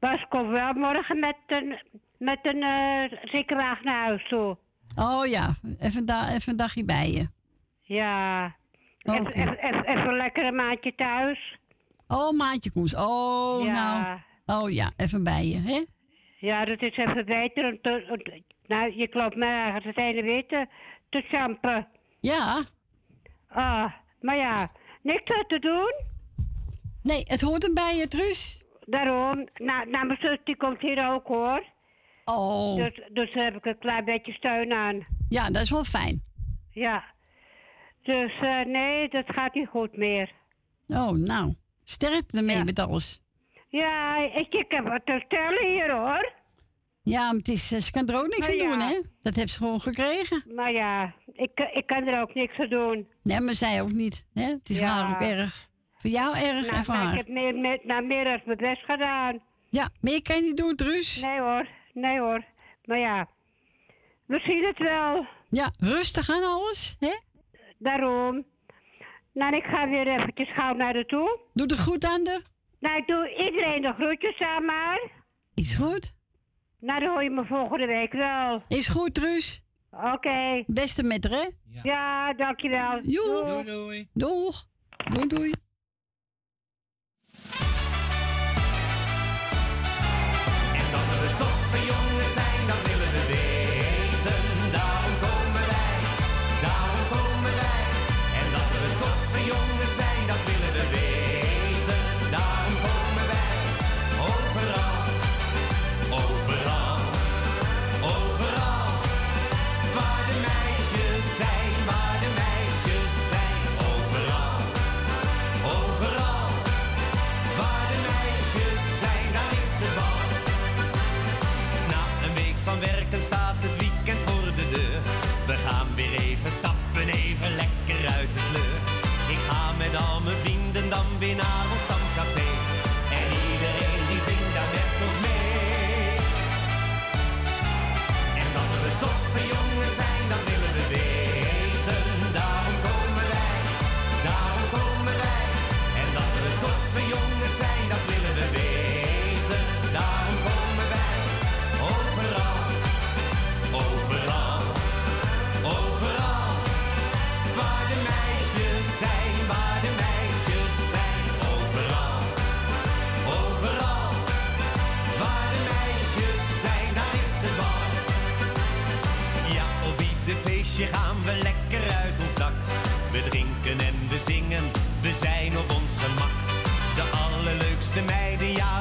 Maar 0.00 0.18
ze 0.18 0.26
komt 0.28 0.56
wel 0.56 0.72
morgen 0.72 1.18
met 1.18 1.36
een, 1.46 1.82
met 2.18 2.38
een 2.42 2.62
eh 2.62 3.18
ziekenwagen 3.22 3.84
naar 3.84 4.04
huis 4.06 4.28
toe. 4.28 4.56
Oh 4.98 5.26
ja, 5.26 5.54
even, 5.80 5.98
een 6.00 6.06
da 6.06 6.28
even 6.30 6.50
een 6.50 6.56
dagje 6.56 6.84
bij 6.84 7.10
je. 7.12 7.28
Ja. 7.80 8.56
Even, 9.02 9.20
Oké. 9.20 9.32
even, 9.32 9.58
even, 9.58 9.84
even 9.84 10.16
lekker 10.16 10.44
een 10.46 10.54
maandje 10.54 10.94
thuis. 10.94 11.58
Oh, 12.08 12.36
maatje 12.36 12.70
Koens. 12.70 12.94
Oh, 12.96 13.64
Ja. 13.64 13.72
nou. 13.72 14.20
Oh 14.62 14.70
ja, 14.70 14.90
even 14.96 15.24
bij 15.24 15.46
je, 15.46 15.58
hè? 15.58 15.84
Ja, 16.38 16.64
dat 16.64 16.82
is 16.82 16.96
even 16.96 17.24
beter. 17.24 17.78
Nou, 18.66 18.96
je 18.96 19.08
klopt 19.08 19.36
me 19.36 19.46
ergens 19.46 19.84
het 19.84 19.96
hele 19.96 20.22
weer 20.22 20.46
te, 20.46 20.66
champen. 21.28 21.88
Ja. 22.20 22.62
Ah, 23.48 23.92
maar 24.20 24.36
ja, 24.36 24.70
niks 25.02 25.32
aan 25.36 25.46
te 25.46 25.58
doen. 25.58 25.94
Nee, 27.02 27.22
het 27.26 27.40
hoort 27.40 27.64
erbij 27.64 27.96
je, 27.96 28.08
Truus. 28.08 28.62
Daarom, 28.84 29.48
nou, 29.54 29.90
nou 29.90 30.06
mijn 30.06 30.18
zus 30.20 30.38
die 30.44 30.56
komt 30.56 30.80
hier 30.80 31.08
ook 31.10 31.26
hoor. 31.26 31.64
Oh. 32.34 32.76
Dus, 32.76 33.00
dus 33.12 33.32
daar 33.32 33.44
heb 33.44 33.56
ik 33.56 33.64
een 33.64 33.78
klein 33.78 34.04
beetje 34.04 34.32
steun 34.32 34.72
aan. 34.74 35.06
Ja, 35.28 35.50
dat 35.50 35.62
is 35.62 35.70
wel 35.70 35.84
fijn. 35.84 36.22
Ja. 36.70 37.04
Dus 38.02 38.32
eh, 38.40 38.60
nee, 38.64 39.08
dat 39.08 39.24
gaat 39.26 39.54
niet 39.54 39.68
goed 39.68 39.96
meer. 39.96 40.32
Oh, 40.86 41.10
nou. 41.10 41.54
Sterkte 41.84 42.36
ermee 42.36 42.64
met 42.64 42.78
alles. 42.78 43.22
Ja, 43.68 44.16
ik, 44.34 44.54
ik 44.54 44.64
heb 44.72 44.84
wat 44.88 45.00
te 45.06 45.12
vertellen 45.12 45.66
hier 45.66 45.90
hoor. 45.92 46.32
Ja, 47.02 47.24
maar 47.26 47.34
het 47.34 47.48
is, 47.48 47.72
eh, 47.72 47.80
ze 47.80 47.90
kan 47.90 48.08
er 48.08 48.16
ook 48.18 48.26
niks 48.26 48.38
Maar 48.48 48.60
aan 48.62 48.78
doen, 48.78 48.80
hè? 48.88 49.00
Dat 49.20 49.34
heeft 49.34 49.52
ze 49.52 49.58
gewoon 49.58 49.80
gekregen. 49.80 50.42
Maar 50.54 50.72
ja, 50.72 51.14
ik, 51.32 51.70
ik 51.72 51.86
kan 51.86 52.06
er 52.06 52.20
ook 52.20 52.34
niks 52.34 52.58
aan 52.58 52.68
doen. 52.68 53.08
Nee, 53.22 53.40
maar 53.40 53.54
zij 53.54 53.82
ook 53.82 53.92
niet. 53.92 54.24
Hè? 54.34 54.42
Het 54.44 54.68
is 54.70 54.78
Ja. 54.78 55.08
ook 55.14 55.20
erg. 55.20 55.68
Voor 55.96 56.10
jou 56.10 56.36
erg 56.36 56.64
Nou, 56.66 56.76
en 56.76 56.84
voor 56.84 56.94
maar 56.94 57.04
haar. 57.04 57.12
ik 57.12 57.18
heb 57.18 57.28
meer, 57.28 57.54
meer, 57.54 57.80
nou, 57.82 58.06
meer 58.06 58.24
dan 58.24 58.40
mijn 58.44 58.58
best 58.58 58.84
gedaan. 58.84 59.38
Ja, 59.70 59.88
meer 60.00 60.22
kan 60.22 60.36
je 60.36 60.42
niet 60.42 60.56
doen, 60.56 60.76
Truus. 60.76 61.20
Nee 61.20 61.40
hoor, 61.40 61.66
nee 61.96 62.20
hoor. 62.20 62.44
Maar 62.84 62.98
ja, 62.98 63.28
we 64.26 64.38
zien 64.38 64.64
het 64.64 64.78
wel. 64.78 65.26
Ja, 65.48 65.70
rustig 65.78 66.30
aan 66.30 66.44
alles, 66.44 66.96
hè? 66.98 67.14
Daarom. 67.78 68.44
Nou, 69.32 69.56
ik 69.56 69.64
ga 69.64 69.88
weer 69.88 70.06
eventjes 70.06 70.52
gauw 70.52 70.74
naar 70.74 70.92
de 70.92 71.06
toe. 71.06 71.40
Doe 71.52 71.66
de 71.66 71.78
goed 71.78 72.04
aan 72.04 72.24
de. 72.24 72.42
Nou, 72.78 72.96
ik 72.96 73.06
doe 73.06 73.34
iedereen 73.36 73.82
de 73.82 73.92
groetjes 73.92 74.38
aan 74.38 74.64
maar. 74.64 75.10
Is 75.54 75.74
goed. 75.74 76.12
Nou, 76.80 77.00
dan 77.00 77.08
hoor 77.08 77.22
je 77.22 77.30
me 77.30 77.44
volgende 77.44 77.86
week 77.86 78.12
wel. 78.12 78.62
Is 78.68 78.88
goed, 78.88 79.14
Truus. 79.14 79.62
Oké. 79.90 80.64
Beste 80.66 81.02
met 81.02 81.24
hè? 81.24 81.44
Ja. 81.82 82.32
dankjewel. 82.32 83.00
Joe. 83.02 83.44
Doei. 83.44 83.64
doei. 83.64 84.08
Doeg. 84.12 84.66
Doei, 85.10 85.26
doei. 85.26 85.52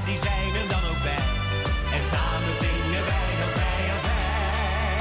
Die 0.05 0.19
zijn 0.27 0.51
er 0.61 0.67
dan 0.73 0.83
ook 0.91 1.01
bij. 1.07 1.25
En 1.95 2.03
samen 2.13 2.55
zingen 2.63 3.03
wij 3.11 3.31
als 3.45 3.53
zij, 3.59 3.81
als 3.95 4.03
zij. 4.09 4.97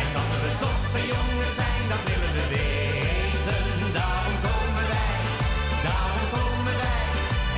En 0.00 0.08
dat 0.16 0.28
we 0.42 0.50
toffe 0.64 1.00
jongens 1.12 1.54
zijn, 1.60 1.82
dat 1.92 2.02
willen 2.08 2.32
we 2.38 2.44
weten. 2.56 3.64
Daarom 3.98 4.36
komen 4.48 4.86
wij, 4.94 5.20
daarom 5.88 6.26
komen 6.36 6.74
wij. 6.84 7.06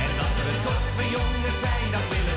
En 0.03 0.11
dat 0.19 0.33
we 0.45 0.53
toffe 0.67 1.05
jongens 1.17 1.57
zijn, 1.65 1.87
dat 1.95 2.05
willen 2.13 2.35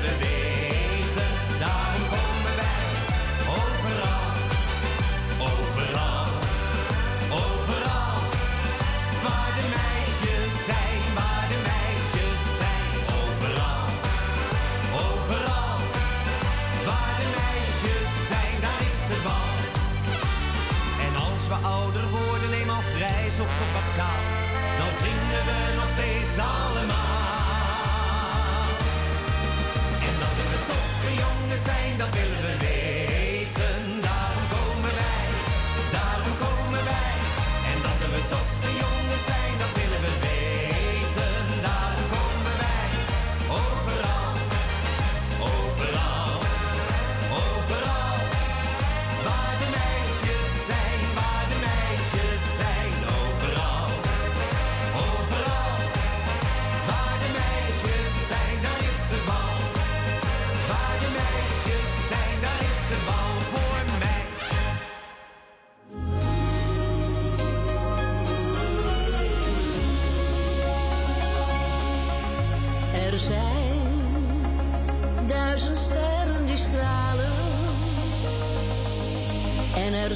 zijn, 31.63 31.97
dat 31.97 32.09
willen 32.09 32.40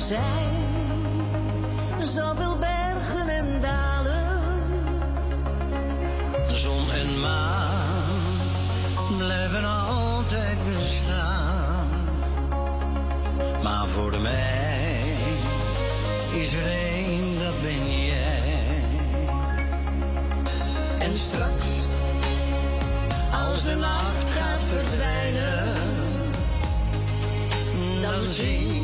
zijn 0.07 0.53
zoveel 2.03 2.57
bergen 2.57 3.27
en 3.27 3.61
dalen. 3.61 4.43
Zon 6.51 6.91
en 6.91 7.19
maan 7.19 8.37
blijven 9.17 9.63
altijd 9.65 10.57
bestaan. 10.73 11.87
Maar 13.63 13.87
voor 13.87 14.21
mij 14.21 15.01
is 16.31 16.53
er 16.53 16.65
één, 16.65 17.39
dat 17.39 17.61
ben 17.61 18.05
jij. 18.05 18.83
En 20.99 21.15
straks 21.15 21.65
als 23.31 23.63
de 23.63 23.75
nacht 23.75 24.29
gaat 24.29 24.61
verdwijnen, 24.69 25.73
dan 28.01 28.25
zien 28.25 28.74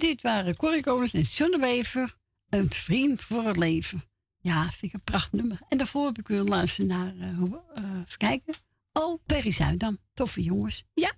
dit 0.00 0.22
waren 0.22 0.56
Corrie 0.56 0.82
Konings 0.82 1.14
en 1.14 1.20
John 1.20 1.50
de 1.50 1.58
Wever. 1.58 2.14
Een 2.48 2.70
vriend 2.70 3.20
voor 3.22 3.44
het 3.44 3.56
leven. 3.56 4.02
Ja, 4.40 4.62
vind 4.62 4.82
ik 4.82 4.92
een 4.92 5.04
pracht 5.04 5.32
nummer. 5.32 5.58
En 5.68 5.78
daarvoor 5.78 6.06
heb 6.06 6.18
ik 6.18 6.28
willen 6.28 6.48
luisteren 6.48 6.86
naar, 6.86 7.12
eh, 7.20 7.82
even 7.82 8.16
kijken. 8.18 8.54
Oh, 8.92 9.18
Perry 9.26 9.50
Zuidam. 9.50 9.98
Toffe 10.14 10.42
jongens. 10.42 10.84
Ja. 10.94 11.12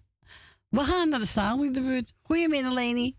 We 0.69 0.81
gaan 0.81 1.09
naar 1.09 1.19
de 1.19 1.25
zaal 1.27 1.65
in 1.65 1.73
de 1.73 1.81
buurt. 1.83 2.13
Goedemiddag, 2.23 2.73
Leni. 2.73 3.15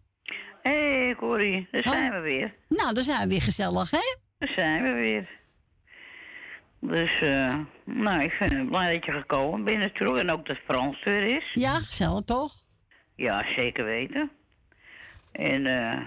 Hé, 0.61 0.71
hey, 0.71 1.15
Corrie, 1.15 1.67
daar 1.71 1.83
zijn 1.83 2.11
Oh. 2.11 2.15
we 2.17 2.21
weer. 2.21 2.55
Nou, 2.69 2.93
daar 2.93 3.03
zijn 3.03 3.21
we 3.21 3.27
weer 3.27 3.41
gezellig, 3.41 3.89
hè? 3.91 4.15
Daar 4.37 4.51
zijn 4.55 4.83
we 4.83 4.91
weer. 4.91 5.29
Dus, 6.79 7.21
eh, 7.21 7.55
nou, 7.85 8.23
ik 8.23 8.31
vind 8.31 8.51
het 8.51 8.69
blij 8.69 8.93
dat 8.93 9.05
je 9.05 9.11
gekomen 9.11 9.63
bent 9.63 9.77
natuurlijk. 9.79 10.19
En 10.19 10.31
ook 10.31 10.45
dat 10.45 10.57
Frans 10.57 11.05
er 11.05 11.35
is. 11.37 11.51
Ja, 11.53 11.79
gezellig 11.79 12.23
toch? 12.23 12.63
Ja, 13.15 13.45
zeker 13.55 13.85
weten. 13.85 14.31
En, 15.33 15.65
eh, 15.65 15.99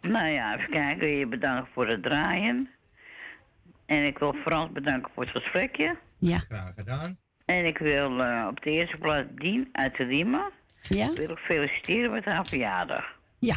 nou 0.00 0.26
ja, 0.28 0.56
even 0.58 0.70
kijken. 0.70 1.08
Je 1.08 1.26
bedankt 1.26 1.70
voor 1.72 1.88
het 1.88 2.02
draaien. 2.02 2.70
En 3.86 4.04
ik 4.04 4.18
wil 4.18 4.32
Frans 4.32 4.72
bedanken 4.72 5.10
voor 5.14 5.22
het 5.22 5.32
gesprekje. 5.32 5.96
Ja. 6.18 6.38
Graag 6.38 6.74
gedaan. 6.74 7.18
En 7.44 7.64
ik 7.66 7.78
wil 7.78 8.20
eh, 8.22 8.46
op 8.50 8.62
de 8.62 8.70
eerste 8.70 8.96
plaats 8.98 9.28
Dien 9.34 9.68
uit 9.72 9.96
de 9.96 10.04
Riemen. 10.04 10.50
Ja. 10.80 11.12
Wil 11.12 11.30
ik 11.30 11.38
feliciteren 11.38 12.10
met 12.12 12.24
haar 12.24 12.46
verjaardag. 12.46 13.04
Ja. 13.38 13.56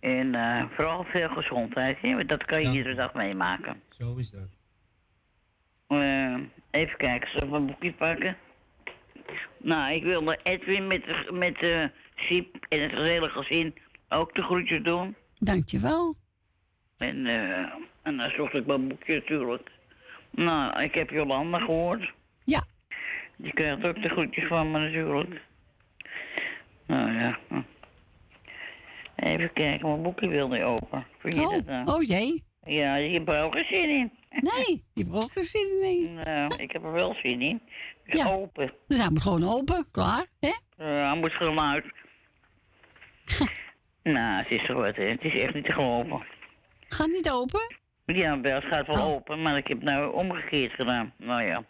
En 0.00 0.34
eh, 0.34 0.64
vooral 0.70 1.04
veel 1.04 1.28
gezondheid, 1.28 1.98
hè, 2.00 2.14
want 2.14 2.28
dat 2.28 2.44
kan 2.44 2.62
je 2.62 2.76
iedere 2.76 2.94
dag 2.94 3.14
meemaken. 3.14 3.82
Zo 3.88 4.16
is 4.16 4.30
dat. 4.30 4.48
Eh, 5.86 6.36
even 6.70 6.96
kijken, 6.96 7.30
zal 7.30 7.42
ik 7.42 7.50
mijn 7.50 7.66
boekje 7.66 7.92
pakken? 7.92 8.36
Nou, 9.58 9.92
ik 9.94 10.02
wilde 10.02 10.38
Edwin 10.42 10.86
met, 10.86 11.04
de- 11.04 11.28
met 11.32 11.58
de 11.58 11.90
Siep 12.16 12.66
en 12.68 12.80
het 12.82 12.92
hele 12.92 13.28
gezin 13.28 13.74
ook 14.08 14.34
de 14.34 14.42
groetjes 14.42 14.82
doen. 14.82 15.14
Dankjewel. 15.38 16.14
En 16.98 17.26
eh, 17.26 17.72
En 18.02 18.16
dan 18.16 18.30
zocht 18.30 18.54
ik 18.54 18.66
mijn 18.66 18.88
boekje 18.88 19.14
natuurlijk. 19.14 19.70
Nou, 20.30 20.82
ik 20.82 20.94
heb 20.94 21.10
Jolanda 21.10 21.58
gehoord. 21.58 22.12
Ja. 22.44 22.62
Die 23.36 23.52
krijgt 23.52 23.84
ook 23.86 24.02
de 24.02 24.08
groetjes 24.08 24.46
van 24.46 24.70
me 24.70 24.78
natuurlijk. 24.78 25.40
Nou 26.86 27.12
ja. 27.12 27.38
hm. 27.48 27.60
Even 29.16 29.52
kijken, 29.52 29.88
mijn 29.88 30.02
boekje 30.02 30.28
wil 30.28 30.48
niet 30.48 30.62
open. 30.62 31.06
Vind 31.18 31.34
je 31.36 31.40
Oh, 31.46 31.50
dat 31.50 31.64
nou? 31.64 31.86
oh 31.92 32.02
jee. 32.02 32.42
Ja, 32.64 32.94
je 32.96 33.10
hebt 33.18 33.32
er 33.32 33.42
ook 33.42 33.52
geen 33.54 33.64
zin 33.64 33.88
in. 33.88 34.12
Nee, 34.54 34.64
die 34.64 35.04
heeft 35.04 35.08
er 35.08 35.22
ook 35.22 35.32
geen 35.32 35.42
zin 35.42 35.82
in. 35.82 36.14
Nou, 36.14 36.54
ik 36.56 36.72
heb 36.72 36.84
er 36.84 36.92
wel 36.92 37.14
zin 37.22 37.40
in. 37.40 37.62
Dus 38.06 38.22
Ja. 38.22 38.30
open. 38.30 38.72
Dus 38.88 38.98
hij 38.98 39.10
moet 39.10 39.22
gewoon 39.22 39.44
open, 39.44 39.86
klaar, 39.90 40.26
hè? 40.40 40.52
Ja, 40.76 41.10
hij 41.10 41.16
moet 41.18 41.32
geluid. 41.32 41.84
nou, 44.04 44.42
het 44.42 44.50
is 44.50 44.66
wat, 44.68 44.96
hè. 44.96 45.04
Het 45.04 45.24
is 45.24 45.34
echt 45.34 45.54
niet 45.54 45.64
te 45.64 45.72
geloven. 45.72 46.22
Gaat 46.88 47.06
niet 47.08 47.30
open? 47.30 47.60
Ja, 48.06 48.40
wel, 48.40 48.54
het 48.54 48.64
gaat 48.64 48.86
wel 48.86 48.96
Oh. 49.06 49.12
open, 49.12 49.42
maar 49.42 49.56
ik 49.56 49.66
heb 49.66 49.80
het 49.80 49.90
nou 49.90 50.12
omgekeerd 50.14 50.72
gedaan. 50.72 51.12
Nou 51.16 51.42
ja. 51.42 51.64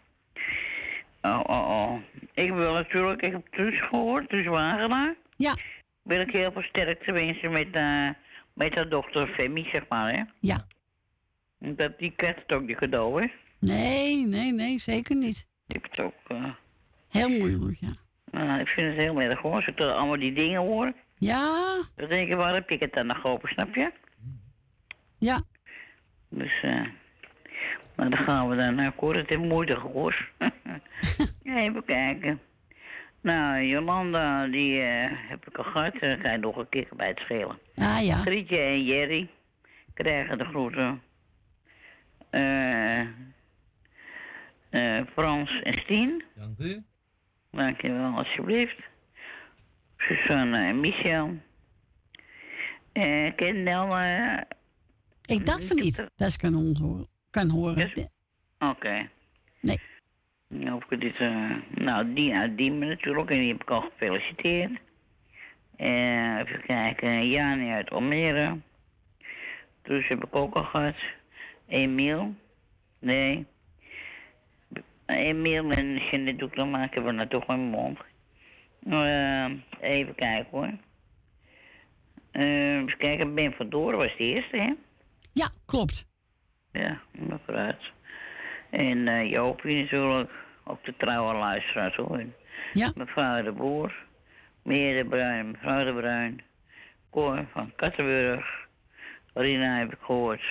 Oh, 1.21 1.39
oh, 1.45 1.69
oh. 1.69 1.99
Ik 2.33 2.51
wil 2.51 2.73
natuurlijk, 2.73 3.21
ik 3.21 3.31
heb 3.31 3.47
Truus 3.51 3.81
gehoord, 3.81 4.29
Truus 4.29 4.45
Wagenaar. 4.45 5.15
Ja. 5.37 5.55
Wil 6.01 6.19
ik 6.19 6.31
heel 6.31 6.51
veel 6.51 6.61
sterkte 6.61 7.11
wensen 7.11 7.51
met, 7.51 7.67
eh 7.71 8.09
met 8.53 8.75
haar 8.75 8.89
dochter 8.89 9.27
Femi, 9.27 9.67
zeg 9.71 9.83
maar, 9.89 10.11
hè. 10.13 10.21
Ja. 10.39 10.57
Dat, 11.59 11.99
die 11.99 12.11
krijgt 12.15 12.39
het 12.47 12.53
ook, 12.57 12.67
die 12.67 12.75
cadeau, 12.75 13.21
hè. 13.21 13.27
Nee, 13.59 14.25
nee, 14.27 14.51
nee, 14.53 14.77
zeker 14.79 15.15
niet. 15.15 15.47
Die 15.67 15.79
heeft 15.81 15.97
het 15.97 16.05
ook... 16.05 16.13
eh, 16.27 16.51
Heel 17.09 17.29
moeilijk, 17.29 17.77
ja. 17.79 17.93
nou, 18.31 18.59
ik 18.59 18.67
vind 18.67 18.87
het 18.87 18.97
heel 18.97 19.21
erg 19.21 19.39
hoor, 19.39 19.53
als 19.53 19.67
ik 19.67 19.79
er 19.79 19.91
allemaal 19.91 20.19
die 20.19 20.33
dingen 20.33 20.61
hoor. 20.61 20.93
Ja, 21.17 21.81
Dan 21.95 22.09
denk 22.09 22.29
ik, 22.29 22.35
waar 22.35 22.53
heb 22.53 22.69
ik 22.69 22.79
het 22.79 22.93
dan 22.93 23.05
nog 23.05 23.25
over, 23.25 23.49
snap 23.49 23.75
je? 23.75 23.91
ja. 25.19 25.41
Dus, 26.29 26.61
eh. 26.61 26.85
maar 27.95 28.09
dan 28.09 28.17
gaan 28.17 28.49
we 28.49 28.55
dan. 28.55 28.93
Hoor 28.95 29.15
het 29.15 29.29
heeft 29.29 29.41
moeite 29.41 29.75
gehoord. 29.75 30.31
Even 31.43 31.85
kijken. 31.85 32.41
Nou, 33.21 33.61
Jolanda, 33.63 34.47
die 34.47 34.81
eh, 34.81 35.11
heb 35.29 35.47
ik 35.47 35.57
al 35.57 35.63
gehad. 35.63 35.99
Dan 35.99 36.19
ga 36.19 36.31
je 36.31 36.37
nog 36.37 36.55
een 36.57 36.69
keer 36.69 36.87
bij 36.95 37.07
het 37.07 37.19
schelen. 37.19 37.59
Ah 37.75 38.05
ja. 38.05 38.15
Grietje 38.15 38.59
en 38.59 38.83
Jerry 38.83 39.29
krijgen 39.93 40.37
de 40.37 40.45
groeten. 40.45 41.01
Eh 42.29 42.99
eh, 44.75 45.01
Frans 45.13 45.61
en 45.61 45.73
Stien. 45.73 46.23
Dank 46.35 46.59
u. 46.59 46.83
Dank 47.51 47.81
je 47.81 47.91
wel, 47.91 48.11
alsjeblieft. 48.11 48.77
Susanne 50.07 50.57
en 50.57 50.79
Michel. 50.79 51.37
Eh 52.91 53.35
Kendel, 53.35 53.97
eh, 53.97 54.41
Ik 55.25 55.45
dacht 55.45 55.65
van 55.65 55.75
niet 55.75 56.07
dat 56.15 56.31
ze 56.31 56.37
kan. 56.37 57.05
Kan 57.29 57.49
horen. 57.49 57.91
Oké. 58.59 59.09
Nee. 59.59 59.79
Nou, 60.47 60.81
ik 60.89 61.01
dit, 61.01 61.17
eh, 61.17 61.51
nou, 61.69 62.13
die 62.13 62.33
uit 62.33 62.57
Diemen 62.57 62.87
natuurlijk, 62.87 63.29
en 63.29 63.39
die 63.39 63.51
heb 63.51 63.61
ik 63.61 63.69
al 63.69 63.81
gefeliciteerd. 63.81 64.71
Eh, 65.75 66.37
even 66.37 66.61
kijken, 66.65 67.29
Jani 67.29 67.71
uit 67.71 67.89
Almere. 67.89 68.59
Dus 69.81 70.07
heb 70.07 70.23
ik 70.23 70.35
ook 70.35 70.55
al 70.55 70.63
gehad. 70.63 70.95
Emiel. 71.67 72.35
Nee. 72.99 73.45
Emiel 75.05 75.69
en 75.69 75.97
Jeanette 75.97 76.49
nog 76.53 76.69
maar, 76.69 76.83
ik 76.83 76.93
heb 76.93 77.05
er 77.05 77.13
nou 77.13 77.27
toch 77.27 77.47
mijn 77.47 77.59
mond. 77.59 77.99
Eh, 78.89 79.45
even 79.79 80.15
kijken 80.15 80.47
hoor. 80.51 80.71
Eh, 82.31 82.75
even 82.77 82.97
kijken, 82.97 83.35
Ben 83.35 83.53
van 83.53 83.69
Doren 83.69 83.97
was 83.97 84.11
de 84.17 84.23
eerste, 84.23 84.57
hè? 84.57 84.73
Ja, 85.33 85.49
klopt. 85.65 86.07
Ja, 86.71 86.99
maar 87.27 87.39
vooruit. 87.45 87.91
En 88.69 89.07
eh 89.07 89.29
Joopie 89.31 89.81
natuurlijk, 89.81 90.31
ook 90.63 90.85
de 90.85 90.93
trouwe 90.97 91.33
luisteraars 91.33 91.95
hoor. 91.95 92.23
Ja. 92.73 92.91
Mevrouw 92.95 93.43
de 93.43 93.51
Boer, 93.51 93.95
Meneer 94.63 95.03
de 95.03 95.09
Bruin, 95.09 95.51
mevrouw 95.51 95.85
de 95.85 95.93
Bruin, 95.93 96.41
Cor 97.09 97.45
van 97.51 97.71
Kattenburg, 97.75 98.45
Rina 99.33 99.77
heb 99.77 99.93
ik 99.93 99.99
gehoord. 100.01 100.43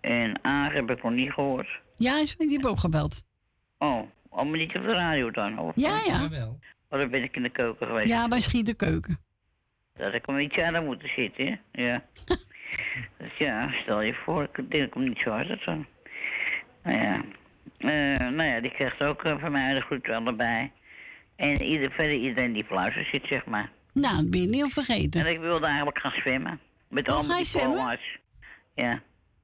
En 0.00 0.44
Aag 0.44 0.72
heb 0.72 0.90
ik 0.90 1.02
nog 1.02 1.12
niet 1.12 1.32
gehoord. 1.32 1.68
Ja, 1.94 2.18
is 2.18 2.36
die 2.36 2.52
heb 2.52 2.64
ook 2.64 2.78
gebeld. 2.78 3.24
Oh, 3.78 4.02
allemaal 4.30 4.54
niet 4.54 4.76
op 4.76 4.82
de 4.82 4.92
radio 4.92 5.30
dan? 5.30 5.58
Of, 5.58 5.72
Ja, 5.74 6.00
ja. 6.06 6.28
Oh, 6.92 6.98
dan 6.98 7.10
ben 7.10 7.22
ik 7.22 7.36
in 7.36 7.42
de 7.42 7.48
keuken 7.50 7.86
geweest. 7.86 8.08
Ja, 8.08 8.28
bij 8.28 8.40
Schieterkeuken. 8.40 9.18
Dat 9.94 10.14
ik 10.14 10.26
een 10.26 10.36
beetje 10.36 10.64
aan 10.64 10.84
moeten 10.84 11.08
zitten, 11.08 11.46
hè? 11.46 11.82
Ja. 11.84 12.04
dus 13.18 13.36
ja, 13.38 13.72
stel 13.82 14.00
je 14.00 14.14
voor, 14.14 14.42
ik 14.42 14.70
denk 14.70 14.86
ik 14.86 14.94
hem 14.94 15.08
niet 15.08 15.18
zo 15.18 15.30
hard 15.30 15.48
uit 15.48 15.62
zo. 15.62 15.84
Nou 16.82 16.96
ja. 16.96 17.22
Eh, 17.78 18.28
nou 18.30 18.44
ja, 18.44 18.60
die 18.60 18.70
krijgt 18.70 19.02
ook 19.02 19.24
eh, 19.24 19.38
van 19.40 19.52
mij 19.52 19.74
de 19.74 19.80
groeten 19.80 20.14
allebei. 20.14 20.70
En 21.36 21.62
ieder, 21.62 21.90
verder 21.90 22.14
iedereen 22.14 22.52
die 22.52 22.64
fluister 22.64 23.04
zit, 23.04 23.26
zeg 23.26 23.44
maar. 23.44 23.70
Nou, 23.92 24.16
dat 24.16 24.30
ben 24.30 24.40
je 24.40 24.46
niet 24.48 24.72
vergeten. 24.72 25.20
En 25.20 25.32
ik 25.32 25.40
wilde 25.40 25.66
eigenlijk 25.66 25.98
gaan 25.98 26.12
zwemmen. 26.12 26.60
Met 26.88 27.08
Oh, 27.08 27.38
je 27.38 27.44
zwemmen? 27.44 27.70
diploma's. 27.76 28.18
Ja, 28.74 29.02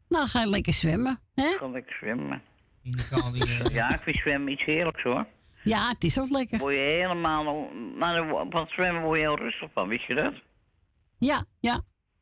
Nou, 0.09 0.29
ga 0.29 0.41
je 0.41 0.49
lekker 0.49 0.73
zwemmen, 0.73 1.21
hè? 1.35 1.43
ik 1.49 1.57
ga 1.59 1.69
lekker 1.69 1.97
zwemmen. 2.01 2.43
In 2.83 2.93
de 2.93 3.63
eh, 3.65 3.75
Ja, 3.75 3.95
ik 3.95 4.01
vind 4.01 4.17
zwemmen 4.17 4.53
iets 4.53 4.65
heerlijks 4.65 5.03
hoor. 5.03 5.27
Ja, 5.63 5.89
het 5.89 6.05
is 6.05 6.21
ook 6.21 6.31
lekker. 6.31 6.59
Word 6.59 6.75
je 6.75 6.81
helemaal, 6.81 7.71
maar 7.99 8.67
zwemmen 8.69 9.03
word 9.03 9.19
je 9.19 9.25
heel 9.25 9.39
rustig 9.39 9.69
van, 9.73 9.89
wist 9.89 10.07
je 10.07 10.15
dat? 10.15 10.33
Ja, 11.19 11.45
ja. 11.61 11.81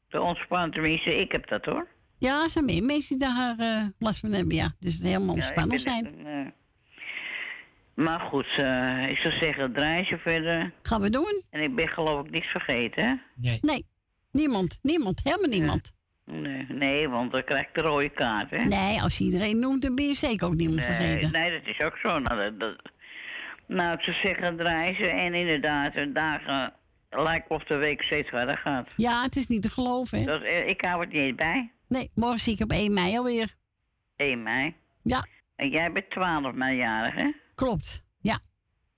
Zo 0.09 0.23
ontspannen, 0.23 0.71
tenminste, 0.71 1.21
ik 1.21 1.33
heb 1.33 1.49
dat 1.49 1.65
hoor. 1.65 1.89
Ja, 2.19 2.43
er 2.43 2.51
zijn 2.51 2.65
meer 2.65 2.83
mensen 2.83 3.19
die 3.19 3.29
daar 3.29 3.59
eh, 3.59 3.85
last 3.99 4.21
van 4.21 4.33
hebben, 4.33 4.55
ja. 4.57 4.75
Dus 4.79 5.01
helemaal 5.01 5.35
ontspannen 5.35 5.79
zijn. 5.79 6.07
een, 6.07 6.27
eh, 6.27 6.53
Maar 7.95 8.21
goed, 8.21 8.47
eh, 8.57 9.09
ik 9.09 9.17
zou 9.17 9.35
zeggen, 9.35 9.73
draai 9.73 10.05
ze 10.05 10.19
verder. 10.19 10.73
Gaan 10.83 11.01
we 11.01 11.11
doen? 11.11 11.43
En 11.51 11.61
ik 11.63 11.75
ben 11.75 11.89
geloof 11.89 12.25
ik 12.25 12.31
niks 12.31 12.47
vergeten, 12.47 13.05
hè? 13.05 13.15
Nee. 13.35 13.59
Nee, 13.61 13.87
niemand. 14.33 14.79
Niemand. 14.83 15.21
Helemaal 15.25 15.49
niemand. 15.51 15.95
Nee, 16.25 16.67
nee, 16.69 17.09
want 17.09 17.33
dan 17.33 17.45
krijg 17.45 17.61
ik 17.67 17.75
de 17.75 17.81
rode 17.81 18.09
kaart, 18.11 18.51
hè? 18.51 18.59
Nee, 18.65 19.03
als 19.03 19.19
je 19.19 19.25
iedereen 19.25 19.59
noemt, 19.59 19.83
dan 19.83 19.95
ben 19.95 20.07
je 20.07 20.15
zeker 20.15 20.47
ook 20.47 20.55
niemand 20.55 20.79
nee, 20.89 20.97
vergeten. 20.97 21.31
nee, 21.33 21.51
dat 21.61 21.67
is 21.75 21.81
ook 21.83 21.97
zo. 21.97 22.19
Nou, 22.19 22.41
dat, 22.41 22.61
dat- 22.61 22.83
nou 23.67 24.03
zou 24.03 24.17
zeggen, 24.23 24.57
ze. 24.97 25.09
En 25.09 25.35
inderdaad, 25.35 25.93
de 25.95 26.13
dagen 26.13 26.73
lijkt 27.11 27.49
of 27.49 27.65
de 27.65 27.77
week 27.77 28.03
steeds 28.03 28.29
verder 28.29 28.59
gaat. 28.59 28.93
Ja, 28.97 29.23
het 29.23 29.37
is 29.37 29.47
niet 29.47 29.63
te 29.63 29.71
geloven, 29.71 30.19
hè? 30.19 30.25
Dat, 30.25 30.43
eh, 30.43 30.69
ik 30.69 30.85
hou 30.85 31.01
het 31.01 31.13
niet 31.13 31.37
bij. 31.37 31.73
Nee, 31.89 32.11
morgen 32.15 32.41
zie 32.41 32.55
ik 32.55 32.61
op 32.63 32.71
1 32.73 32.95
mei 32.95 33.17
alweer. 33.19 33.55
1 34.17 34.43
mei. 34.43 34.75
Ja. 35.03 35.25
En 35.57 35.69
jij 35.69 35.93
bent 35.93 36.11
12 36.11 36.53
mei 36.55 36.77
jarig, 36.77 37.15
hè? 37.15 37.33
Klopt, 37.55 38.05
ja. 38.19 38.39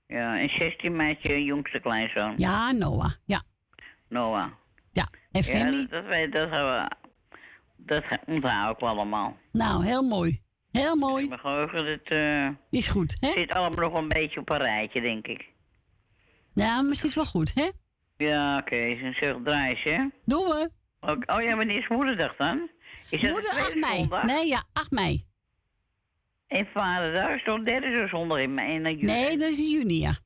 Ja, 0.07 0.39
en 0.39 0.49
16 0.49 0.95
mei 0.95 1.17
is 1.21 1.29
je 1.29 1.43
jongste 1.43 1.79
kleinzoon. 1.79 2.33
Ja, 2.37 2.71
Noah, 2.71 3.11
ja. 3.25 3.41
Noah. 4.09 4.51
Ja, 4.91 5.07
en 5.31 5.41
Ja, 5.41 5.59
Fanny? 5.59 5.87
dat, 5.89 6.03
dat, 6.05 6.31
dat, 6.31 6.49
we- 6.49 6.89
dat 7.77 8.03
onthoud 8.25 8.73
ik 8.73 8.79
wel 8.79 8.89
allemaal. 8.89 9.37
Nou, 9.51 9.85
heel 9.85 10.01
mooi. 10.07 10.41
Heel 10.71 10.95
mooi. 10.95 11.27
Mijn 11.27 11.39
geheugen, 11.39 11.85
dat 11.85 11.99
eh, 12.17 12.47
Is 12.69 12.87
goed, 12.87 13.17
hè? 13.19 13.31
zit 13.31 13.53
allemaal 13.53 13.89
nog 13.89 13.97
een 13.97 14.07
beetje 14.07 14.39
op 14.39 14.49
een 14.49 14.57
rijtje, 14.57 15.01
denk 15.01 15.27
ik. 15.27 15.47
Ja, 16.53 16.81
maar 16.81 16.91
het 16.91 17.03
is 17.03 17.15
wel 17.15 17.25
goed, 17.25 17.51
hè? 17.53 17.69
Ja, 18.17 18.57
oké. 18.57 18.75
Okay. 18.75 19.13
Zeg, 19.13 19.35
draai 19.43 19.69
eens, 19.69 19.83
hè? 19.83 20.07
Doen 20.25 20.43
we. 20.45 20.69
Ook- 20.99 21.23
Oh 21.37 21.43
ja, 21.43 21.55
wanneer 21.55 21.77
is 21.77 21.87
moederdag 21.87 22.35
dan? 22.35 22.69
Is 23.09 23.21
dat 23.21 23.31
Moeder 23.31 23.41
de 23.51 23.55
8 23.57 23.61
tweede 23.63 23.79
mei. 23.79 23.97
zondag? 23.97 24.23
Nee, 24.23 24.47
ja, 24.47 24.63
8 24.73 24.91
mei. 24.91 25.25
En 26.47 26.67
vaderdag 26.73 27.29
is 27.35 27.43
toch 27.43 27.57
de 27.57 27.63
derde 27.63 28.07
zondag 28.07 28.39
in 28.39 28.53
mei? 28.53 28.73
in 28.73 28.81
juni? 28.83 29.01
Nee, 29.05 29.37
dat 29.37 29.49
is 29.49 29.59
in 29.59 29.69
juni, 29.69 29.99
ja. 29.99 30.17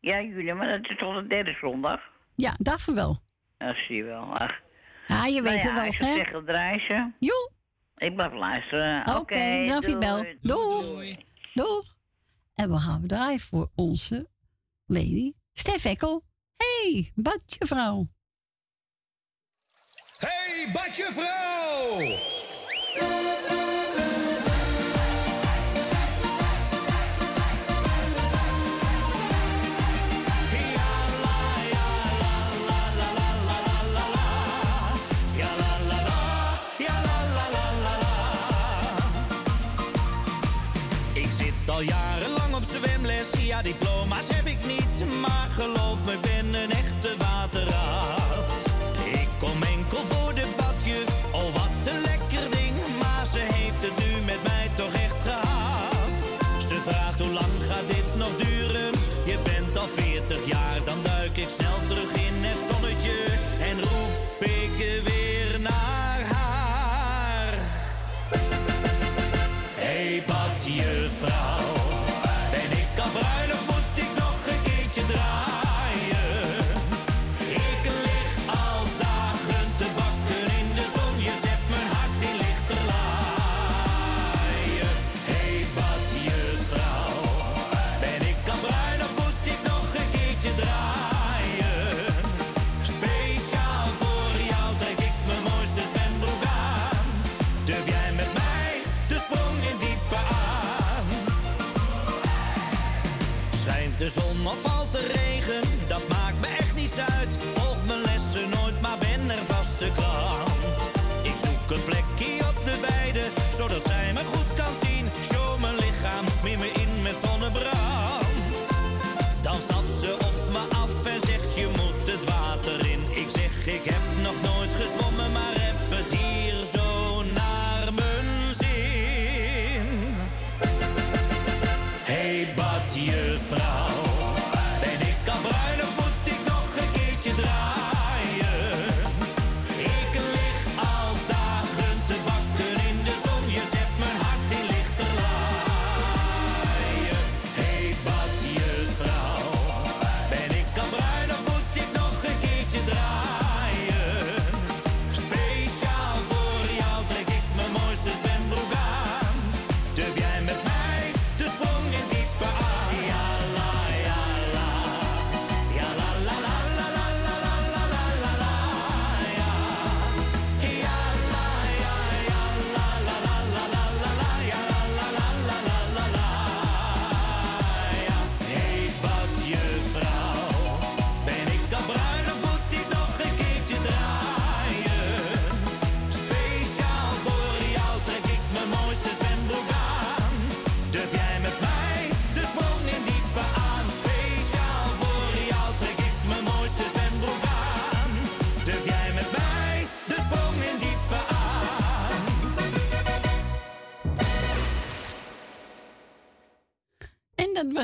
Ja, 0.00 0.20
juli, 0.22 0.52
maar 0.52 0.68
dat 0.68 0.90
is 0.90 0.96
toch 0.96 1.14
de 1.16 1.26
derde 1.26 1.56
zondag? 1.60 2.00
Ja, 2.34 2.54
daarvoor 2.58 2.94
wel. 2.94 3.22
Ja, 3.58 3.74
zie 3.74 3.96
je 3.96 4.02
wel. 4.04 4.22
Ach. 4.36 4.60
Ja, 5.06 5.26
je 5.26 5.42
weet 5.42 5.62
nou 5.62 5.78
het 5.78 5.98
wel, 5.98 6.08
hè? 6.08 6.14
zeggen, 6.14 6.44
draai 6.44 6.78
ze. 6.80 7.10
Jo. 7.18 7.34
Ik 7.96 8.14
blijf 8.14 8.32
luisteren. 8.32 9.00
Oké, 9.00 9.16
Oké, 9.18 9.66
dankjewel. 9.66 10.16
doei. 10.16 10.38
Doeg. 10.40 11.16
Doeg. 11.54 11.96
En 12.54 12.70
we 12.70 12.78
gaan 12.78 13.06
draaien 13.06 13.40
voor 13.40 13.70
onze 13.74 14.30
lady 14.86 15.32
Stef 15.52 15.84
Ekkel. 15.84 16.24
hey, 16.56 17.12
badje 17.14 17.66
vrouw. 17.66 18.08
Hey, 20.18 20.68
badje 20.72 21.08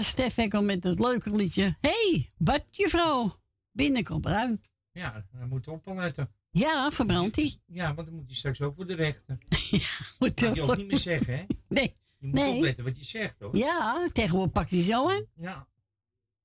was 0.00 0.08
Stef 0.08 0.36
Ekkel 0.38 0.62
met 0.62 0.82
het 0.84 0.98
leuke 0.98 1.30
liedje. 1.30 1.76
hey, 1.80 2.30
badjuffrouw, 2.38 3.40
binnenkom 3.72 4.20
bruin. 4.20 4.62
Ja, 4.92 5.26
hij 5.32 5.46
moet 5.46 5.68
opletten. 5.68 6.32
Ja, 6.50 6.90
verbrandt 6.90 7.36
hij. 7.36 7.56
Ja, 7.66 7.94
want 7.94 8.06
dan 8.08 8.16
moet 8.16 8.26
hij 8.26 8.36
straks 8.36 8.60
ook 8.60 8.74
voor 8.76 8.86
de 8.86 8.94
rechter. 8.94 9.38
Moet 10.18 10.38
Dat 10.38 10.40
hij 10.40 10.52
je 10.54 10.62
ook- 10.62 10.76
niet 10.76 10.86
meer 10.86 10.98
zeggen, 10.98 11.36
hè? 11.36 11.44
Nee. 11.68 11.92
Je 12.18 12.26
moet 12.26 12.34
Nee. 12.34 12.54
opletten 12.54 12.84
wat 12.84 12.98
je 12.98 13.04
zegt, 13.04 13.36
hoor. 13.40 13.56
Ja, 13.56 14.08
tegenwoordig 14.12 14.52
pakt 14.52 14.70
hij 14.70 14.82
zo 14.82 15.10
aan. 15.10 15.26
Ja. 15.34 15.68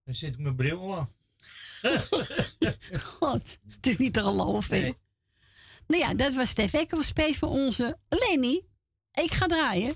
Dan 0.04 0.14
zet 0.14 0.34
ik 0.34 0.40
mijn 0.40 0.56
bril 0.56 0.96
af. 0.96 1.08
God, 3.20 3.58
het 3.68 3.88
is 3.88 3.98
niet 3.98 4.14
te 4.14 4.22
geloven. 4.22 4.82
hè. 4.84 4.92
Nou 5.88 6.02
ja, 6.02 6.14
dat 6.14 6.34
was 6.36 6.50
Stef 6.50 6.74
Ekkel, 6.74 7.04
space 7.04 7.38
voor 7.40 7.50
onze 7.50 7.98
Leni. 8.10 8.62
Ik 9.14 9.32
ga 9.34 9.48
draaien. 9.48 9.96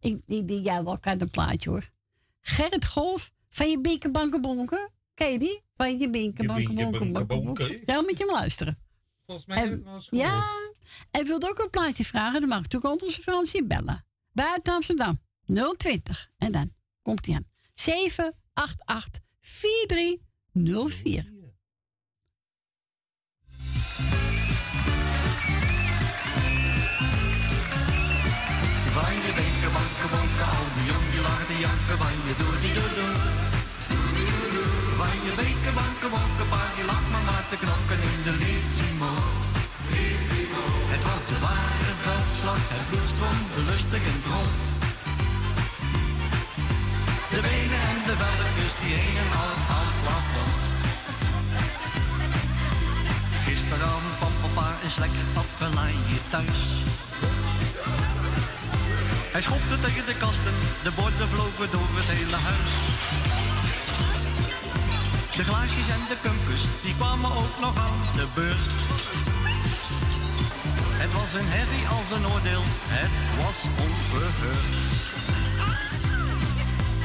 Ik, 0.00 0.22
die, 0.26 0.44
die, 0.44 0.62
jij 0.62 0.84
wel 0.84 0.98
kan 0.98 1.20
een 1.20 1.30
plaatje 1.30 1.70
hoor. 1.70 1.90
Gerrit 2.42 2.86
Golf 2.86 3.32
van 3.50 3.70
je 3.70 3.80
binkenbanken 3.80 4.40
bonken. 4.40 4.90
Ken 5.14 5.32
je 5.32 5.38
die? 5.38 5.62
Van 5.76 5.98
je 5.98 6.10
binkenbanken 6.10 6.74
bonken 6.74 7.12
bonken 7.12 7.26
bonken. 7.26 7.82
Ja, 7.86 8.00
moet 8.00 8.18
je 8.18 8.24
hem 8.24 8.34
luisteren. 8.34 8.78
Volgens 9.26 9.46
mij 9.46 9.64
ik 9.64 9.70
het 9.70 9.82
wel 9.82 9.94
eens 9.94 10.08
gehoord. 10.08 10.28
Ja, 10.28 10.44
en 11.10 11.26
wilt 11.26 11.48
ook 11.48 11.58
een 11.58 11.70
plaatje 11.70 12.04
vragen, 12.04 12.40
dan 12.40 12.48
mag 12.48 12.58
ik 12.58 12.72
natuurlijk 12.72 13.02
onze 13.02 13.22
Fransie 13.22 13.66
bellen. 13.66 14.06
Buiten 14.32 14.72
Amsterdam, 14.72 15.20
020. 15.76 16.30
En 16.38 16.52
dan 16.52 16.72
komt 17.02 17.26
hij 17.26 17.34
aan. 17.34 17.46
788 17.74 19.22
4304. 19.40 21.41
Van 31.96 32.16
je 32.26 32.34
doe 32.40 32.60
die 32.60 32.72
doe 32.72 32.90
doe. 32.98 33.40
Je 35.24 35.32
benken, 35.36 35.74
banken, 35.74 36.10
bonken, 36.10 36.48
paar 36.48 36.70
die 36.76 36.84
lacht 36.84 37.08
maar 37.12 37.24
maar 37.28 37.44
te 37.50 37.56
knokken 37.62 38.00
in 38.10 38.20
de 38.26 38.34
Lissimo. 38.42 39.12
Het 40.92 41.02
was 41.08 41.24
een 41.32 41.40
ware 41.46 41.92
veldslag, 42.04 42.62
het 42.74 42.86
bloed 42.88 43.08
stroomde 43.12 43.60
lustig 43.70 44.02
en 44.12 44.20
rond. 44.30 44.62
De 47.32 47.40
benen 47.46 47.82
en 47.90 47.98
de 48.08 48.14
velletjes 48.22 48.74
die 48.80 48.94
hingen 49.02 49.30
al 49.42 49.54
aan 49.76 49.88
het 49.90 49.98
plafond. 50.02 50.56
Gisteravond 53.44 54.16
papa 54.42 54.68
eens 54.84 54.96
lekker 55.02 55.26
afgelaaid 55.42 56.24
thuis. 56.30 56.62
Hij 59.32 59.42
schopte 59.42 59.76
tegen 59.86 60.06
de 60.06 60.16
kasten, 60.24 60.54
de 60.86 60.92
borden 60.98 61.28
vlogen 61.34 61.68
door 61.74 61.90
het 62.00 62.10
hele 62.16 62.38
huis. 62.48 62.72
De 65.36 65.44
glaasjes 65.48 65.88
en 65.96 66.04
de 66.12 66.18
kumpus, 66.24 66.62
die 66.84 66.94
kwamen 67.00 67.30
ook 67.42 67.56
nog 67.64 67.74
aan 67.86 68.00
de 68.18 68.26
beurt. 68.36 68.66
Het 71.02 71.12
was 71.18 71.30
een 71.38 71.50
herrie 71.56 71.86
als 71.96 72.08
een 72.16 72.26
oordeel, 72.32 72.64
het 72.98 73.16
was 73.40 73.58
onverheurd. 73.86 74.70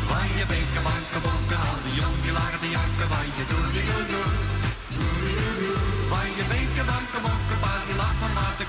Van 0.09 0.27
je 0.37 0.45
benken, 0.53 0.83
banken, 0.89 1.21
bonken, 1.27 1.59
al 1.69 1.79
die 1.85 1.95
jong 2.01 2.17
die 2.25 2.33
lagen 2.39 2.59
te 2.63 2.69
janken, 2.77 3.07
van 3.13 3.27
je 3.37 3.43
doe 3.51 3.65
die 3.75 3.85
doe 3.89 4.05
doe. 4.11 4.27
Van 6.11 6.27
je 6.37 6.45
benken, 6.53 6.85
banken, 6.91 7.21
bonken, 7.25 7.57
paar 7.63 7.83
die 7.87 7.97
maar 8.01 8.33
maar 8.37 8.55
te 8.59 8.65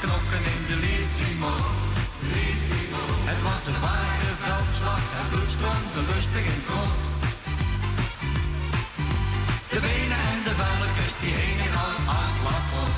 Een 3.69 3.81
ware 3.81 4.33
veldslag, 4.45 5.03
het 5.19 5.29
bloed 5.31 5.51
stroomde 5.57 6.01
lustig 6.11 6.45
in 6.53 6.59
het 6.61 6.69
rond. 6.75 7.03
De 9.73 9.79
benen 9.87 10.21
en 10.33 10.41
de 10.47 10.55
velletjes 10.61 11.15
die 11.21 11.35
hingen 11.43 11.73
aan 11.87 12.03
het 12.13 12.37
plafond. 12.43 12.97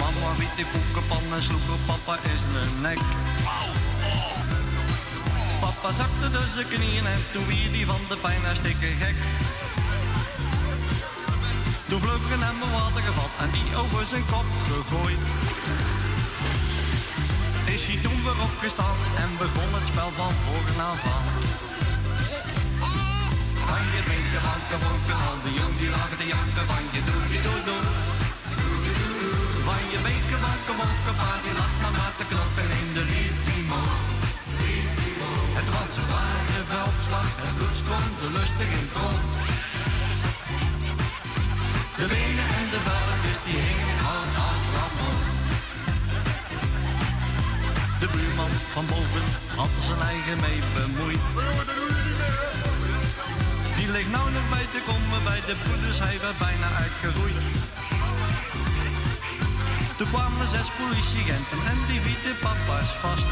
Mama 0.00 0.30
wiet 0.40 0.54
die 0.56 0.68
koekenpan 0.72 1.24
en 1.36 1.42
sloeg 1.42 1.66
op 1.76 1.82
papa 1.90 2.14
in 2.30 2.38
zijn 2.44 2.72
nek. 2.86 3.02
Papa 5.60 5.90
zakte 6.00 6.28
dus 6.36 6.50
zijn 6.54 6.68
knieën 6.72 7.06
en 7.14 7.22
toen 7.32 7.46
wier 7.50 7.70
die 7.76 7.86
van 7.86 8.02
de 8.08 8.16
pijn 8.24 8.42
hartstikke 8.48 8.90
gek. 9.02 9.18
Toen 11.88 12.00
vloog 12.04 12.24
er 12.34 12.40
hem 12.46 12.62
een 12.64 12.72
water 12.76 13.02
gevat 13.08 13.32
en 13.44 13.50
die 13.56 13.68
over 13.82 14.04
zijn 14.12 14.24
kop 14.32 14.48
gegooid. 14.68 15.22
Is 17.74 17.82
hij 17.88 17.98
toen 18.04 18.20
weer 18.26 18.40
opgestaan 18.48 18.98
en 19.22 19.30
begon 19.42 19.70
het 19.76 19.86
spel 19.90 20.10
van 20.20 20.34
voren 20.44 20.80
aan. 20.88 20.98
winken, 24.10 24.42
wanken, 24.48 24.80
wonken, 24.84 25.18
al 25.26 25.38
de 25.44 25.52
jong 25.58 25.74
die 25.80 25.90
lagen 25.96 26.18
te 26.20 26.26
janken 26.34 26.64
van 26.70 26.84
je 26.94 27.00
doe 27.08 27.22
die 27.32 27.42
doe 27.46 27.60
doe. 27.68 27.82
Van 29.66 29.82
je 29.92 29.98
winken, 30.06 30.40
wanken, 30.46 30.76
wonken, 30.80 31.14
pa 31.20 31.32
die 31.44 31.54
lag 31.60 31.74
maar 31.82 31.94
maar 31.98 32.14
te 32.18 32.24
knokken 32.30 32.68
in 32.80 32.88
de 32.96 33.04
Lissimo. 33.10 33.82
Het 35.58 35.68
was 35.74 35.90
een 35.98 36.08
ware 36.14 36.62
veldslag, 36.72 37.30
het 37.44 37.54
bloed 37.56 37.76
stroomde 37.82 38.28
lustig 38.36 38.70
in 38.76 38.84
het 38.86 38.94
rond. 39.00 39.32
De 41.98 42.06
benen 42.12 42.48
en 42.58 42.66
de 42.74 42.80
velkens 42.88 43.40
die 43.44 43.58
hingen 43.66 43.98
aan 44.14 44.30
aan 44.46 44.69
De 48.00 48.08
buurman 48.14 48.54
van 48.74 48.86
boven 48.86 49.26
had 49.56 49.72
zijn 49.86 50.02
eigen 50.12 50.38
mee 50.46 50.60
bemoeid. 50.74 51.24
Die 53.76 53.88
ligt 53.94 54.12
nou 54.16 54.26
nog 54.36 54.46
bij 54.54 54.66
te 54.74 54.80
komen 54.88 55.20
bij 55.30 55.40
de 55.48 55.56
poeders, 55.64 55.98
hij 56.06 56.18
werd 56.24 56.38
bijna 56.46 56.68
uitgeroeid. 56.82 57.40
Toen 59.96 60.10
kwamen 60.14 60.48
zes 60.56 60.68
politieagenten 60.80 61.60
en 61.72 61.78
die 61.88 62.00
wieten 62.06 62.36
papa's 62.44 62.90
vast. 63.02 63.28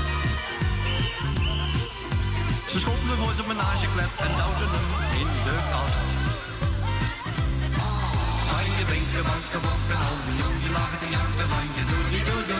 Ze 2.70 2.78
schopten 2.85 3.16
voor 3.20 3.35
zijn 3.36 3.49
menageklep 3.53 4.12
en 4.24 4.32
duwden 4.39 4.70
hem 4.77 4.89
in 5.23 5.31
de 5.47 5.57
kast. 5.73 6.07
Van 8.51 8.65
je 8.77 8.85
al 10.07 10.16
die 10.27 10.36
jong 10.40 10.57
die 10.62 10.73
lagen 10.78 10.99
te 11.03 11.09
janken 11.16 11.49
van 11.53 11.66
je 11.77 11.82
die 12.12 12.58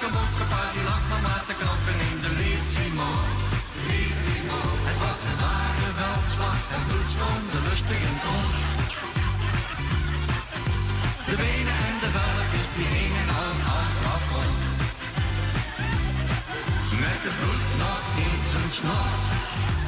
pa 0.00 0.62
die 0.74 0.84
lag 0.84 1.02
maar 1.08 1.44
te 1.46 1.54
knokken 1.60 1.98
in 2.10 2.16
de 2.24 2.30
Lissimo. 2.40 3.10
Lissimo. 3.88 4.60
Het 4.88 4.98
was 5.04 5.18
een 5.28 5.38
ware 5.44 5.90
veldslag, 6.00 6.60
het 6.74 6.84
bloed 6.88 7.08
stroomde 7.14 7.58
lustig 7.68 8.00
in 8.08 8.18
rond. 8.24 8.54
De 11.28 11.36
benen 11.42 11.78
en 11.88 11.96
de 12.02 12.10
velkens 12.18 12.70
die 12.76 12.88
hingen 12.96 13.30
aan 13.44 13.58
plafond. 14.00 14.56
Met 17.02 17.20
het 17.26 17.36
bloed 17.40 17.66
nog 17.82 18.04
in 18.26 18.38
zijn 18.50 18.70
snor, 18.78 19.12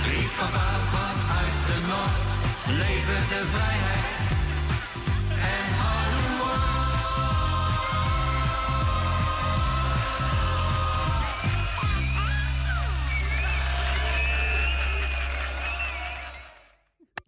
riep 0.06 0.32
papa 0.38 0.68
vanuit 0.94 1.58
de 1.68 1.78
noord. 1.90 2.26
Leven 2.80 3.22
de 3.32 3.40
vrijheid 3.52 4.17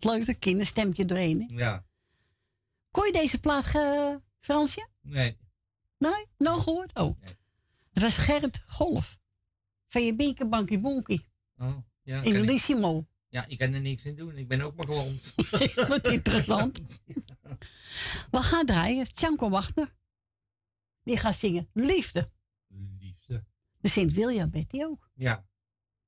Leuk 0.05 0.27
dat 0.27 0.39
kinderstempje 0.39 1.05
doorheen. 1.05 1.40
hè? 1.48 1.56
Ja. 1.56 1.85
Kon 2.90 3.06
je 3.06 3.12
deze 3.12 3.40
plaat, 3.40 3.64
ge... 3.64 4.20
Fransje? 4.39 4.89
Nee. 5.01 5.36
Nee? 5.98 6.27
Nog 6.39 6.62
gehoord? 6.62 6.98
Oh. 6.98 7.20
Dat 7.93 8.02
was 8.02 8.16
Gerrit 8.16 8.62
Golf. 8.66 9.18
Van 9.86 10.05
je 10.05 10.16
beker 10.16 10.48
bankie 10.48 10.78
bonkie. 10.78 11.28
Oh, 11.56 11.77
ja. 12.02 12.22
In 12.22 12.40
Lissimo. 12.40 13.06
Ja, 13.28 13.47
ik 13.47 13.59
kan 13.59 13.72
er 13.72 13.81
niks 13.81 14.05
in 14.05 14.16
doen. 14.16 14.36
Ik 14.36 14.48
ben 14.48 14.60
ook 14.60 14.77
maar 14.77 14.86
gewond. 14.86 15.35
Wat 15.89 16.06
interessant. 16.06 17.02
We 18.31 18.39
gaan 18.39 18.66
draaien. 18.66 19.12
Tjanko 19.12 19.48
Wagner. 19.48 19.94
Die 21.02 21.16
gaat 21.16 21.36
zingen 21.36 21.68
Liefde. 21.72 22.28
Liefde. 22.98 23.44
De 23.81 23.89
Sint-William 23.89 24.51
Betty 24.51 24.82
ook. 24.82 25.10
Ja. 25.14 25.47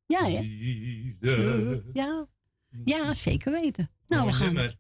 Ja, 0.06 0.24
hè? 0.24 0.40
Liefde. 0.40 1.90
Ja. 1.93 2.28
Ja, 2.85 3.15
zeker 3.15 3.53
weten. 3.53 3.90
Nou, 4.07 4.23
Mooi 4.23 4.32
we 4.32 4.39
gaan. 4.44 4.55
nummer. 4.55 4.77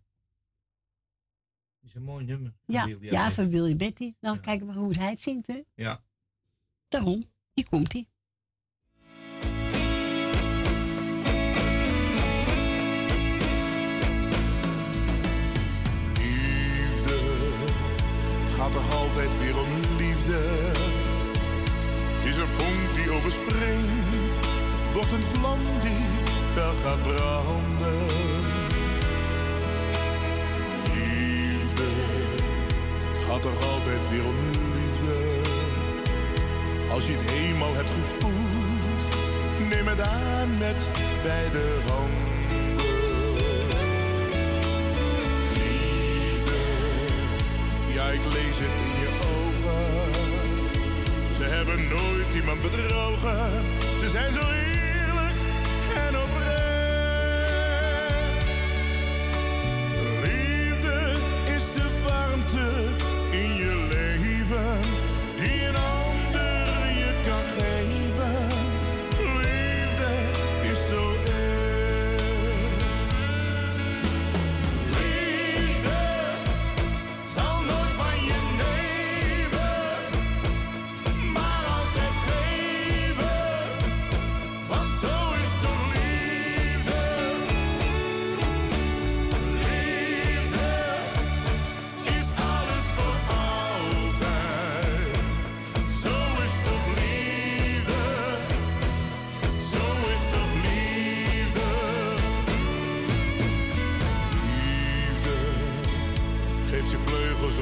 Het 1.80 1.90
is 1.90 1.94
een 1.94 2.02
mooi 2.02 2.24
nummer. 2.24 2.54
Ja, 2.66 2.84
Willy 2.86 3.10
ja, 3.10 3.32
van 3.32 3.48
Willy 3.50 3.76
Betty. 3.76 4.14
Nou, 4.20 4.40
kijken 4.40 4.66
we 4.66 4.72
hoe 4.72 4.96
hij 4.96 5.10
het 5.10 5.20
zingt, 5.20 5.46
hè? 5.46 5.60
Ja. 5.74 6.02
Daarom. 6.88 7.24
Hier 7.54 7.68
komt 7.68 7.92
hij. 7.92 8.06
Liefde, 16.16 17.18
gaat 18.56 18.72
toch 18.72 18.92
altijd 18.92 19.38
weer 19.38 19.58
om 19.60 19.68
liefde. 19.96 20.40
Is 22.24 22.36
een 22.36 22.46
vonk 22.46 22.94
die 22.94 23.10
overspringt, 23.10 24.36
wordt 24.92 25.12
een 25.12 25.22
vlam 25.22 25.58
die 25.80 26.11
fel 26.54 26.74
gaat 26.84 27.02
branden. 27.02 28.06
Liefde, 30.92 31.88
gaat 33.26 33.42
toch 33.42 33.62
altijd 33.72 34.10
weer 34.10 34.26
om 34.26 34.36
liefde. 34.74 35.40
Als 36.90 37.06
je 37.06 37.12
het 37.12 37.30
eenmaal 37.30 37.74
hebt 37.74 37.90
gevoeld, 37.90 39.12
neem 39.70 39.86
het 39.86 40.00
aan 40.00 40.58
met 40.58 40.88
beide 41.22 41.64
handen. 41.88 42.30
Ja 47.94 48.08
ik 48.08 48.24
lees 48.32 48.58
het 48.64 48.76
in 48.88 49.00
je 49.00 49.10
ogen. 49.36 50.12
Ze 51.36 51.44
hebben 51.44 51.88
nooit 51.88 52.34
iemand 52.34 52.62
bedrogen. 52.62 53.50
Ze 54.00 54.08
zijn 54.10 54.32
zo 54.32 54.40
eerlijk 54.40 55.36
en 55.94 56.08
oprecht. 56.08 56.31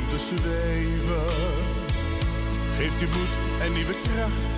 Om 0.00 0.06
te 0.06 0.18
zweven. 0.18 1.28
Geeft 2.76 3.00
je 3.00 3.06
moed 3.06 3.34
en 3.62 3.72
nieuwe 3.72 3.94
kracht. 4.02 4.56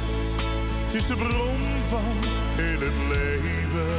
Het 0.86 0.94
is 0.94 1.06
de 1.06 1.14
bron 1.14 1.60
van 1.88 2.16
heel 2.60 2.80
het 2.88 2.98
leven. 3.12 3.92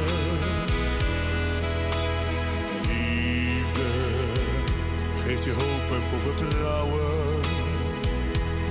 Liefde 2.88 3.90
geeft 5.24 5.44
je 5.44 5.52
hoop 5.52 5.86
en 5.96 6.06
vol 6.08 6.18
vertrouwen. 6.18 7.40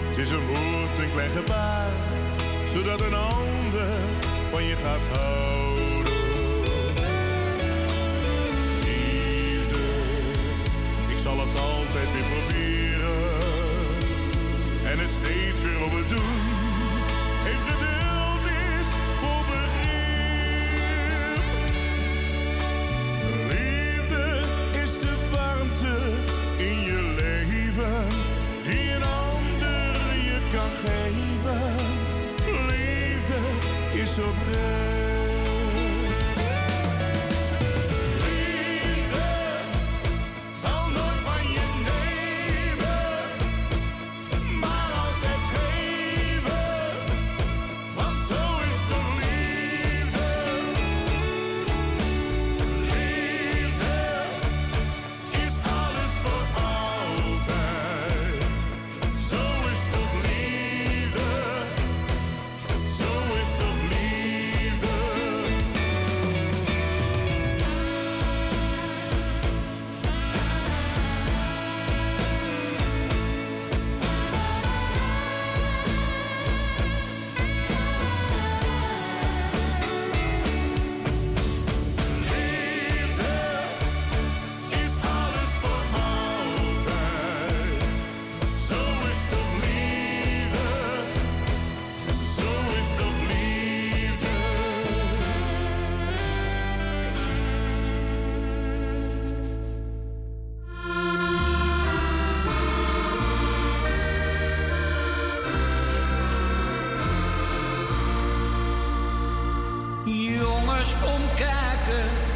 Het 0.09 0.17
is 0.17 0.31
een 0.31 0.45
woord, 0.45 0.99
een 0.99 1.11
klein 1.11 1.31
gebaar, 1.31 1.91
zodat 2.73 3.01
een 3.01 3.13
ander 3.13 3.93
van 4.51 4.63
je 4.63 4.75
gaat 4.75 5.17
houden. 5.17 5.62
Het 11.47 11.59
altijd 11.59 12.11
weer 12.13 12.23
proberen 12.23 13.33
en 14.83 14.99
het 14.99 15.11
steeds 15.11 15.61
weer 15.61 15.83
overdoen. 15.83 16.41
Heeft 17.47 17.65
geduld 17.71 18.43
is 18.75 18.87
voor 19.19 19.43
begrip. 19.53 19.83
Liefde 23.51 24.25
is 24.81 24.91
de 25.03 25.15
warmte 25.31 25.97
in 26.57 26.79
je 26.89 27.13
leven 27.21 28.07
die 28.63 28.91
een 28.91 29.03
ander 29.03 30.15
je 30.29 30.39
kan 30.53 30.71
geven. 30.85 31.75
Liefde 32.67 33.41
is 34.01 34.17
oprecht. 34.19 35.02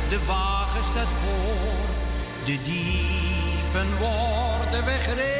De 0.09 0.25
wagen 0.25 0.84
staat 0.84 1.07
voor. 1.07 1.85
De 2.45 2.61
dieven 2.63 3.97
worden 3.97 4.85
weggereden. 4.85 5.35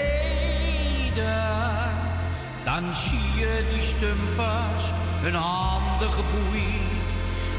Dan 2.64 2.96
zie 2.96 3.40
je 3.40 3.68
die 3.74 3.82
stumpers 3.82 4.86
hun 5.22 5.34
handen 5.34 6.12
geboeid, 6.12 7.08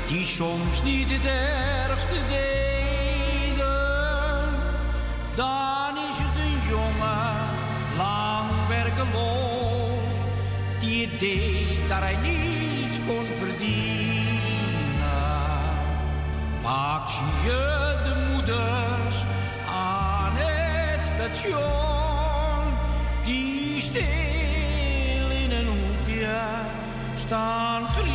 die 0.09 0.25
soms 0.25 0.83
niet 0.83 1.09
het 1.11 1.27
ergste 1.27 2.21
deden. 2.29 3.67
Dan 5.35 5.97
is 6.11 6.19
het 6.19 6.37
een 6.45 6.61
jongen, 6.69 7.37
lang 7.97 8.51
werkeloos, 8.69 10.15
die 10.81 11.07
het 11.07 11.21
deed 11.21 11.89
dat 11.89 11.99
hij 11.99 12.17
niets 12.23 12.58
Zie 16.69 17.51
je 17.51 17.97
de 18.05 18.15
moeders 18.31 19.25
aan 19.69 20.33
het 20.35 21.07
station, 21.07 22.73
die 23.25 23.81
stil 23.81 25.31
in 25.31 25.51
een 25.51 25.67
hoekje 25.67 26.41
staan 27.17 27.87
grienen. 27.87 28.09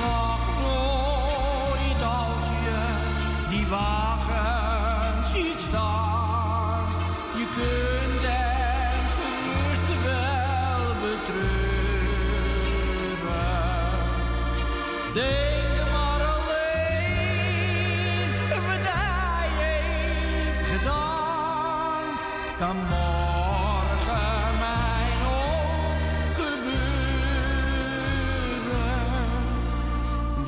Lach 0.00 0.48
nooit 0.60 2.02
als 2.02 2.46
je 2.64 2.78
die 3.48 3.66
wagen 3.66 4.09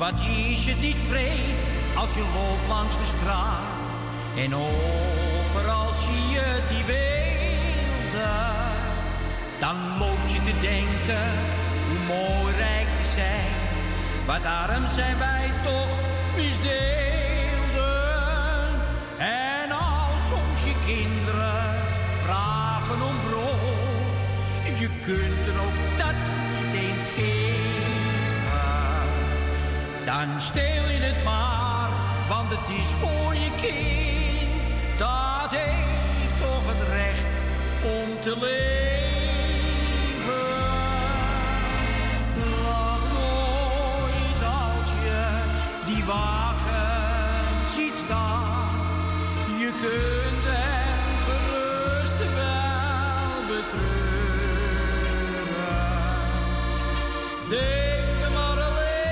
Wat 0.03 0.21
is 0.21 0.65
het 0.65 0.81
niet 0.81 0.97
vreed 1.09 1.63
als 1.95 2.13
je 2.13 2.19
loopt 2.19 2.67
langs 2.67 2.97
de 2.97 3.05
straat 3.17 3.85
en 4.35 4.55
overal 4.55 5.91
zie 5.91 6.29
je 6.29 6.59
die 6.69 6.83
weelden. 6.83 8.31
Dan 9.59 9.97
loop 9.97 10.27
je 10.27 10.41
te 10.43 10.59
denken 10.61 11.31
hoe 11.87 12.05
mooi 12.07 12.55
rijk 12.55 12.87
we 12.97 13.11
zijn. 13.13 13.62
Wat 14.25 14.45
arm 14.45 14.87
zijn 14.87 15.17
wij 15.17 15.51
toch 15.63 15.99
misdeelden. 16.35 16.81
En 19.17 19.71
als 19.71 20.27
soms 20.29 20.63
je 20.63 20.73
kinderen 20.85 21.75
vragen 22.23 23.01
om 23.01 23.15
brood, 23.29 24.79
je 24.79 24.89
kunt 25.05 25.47
er 25.47 25.61
ook 25.65 25.97
dat 25.97 26.15
niet 26.49 26.81
eens 26.81 27.05
geven. 27.15 27.43
Dan 30.05 30.41
steel 30.41 30.89
je 30.89 30.99
het 30.99 31.23
maar, 31.23 31.89
want 32.29 32.49
het 32.49 32.69
is 32.79 32.87
voor 33.01 33.33
je 33.35 33.49
kind. 33.61 34.67
Dat 34.97 35.49
heeft 35.49 36.41
toch 36.41 36.65
het 36.65 36.87
recht 36.87 37.33
om 37.83 38.21
te 38.21 38.37
leven. 38.39 38.82
Kunt 49.83 50.45
hem 50.55 51.01
gerust 51.27 52.19
wel 52.35 53.35
betreuren. 53.51 53.91
Denk 57.49 58.19
maar 58.33 58.59
alleen 58.69 59.07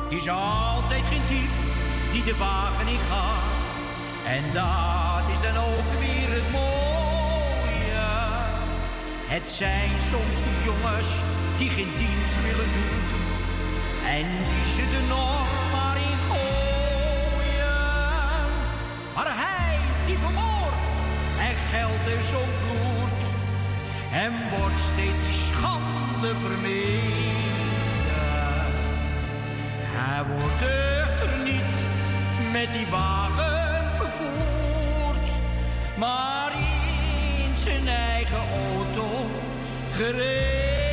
Het 0.05 0.13
is 0.13 0.29
altijd 0.29 1.05
geen 1.11 1.27
dief 1.29 1.55
die 2.13 2.25
de 2.25 2.37
wagen 2.37 2.89
in 2.89 2.99
gaat. 3.11 3.57
En 4.27 4.43
dat 4.53 5.31
is 5.31 5.41
dan 5.41 5.57
ook 5.57 5.91
weer 5.99 6.29
het 6.35 6.51
mooie. 6.53 6.88
Het 9.35 9.51
zijn 9.51 9.91
soms 10.11 10.37
de 10.47 10.55
jongens 10.65 11.11
die 11.59 11.71
geen 11.71 11.93
dienst 12.03 12.37
willen 12.47 12.71
doen. 12.79 13.03
En 14.17 14.27
die 14.51 14.67
ze 14.75 14.83
er 14.99 15.07
nog 15.09 15.49
maar 15.73 15.97
in 15.97 16.19
gooien. 16.29 17.79
Maar 19.15 19.31
hij 19.45 19.79
die 20.07 20.19
vermoordt 20.19 20.93
en 21.47 21.57
geld 21.73 22.05
heeft 22.11 22.31
bloed. 22.65 23.23
Hem 24.19 24.35
wordt 24.59 24.81
steeds 24.93 25.23
die 25.27 25.39
schande 25.49 26.31
vermeden. 26.45 27.49
Hij 29.97 30.23
wordt 30.33 30.63
echter 31.03 31.33
niet 31.45 31.75
met 32.53 32.73
die 32.73 32.87
wagen 32.87 33.91
vervoerd. 34.01 35.29
Maar 35.97 36.28
eigen 38.19 38.37
auto 38.37 39.27
gereden. 39.97 40.88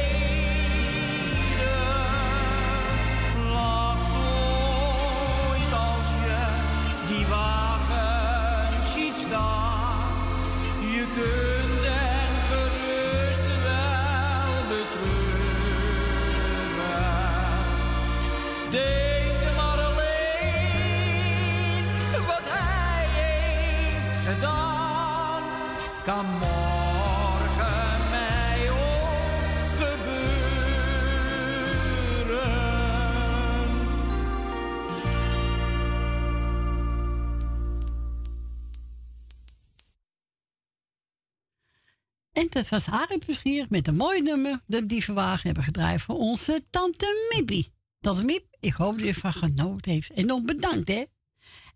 Dat 42.70 42.84
was 42.84 43.00
Arie 43.00 43.22
Verschier 43.24 43.66
met 43.70 43.88
een 43.88 43.96
mooi 43.96 44.22
nummer. 44.22 44.60
De 44.66 44.86
dievenwagen 44.86 45.46
hebben 45.46 45.64
gedraaid 45.64 46.02
voor 46.02 46.16
onze 46.16 46.66
tante 46.70 47.30
Mippie. 47.36 47.74
Tante 48.00 48.24
Miep, 48.24 48.46
ik 48.60 48.74
hoop 48.74 48.92
dat 48.92 49.02
je 49.02 49.08
ervan 49.08 49.34
genoten 49.34 49.92
heeft. 49.92 50.14
En 50.14 50.26
nog 50.26 50.44
bedankt, 50.44 50.88
hè. 50.88 51.04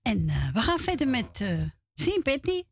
En 0.02 0.30
eh, 0.30 0.54
we 0.54 0.62
gaan 0.62 0.80
verder 0.80 1.08
met 1.08 1.40
uh, 1.42 1.62
Sien 1.94 2.22
Petty. 2.22 2.64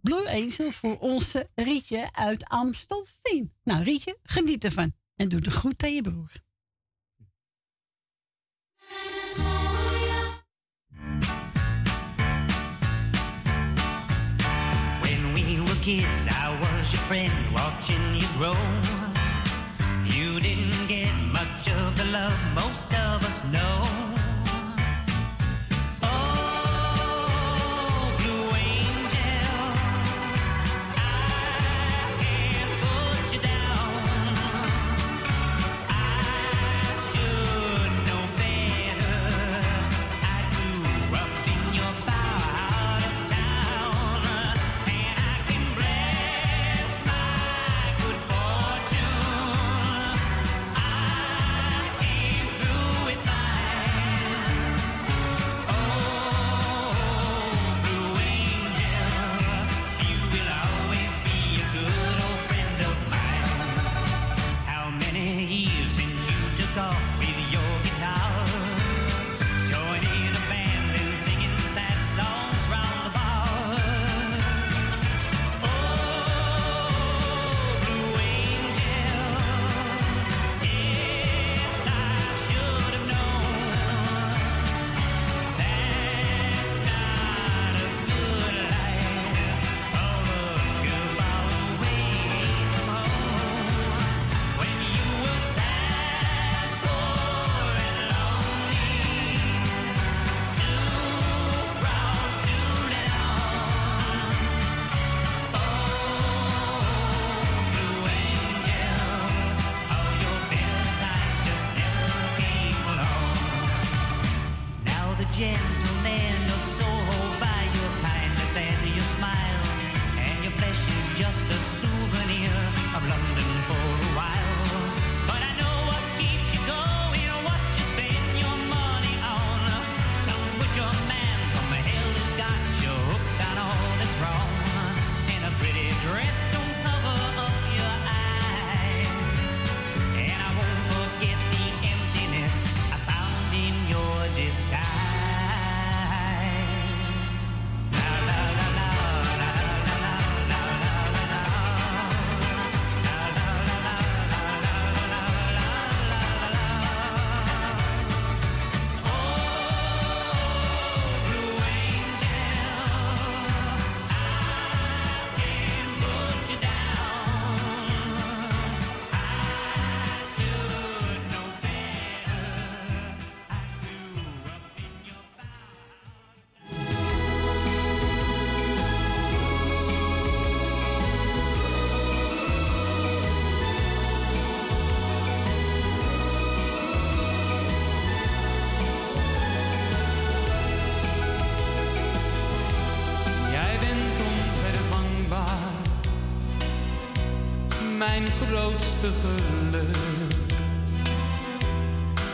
Blue 0.00 0.30
Angel 0.30 0.70
voor 0.70 0.98
onze 0.98 1.48
Rietje 1.54 2.12
uit 2.12 2.44
Amstelveen. 2.44 3.52
Nou, 3.64 3.82
Rietje, 3.82 4.18
geniet 4.22 4.64
ervan. 4.64 4.92
En 5.16 5.28
doe 5.28 5.40
de 5.40 5.50
groet 5.50 5.82
aan 5.82 5.94
je 5.94 6.02
broer. 6.02 6.32
When 15.00 15.32
we 15.34 15.40
your 16.92 17.00
friend, 17.02 17.32
watching 17.54 18.14
you 18.14 18.26
grow. 18.36 18.54
You 20.04 20.40
didn't 20.40 20.86
get 20.88 21.10
much 21.32 21.68
of 21.68 21.96
the 21.96 22.04
love 22.12 22.38
most 22.54 22.92
of 22.92 23.24
us 23.24 23.42
know. 23.50 23.91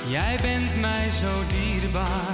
Jij 0.08 0.38
bent 0.42 0.80
mij 0.80 1.10
zo 1.10 1.26
dierbaar, 1.48 2.27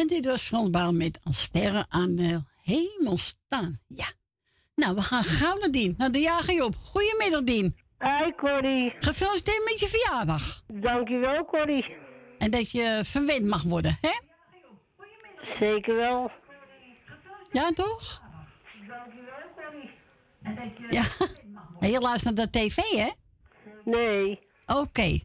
En 0.00 0.06
dit 0.06 0.26
was 0.26 0.42
Frans 0.42 0.70
Baal 0.70 0.92
met 0.92 1.20
Als 1.24 1.42
sterren 1.42 1.86
aan 1.88 2.16
de 2.16 2.42
hemel 2.62 3.16
staan. 3.16 3.80
Ja. 3.86 4.06
Nou, 4.74 4.94
we 4.94 5.02
gaan 5.02 5.24
gauw 5.24 5.58
naar 5.58 5.70
Dien. 5.70 5.94
Naar 5.96 6.12
de 6.12 6.18
jager 6.18 6.54
Job. 6.54 6.74
Goedemiddag, 6.76 7.42
Dien. 7.42 7.76
Hi, 7.98 8.32
Corrie. 8.36 8.92
Gefeliciteerd 8.98 9.64
met 9.64 9.80
je 9.80 9.88
verjaardag. 9.88 10.62
Dankjewel, 10.66 11.44
Corrie. 11.44 11.96
En 12.38 12.50
dat 12.50 12.70
je 12.70 13.00
verwend 13.04 13.44
mag 13.46 13.62
worden, 13.62 13.98
hè? 14.00 14.18
Zeker 15.58 15.96
wel. 15.96 16.30
Ja, 17.52 17.70
toch? 17.70 18.22
Ja. 20.90 21.04
En 21.80 21.90
je 21.90 22.00
luistert 22.00 22.36
naar 22.36 22.50
de 22.50 22.58
tv, 22.58 22.76
hè? 22.76 23.10
Nee. 23.84 24.38
Oké. 24.66 25.20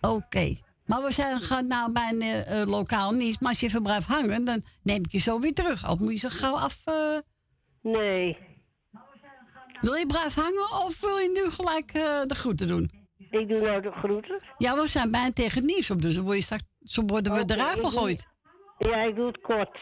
Oké. 0.00 0.56
Maar 0.92 1.02
we 1.02 1.12
zijn, 1.12 1.40
gaan 1.40 1.66
nou 1.66 1.92
bij 1.92 2.08
een 2.12 2.20
eh, 2.22 2.60
eh, 2.60 2.68
lokaal 2.68 3.12
niet. 3.12 3.40
Maar 3.40 3.48
als 3.50 3.60
je 3.60 3.66
even 3.66 3.82
blijft 3.82 4.06
hangen, 4.06 4.44
dan 4.44 4.62
neem 4.82 5.04
ik 5.04 5.12
je 5.12 5.18
zo 5.18 5.38
weer 5.40 5.52
terug. 5.52 5.90
Of 5.90 5.98
moet 5.98 6.10
je 6.20 6.28
zo 6.28 6.28
gauw 6.30 6.54
af... 6.54 6.82
eh, 6.84 7.18
Nee. 7.82 8.36
Wil 9.80 9.94
je 9.94 10.06
blijven 10.06 10.42
hangen 10.42 10.86
of 10.86 11.00
wil 11.00 11.16
je 11.18 11.40
nu 11.44 11.50
gelijk 11.50 11.90
eh, 11.92 12.22
de 12.22 12.34
groeten 12.34 12.66
doen? 12.68 12.90
Ik 13.30 13.48
doe 13.48 13.60
nou 13.60 13.82
de 13.82 13.90
groeten. 13.90 14.42
Ja, 14.58 14.74
we 14.76 14.86
zijn 14.86 15.10
bijna 15.10 15.32
tegen 15.32 15.56
het 15.62 15.64
nieuws 15.70 15.90
op, 15.90 16.02
dus 16.02 16.14
dan 16.14 16.24
word 16.24 16.36
je 16.36 16.42
straks, 16.42 16.62
zo 16.82 17.02
worden 17.06 17.34
we 17.34 17.40
Oké, 17.40 17.54
eruit 17.54 17.78
gegooid. 17.78 18.26
Ja, 18.78 18.96
ik 19.02 19.14
doe 19.14 19.26
het 19.26 19.40
kort. 19.40 19.78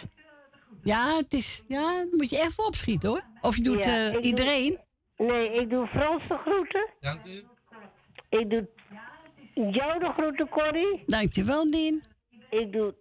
Ja, 0.83 1.17
het 1.17 1.33
is, 1.33 1.65
ja, 1.69 1.81
dan 1.95 2.09
moet 2.11 2.31
je 2.31 2.39
echt 2.39 2.53
voor 2.55 2.65
opschieten 2.67 3.09
hoor. 3.09 3.23
Of 3.41 3.57
je 3.57 3.63
doet 3.63 3.85
Ja, 3.85 3.91
eh, 3.93 4.07
ik 4.07 4.13
doe- 4.13 4.23
iedereen. 4.23 4.79
Nee, 5.17 5.53
ik 5.53 5.71
doe 5.71 5.87
Frans 5.87 6.29
de 6.29 6.37
groeten. 6.45 6.91
Dank 7.01 7.27
u. 7.27 7.45
Ik 8.29 8.51
doe 8.51 8.69
jou 9.69 9.99
de 9.99 10.13
groeten, 10.17 10.49
Corrie. 10.49 11.03
Dankjewel, 11.07 11.71
Dien. 11.71 12.01
Ik 12.51 12.73
doe 12.73 12.95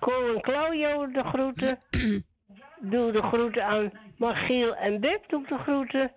Ko 0.00 0.34
en 0.34 0.40
Claudio 0.40 1.10
de 1.10 1.22
groeten. 1.24 1.80
doe 2.90 3.12
de 3.12 3.22
groeten 3.22 3.64
aan 3.64 3.92
Magiel 4.16 4.74
en 4.74 5.00
Beb, 5.00 5.28
doe 5.28 5.42
ik 5.42 5.48
de 5.48 5.58
groeten. 5.58 6.12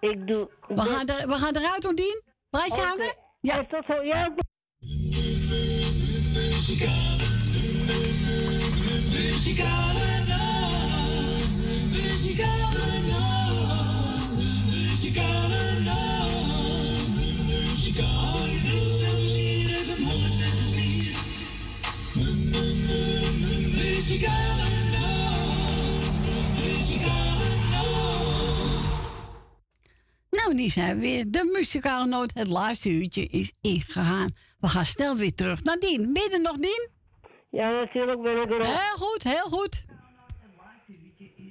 Ik 0.00 0.26
doe... 0.26 0.48
We 0.68 0.80
gaan, 0.80 1.08
er, 1.08 1.28
we 1.28 1.34
gaan 1.34 1.56
eruit 1.56 1.82
hoor, 1.82 1.94
Dien. 1.94 2.22
Blijf 2.50 2.74
je 2.76 2.82
hangen? 2.82 3.14
Ja. 3.40 3.58
tot 3.58 3.84
zo. 3.86 4.02
Ja, 4.02 4.26
ik 4.26 4.32
Muzikale 9.10 10.24
nacht, 10.28 11.56
muzikale 11.92 13.00
nacht, 13.08 14.36
muzikale 14.70 15.80
nacht. 15.84 16.13
Nou, 30.30 30.56
die 30.56 30.70
zijn 30.70 31.00
weer. 31.00 31.24
De 31.30 31.50
muzikale 31.52 32.06
noot, 32.06 32.30
het 32.34 32.48
laatste 32.48 32.90
uurtje, 32.90 33.26
is 33.26 33.54
ingegaan. 33.60 34.30
We 34.60 34.68
gaan 34.68 34.84
snel 34.84 35.16
weer 35.16 35.34
terug 35.34 35.64
naar 35.64 35.78
Dien. 35.78 36.16
Er 36.32 36.40
nog, 36.40 36.56
Dien? 36.56 36.88
Ja, 37.50 37.70
natuurlijk 37.70 38.22
ben 38.22 38.42
ik 38.42 38.54
er. 38.54 38.64
Heel 38.64 38.96
goed, 38.96 39.22
heel 39.22 39.58
goed. 39.58 39.84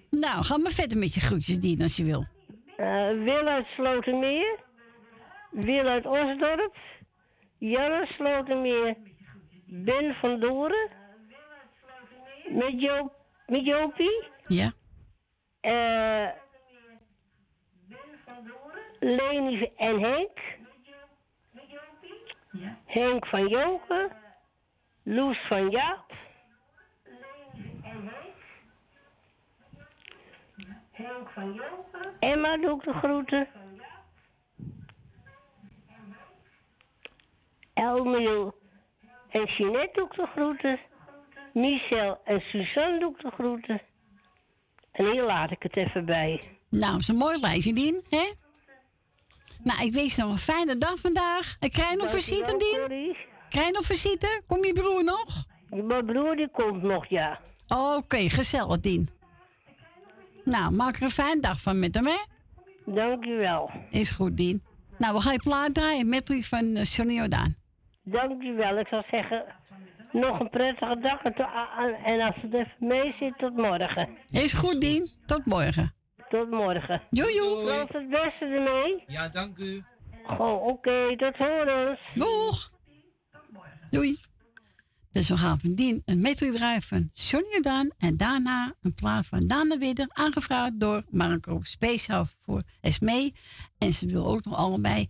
Nou, 0.10 0.44
ga 0.44 0.58
maar 0.58 0.72
verder 0.72 0.98
met 0.98 1.14
je 1.14 1.20
groetjes, 1.20 1.60
Dien, 1.60 1.82
als 1.82 1.96
je 1.96 2.04
wil. 2.04 2.26
Eh, 2.78 3.24
Wil 3.24 3.48
uit 3.48 3.68
Slotermeer. 3.68 4.60
Wil 5.54 5.88
uit 5.88 6.06
Osdorp. 6.06 6.76
Uit 7.60 8.08
Slotermeer. 8.08 8.96
Ben 9.66 10.14
van 10.16 10.40
Doren. 10.40 10.90
Met, 12.48 12.82
Joop, 12.82 13.14
met 13.48 13.66
Jopie. 13.66 14.28
Ja. 14.48 14.72
Eh 15.62 16.30
Leni 19.00 19.72
en 19.76 20.00
Henk. 20.00 20.40
Henk 22.86 23.26
van 23.26 23.48
Joken. 23.48 24.12
Loes 25.04 25.38
van 25.48 25.70
Jaap. 25.70 26.14
Henk 30.92 31.30
van 31.30 31.54
Joken. 31.54 32.20
Emma 32.20 32.58
doe 32.58 32.76
ik 32.76 32.84
de 32.84 32.94
groeten. 32.94 33.48
Elmiel 37.74 38.56
en 39.30 39.46
Jeanette 39.46 39.92
doe 39.94 40.06
ik 40.06 40.16
de 40.16 40.28
groeten. 40.34 40.80
Michel 41.54 42.22
en 42.24 42.42
Suzanne 42.42 43.00
doe 43.00 43.12
ik 43.12 43.22
de 43.22 43.32
groeten. 43.32 43.82
En 44.92 45.12
hier 45.12 45.24
laat 45.24 45.52
ik 45.52 45.64
het 45.64 45.76
even 45.76 46.06
bij. 46.06 46.42
Nou, 46.70 46.98
is 46.98 47.08
een 47.08 47.16
mooi 47.16 47.40
lijstje, 47.40 47.74
Dien, 47.74 48.04
hè? 48.10 48.32
Nou, 49.64 49.86
ik 49.86 49.94
wens 49.94 50.16
je 50.16 50.22
nog 50.22 50.32
een 50.32 50.38
fijne 50.38 50.78
dag 50.78 51.00
vandaag. 51.00 51.56
En 51.60 51.70
krijg 51.70 51.98
nog 51.98 52.10
visite, 52.10 52.58
Dien? 52.58 53.16
Krijg 53.50 53.68
je 53.68 53.74
nog 53.74 53.86
visite? 53.86 54.42
Kom 54.48 54.66
je 54.66 54.74
broer 54.74 55.04
nog? 55.04 55.46
Mijn 55.70 56.06
broer 56.06 56.36
die 56.36 56.50
komt 56.52 56.84
nog, 56.84 57.06
ja. 57.06 57.40
Oké, 57.68 58.30
gezellig, 58.30 58.80
Dien. 58.80 59.10
Nou, 60.44 60.74
maak 60.74 60.96
er 60.96 61.04
een 61.04 61.10
fijne 61.10 61.42
dag 61.42 61.62
van 61.62 61.80
met 61.80 61.96
hem, 61.96 62.06
hè? 62.06 62.20
Dankjewel. 62.86 63.72
Is 63.90 64.12
goed, 64.12 64.38
Dien. 64.38 64.64
Nou, 64.98 65.14
we 65.14 65.22
gaan 65.22 65.34
je 65.34 65.40
plaat 65.40 65.74
draaien 65.74 66.10
met 66.10 66.28
die 66.28 66.48
van 66.48 66.64
uh, 66.64 66.84
Johnny 66.84 67.14
Jordaan. 67.14 67.56
Dankjewel. 68.04 68.78
Ik 68.80 68.88
zou 68.88 69.04
zeggen, 69.12 69.46
nog 70.12 70.40
een 70.40 70.50
prettige 70.50 71.00
dag. 71.00 71.22
En, 71.24 71.34
to- 71.34 71.44
a- 71.44 71.70
a- 71.80 72.04
en 72.06 72.22
als 72.22 72.36
het 72.42 72.54
even 72.54 72.72
mee 72.80 73.16
zit, 73.20 73.38
tot 73.38 73.56
morgen. 73.56 74.10
Is 74.30 74.54
goed, 74.54 74.82
Dien. 74.82 75.10
Tot 75.26 75.46
morgen. 75.46 75.94
Tot 76.30 76.50
morgen. 76.50 77.02
Joe. 77.10 77.30
Tot 77.80 77.94
het 77.94 78.10
beste 78.10 78.46
ermee. 78.46 79.04
Ja, 79.08 79.30
dank 79.30 79.58
u. 79.58 79.84
Goh, 80.24 80.64
oké. 80.66 81.16
tot 81.18 81.36
horens. 81.38 82.00
Doeg. 82.16 82.72
Doei. 83.90 84.16
Dus 85.12 85.30
we 85.30 85.38
gaan 85.38 85.60
van 85.60 85.76
Dien 85.76 86.02
een 86.06 86.22
metro 86.22 86.50
draaien 86.50 86.82
van 86.82 87.10
Johnny 87.14 87.50
Jordaan. 87.52 87.90
En 87.98 88.18
daarna 88.18 88.74
een 88.82 88.94
plaat 88.94 89.26
van 89.26 89.48
Dana 89.48 89.78
Widder, 89.78 90.06
aangevraagd 90.10 90.80
door 90.80 91.04
Marco. 91.10 91.60
Speciaal 91.64 92.26
voor 92.40 92.62
Esmee. 92.82 93.34
En 93.78 93.94
ze 93.94 94.06
wil 94.08 94.28
ook 94.28 94.46
nog 94.46 94.56
allebei 94.56 95.10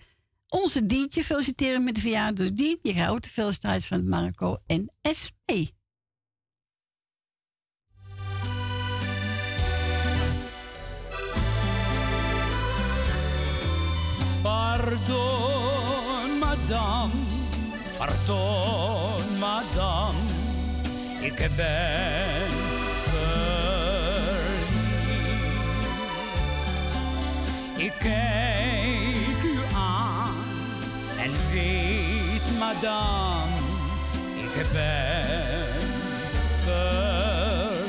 onze 0.53 0.85
Dientje 0.85 1.23
feliciteren 1.23 1.83
met 1.83 1.95
de 1.95 2.01
verjaardag. 2.01 2.35
Dus 2.35 2.51
Dien, 2.51 2.79
je 2.81 2.91
krijgt 2.91 3.23
de 3.23 3.29
felicitaties 3.29 3.87
van 3.87 4.07
Marco 4.07 4.57
en 4.65 4.93
Esmee. 5.01 5.75
Pardon, 14.41 16.39
madame, 16.39 17.13
pardon, 17.97 19.37
madame, 19.39 20.17
ik 21.19 21.49
ben 21.55 22.49
verliefd. 23.09 23.91
Ik 27.77 27.93
kijk 27.99 28.42
madame, 32.83 33.51
ik 34.35 34.71
ben 34.71 35.65
verliefd. 36.63 37.81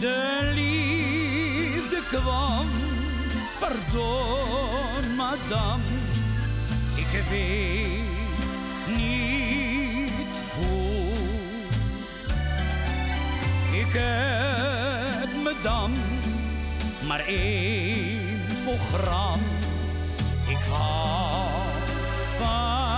De 0.00 0.50
liefde 0.54 2.02
kwam, 2.08 2.66
pardon, 3.60 5.14
madame, 5.16 5.82
ik 6.94 7.22
weet 7.30 8.00
niet 8.96 10.42
hoe. 10.54 11.16
Ik 13.78 13.92
heb 13.92 15.28
madame 15.42 15.96
maar 17.06 17.20
één 17.26 18.40
program. 18.64 19.40
Ik 20.48 20.58
hou 20.70 21.57
van 22.38 22.97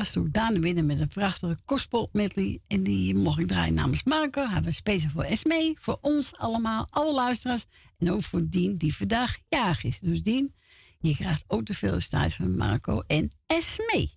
was 0.00 0.12
toen 0.12 0.30
Daan 0.30 0.60
Winnen 0.60 0.86
met 0.86 1.00
een 1.00 1.08
prachtige 1.08 1.58
gospel 1.64 2.08
medley. 2.12 2.60
En 2.66 2.82
die 2.82 3.14
mocht 3.14 3.38
ik 3.38 3.48
draaien 3.48 3.74
namens 3.74 4.02
Marco. 4.02 4.48
Hij 4.48 4.62
was 4.62 4.76
speciaal 4.76 5.10
voor 5.10 5.26
Sme, 5.36 5.76
voor 5.80 5.98
ons 6.00 6.36
allemaal, 6.36 6.86
alle 6.90 7.14
luisteraars. 7.14 7.66
En 7.98 8.10
ook 8.10 8.22
voor 8.22 8.48
Dien, 8.48 8.76
die 8.76 8.96
vandaag 8.96 9.38
jarig 9.48 9.84
is. 9.84 9.98
Dus 9.98 10.22
Dien, 10.22 10.54
je 10.98 11.14
krijgt 11.14 11.44
ook 11.46 11.66
de 11.66 11.74
felicitaties 11.74 12.34
van 12.34 12.56
Marco 12.56 13.02
en 13.06 13.30
Esme. 13.46 14.10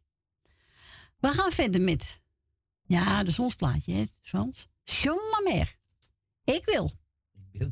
We 1.19 1.27
gaan 1.27 1.51
verder 1.51 1.81
met... 1.81 2.21
Ja, 2.83 3.17
dat 3.17 3.27
is 3.27 3.39
ons 3.39 3.55
plaatje, 3.55 3.93
hè, 3.93 4.05
Frans? 4.21 4.67
Ik 6.43 6.65
wil. 6.65 6.91
Ik 7.33 7.59
wil. 7.59 7.71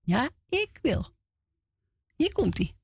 Ja, 0.00 0.30
ik 0.48 0.78
wil. 0.82 1.08
Hier 2.16 2.32
komt-ie. 2.32 2.74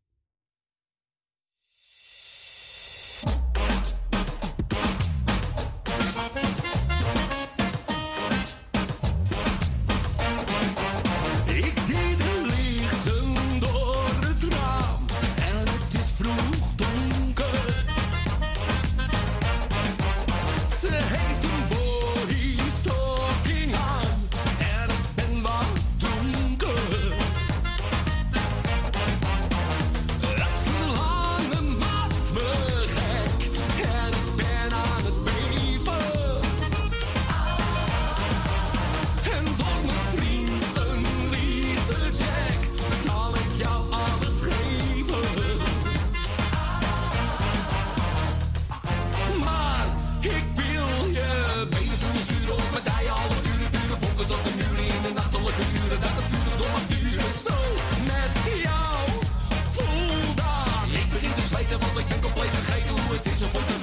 Ze 63.38 63.46
vond 63.46 63.77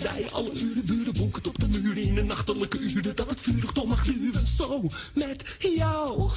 mijn. 0.00 0.30
Alle 0.30 0.52
uren 0.52 0.84
buren 0.84 1.12
bonkend 1.12 1.46
op 1.46 1.58
de 1.58 1.68
muren 1.68 2.02
in 2.02 2.14
de 2.14 2.22
nachtelijke 2.22 2.78
uren. 2.78 3.16
Dat 3.16 3.30
het 3.30 3.40
vurig 3.40 3.72
toch 3.72 3.86
mag 3.86 4.04
duwen. 4.04 4.46
Zo 4.46 4.88
met 5.14 5.56
jou. 5.58 6.30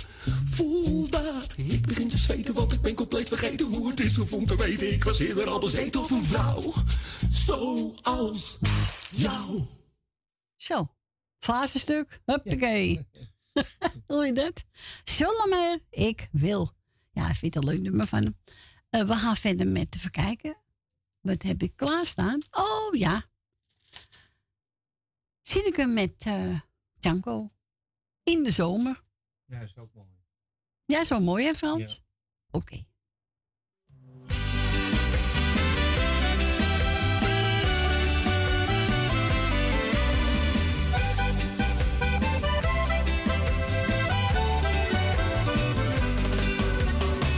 Voel 0.46 1.10
dat. 1.10 1.54
Ik 1.56 1.88
begin 1.88 2.10
te 2.10 2.18
zweten, 2.18 2.54
want 2.54 2.74
ik 2.74 2.82
ben 2.82 2.96
compleet 2.96 3.28
vergeten 3.28 3.66
hoe 3.66 3.90
het 3.90 4.00
is. 4.00 4.20
Of 4.20 4.30
te 4.30 4.56
weten, 4.56 4.94
ik 4.94 5.04
was 5.04 5.20
eerder 5.20 5.50
al 5.50 5.60
bezet 5.60 5.96
op 5.96 6.12
een 6.12 6.24
vrouw. 6.24 6.74
Zo 7.30 7.94
als 8.02 8.58
jou. 9.12 9.64
Zo. 10.56 10.90
fase 11.40 11.80
stuk 11.80 12.22
hoppakee 12.26 13.06
je 14.26 14.32
dat? 14.34 14.64
Solomer, 15.04 15.80
ik 15.90 16.28
wil. 16.32 16.72
Ja, 17.12 17.30
ik 17.30 17.36
vind 17.36 17.54
het 17.54 17.64
een 17.64 17.70
leuk 17.70 17.82
nummer 17.82 18.08
van 18.08 18.24
hem. 18.24 18.38
Eh, 18.90 19.08
we 19.08 19.16
gaan 19.16 19.36
verder 19.36 19.68
met 19.68 19.92
te 19.92 20.00
verkijken. 20.00 20.58
Wat 21.22 21.42
heb 21.42 21.62
ik 21.62 21.74
klaarstaan? 21.76 22.42
Oh 22.52 22.90
ja, 22.92 23.26
zie 25.48 25.68
ik 25.68 25.76
hem 25.76 25.94
met 25.94 26.14
eh, 26.18 26.46
uh, 26.46 26.60
Django. 27.00 27.50
In 28.24 28.44
de 28.44 28.52
zomer. 28.52 29.04
Ja, 29.46 29.60
is 29.60 29.78
ook 29.78 29.94
mooi. 29.94 30.08
Ja, 30.86 31.04
zo 31.04 31.20
mooi 31.20 31.46
hè 31.46 31.54
Frans? 31.54 32.02
Oké. 32.52 32.84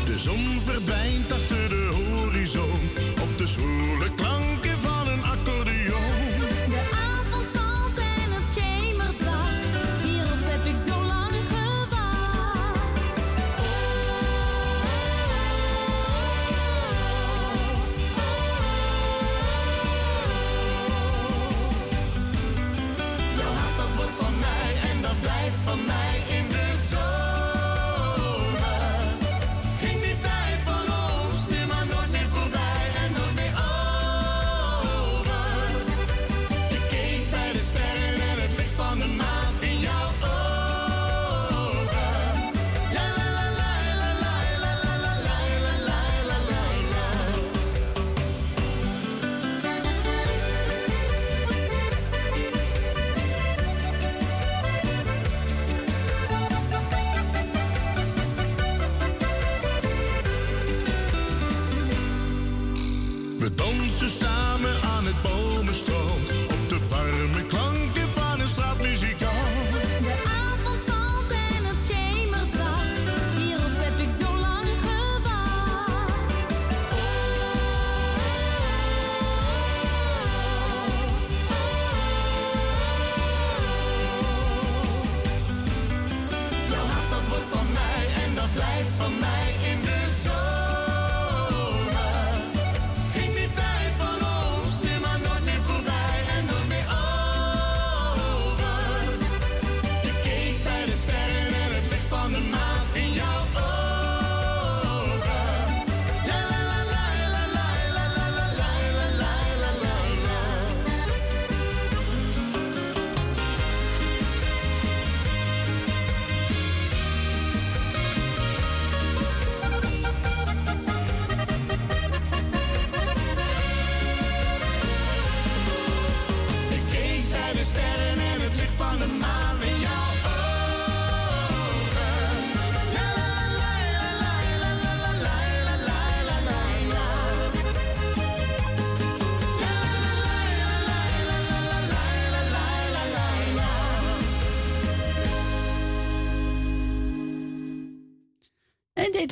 De 0.06 0.18
zon 0.18 0.60
verdwijnt 0.60 1.32
achter 1.32 1.70
de 1.70 1.90
horizon 1.94 2.90
op 3.22 3.38
de 3.38 3.48
zon. 3.48 3.97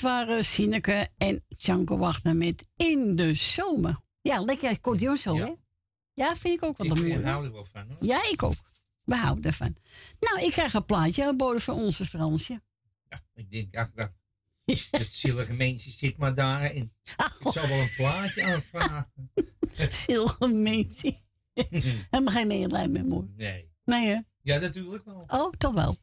Waren 0.05 0.45
Sineke 0.45 1.07
en 1.17 1.45
Tjanko 1.57 1.97
Wagner 1.97 2.35
met 2.35 2.67
In 2.75 3.15
de 3.15 3.33
Zomer. 3.33 3.99
Ja, 4.21 4.41
lekker 4.41 4.69
accordeon 4.69 5.17
zo, 5.17 5.37
hè? 5.37 5.51
Ja, 6.13 6.35
vind 6.35 6.57
ik 6.57 6.63
ook 6.63 6.77
wat 6.77 6.85
Ik 6.85 6.91
een 6.91 6.99
mooi. 6.99 7.13
hoor. 7.13 7.23
hou 7.23 7.45
er 7.45 7.51
wel 7.51 7.65
van 7.65 7.87
hoor. 7.87 7.97
Ja, 7.99 8.29
ik 8.31 8.43
ook. 8.43 8.53
We 9.03 9.15
houden 9.15 9.43
ervan. 9.43 9.75
Nou, 10.19 10.45
ik 10.45 10.51
krijg 10.51 10.73
een 10.73 10.85
plaatje 10.85 11.23
aangeboden 11.23 11.61
van 11.61 11.75
onze 11.75 12.05
Fransje. 12.05 12.61
Ik 13.33 13.51
denk, 13.51 13.75
ach, 13.75 13.91
dat, 13.95 14.11
dat 14.91 15.07
zielige 15.11 15.53
mensje 15.53 15.91
zit 15.91 16.17
maar 16.17 16.35
daarin. 16.35 16.91
Ik 17.39 17.51
zou 17.51 17.67
wel 17.67 17.79
een 17.79 17.91
plaatje 17.95 18.43
aanvragen. 18.43 19.31
Zillige 20.05 20.47
mensje. 20.47 21.17
Helemaal 22.09 22.33
geen 22.33 22.47
medelijden 22.47 22.91
met 22.91 23.05
mooi. 23.07 23.27
Nee. 23.35 23.71
Nee, 23.85 24.07
hè? 24.07 24.19
Ja, 24.41 24.59
natuurlijk 24.59 25.05
wel. 25.05 25.23
Oh, 25.27 25.51
toch 25.57 25.73
wel. 25.73 25.95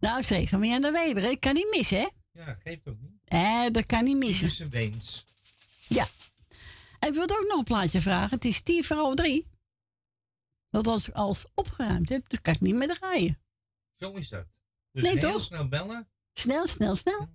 Nou, 0.00 0.22
zeg 0.22 0.48
van 0.48 0.68
Jan 0.68 0.82
de 0.82 0.90
Weber, 0.90 1.24
ik 1.24 1.40
kan 1.40 1.54
niet 1.54 1.70
missen, 1.76 1.98
hè? 1.98 2.06
Ja, 2.32 2.54
geeft 2.62 2.88
ook 2.88 3.00
niet. 3.00 3.12
Eh, 3.24 3.66
dat 3.72 3.86
kan 3.86 4.04
niet 4.04 4.16
missen. 4.16 4.46
Dus 4.46 4.58
een 4.58 4.70
wens. 4.70 5.24
Ja. 5.88 6.06
En 6.98 7.08
ik 7.08 7.14
wilde 7.14 7.38
ook 7.40 7.46
nog 7.48 7.58
een 7.58 7.64
plaatje 7.64 8.00
vragen. 8.00 8.30
Het 8.36 8.44
is 8.44 8.62
tien 8.62 8.84
voor 8.84 8.96
half 8.96 9.14
drie. 9.14 9.46
Want 10.70 10.86
als 10.86 11.08
ik 11.08 11.14
alles 11.14 11.46
opgeruimd 11.54 12.08
heb, 12.08 12.28
dan 12.28 12.40
kan 12.40 12.54
ik 12.54 12.60
niet 12.60 12.74
meer 12.74 12.88
draaien. 12.98 13.38
Zo 13.94 14.12
is 14.12 14.28
dat. 14.28 14.46
Dus 14.92 15.02
Nee, 15.02 15.18
heel 15.18 15.32
toch? 15.32 15.42
snel 15.42 15.68
bellen, 15.68 16.08
Snel, 16.32 16.66
snel, 16.66 16.96
snel. 16.96 17.28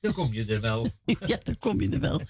dan 0.00 0.12
kom 0.12 0.32
je 0.32 0.44
er 0.44 0.60
wel. 0.60 0.90
ja, 1.26 1.38
dan 1.42 1.58
kom 1.58 1.80
je 1.80 1.88
er 1.90 2.00
wel. 2.00 2.20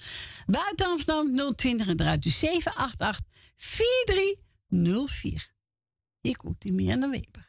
Buiten 0.47 0.87
Amsterdam 0.87 1.55
020 1.57 1.87
en 1.89 2.01
eruit 2.01 2.23
dus 2.23 2.39
788 2.39 3.27
4304. 3.57 5.51
Hier 6.21 6.37
komt 6.37 6.61
die 6.61 6.73
Mianne 6.73 7.11
Weber. 7.11 7.42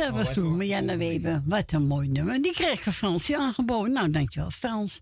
Dat 0.00 0.10
Oh, 0.10 0.16
was 0.16 0.32
toen 0.32 0.56
Marianne 0.56 0.96
Weber. 0.96 1.42
Wat 1.46 1.72
een 1.72 1.86
mooi 1.86 2.08
nummer. 2.08 2.42
Die 2.42 2.52
kreeg 2.52 2.82
van 2.82 2.92
Fransje 2.92 3.36
aangeboden. 3.36 3.92
Nou, 3.92 4.10
dankjewel 4.10 4.50
Frans. 4.50 5.00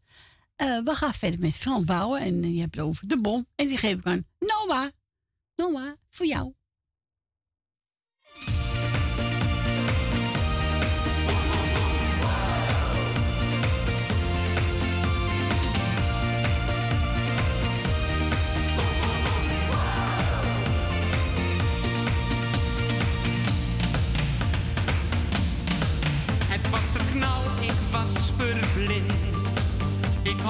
Eh, 0.56 0.78
we 0.84 0.94
gaan 0.94 1.14
verder 1.14 1.40
met 1.40 1.56
Frans 1.56 1.84
bouwen. 1.84 2.20
En 2.20 2.42
eh, 2.42 2.54
je 2.54 2.60
hebt 2.60 2.74
het 2.76 2.84
over 2.84 3.08
de 3.08 3.20
bom. 3.20 3.46
En 3.54 3.66
die 3.66 3.76
geef 3.76 3.96
ik 3.96 4.06
aan 4.06 4.26
Noah. 4.38 4.88
Noah, 5.56 5.92
voor 6.10 6.26
jou. 6.26 6.52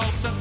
hope 0.01 0.21
that 0.23 0.38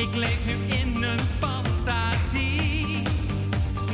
Ik 0.00 0.14
leef 0.14 0.46
nu 0.46 0.74
in 0.74 1.02
een 1.02 1.20
fantasie. 1.38 3.02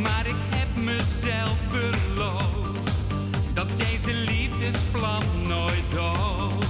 Maar 0.01 0.27
ik 0.27 0.43
heb 0.49 0.85
mezelf 0.85 1.59
beloofd 1.71 2.91
dat 3.55 3.69
deze 3.77 4.15
liefdesvlam 4.15 5.23
nooit 5.47 5.91
doodt. 5.95 6.67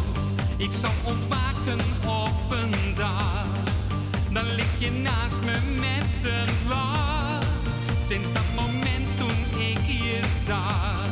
Ik 0.56 0.70
zal 0.80 0.90
ontwaken 1.04 1.80
op 2.06 2.50
een 2.50 2.94
dag. 2.94 3.46
Dan 4.32 4.54
lig 4.54 4.78
je 4.78 4.90
naast 4.90 5.44
me 5.44 5.56
met 5.80 6.32
een 6.32 6.68
lach. 6.68 7.44
Sinds 8.08 8.32
dat 8.32 8.48
moment 8.54 9.16
toen 9.16 9.60
ik 9.60 9.86
je 9.86 10.20
zag, 10.46 11.08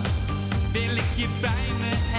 wil 0.72 0.96
ik 0.96 1.12
je 1.16 1.28
bij 1.40 1.66
me 1.78 2.13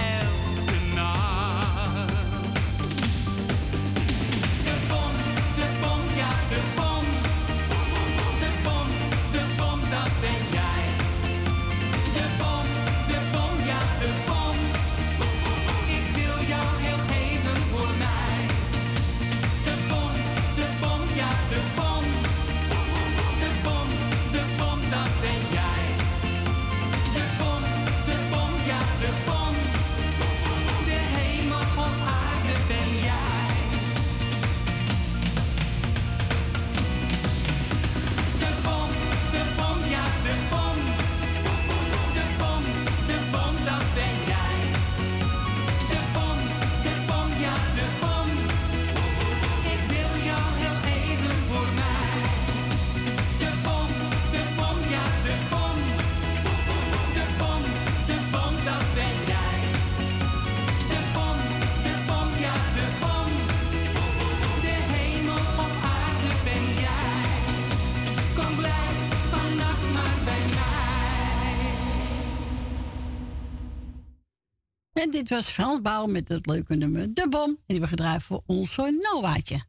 En 75.02 75.10
dit 75.10 75.28
was 75.28 75.48
Frans 75.50 75.80
Bauer 75.82 76.10
met 76.10 76.28
het 76.28 76.46
leuke 76.46 76.74
nummer 76.74 77.14
De 77.14 77.28
Bom. 77.28 77.48
En 77.50 77.62
die 77.66 77.80
we 77.80 77.86
gedraaid 77.86 78.22
voor 78.22 78.42
onze 78.46 78.98
Noaatje. 79.12 79.64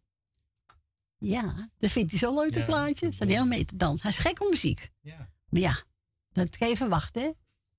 Ja, 1.18 1.70
dat 1.78 1.92
vindt 1.92 2.12
hij 2.12 2.20
zo 2.20 2.36
leuk, 2.36 2.54
dat 2.54 2.60
Ja, 2.62 2.66
plaatje. 2.66 3.12
Staat 3.12 3.28
heel 3.28 3.46
mee 3.46 3.66
te 3.66 3.76
dansen. 3.76 4.02
Hij 4.08 4.12
is 4.12 4.18
gek 4.26 4.42
op 4.42 4.50
muziek. 4.50 4.92
Ja. 5.02 5.30
Maar 5.50 5.62
ja, 5.62 5.84
dat 6.32 6.58
kan 6.58 6.68
je 6.68 6.74
even 6.74 6.90
wachten, 6.90 7.22
hè? 7.22 7.30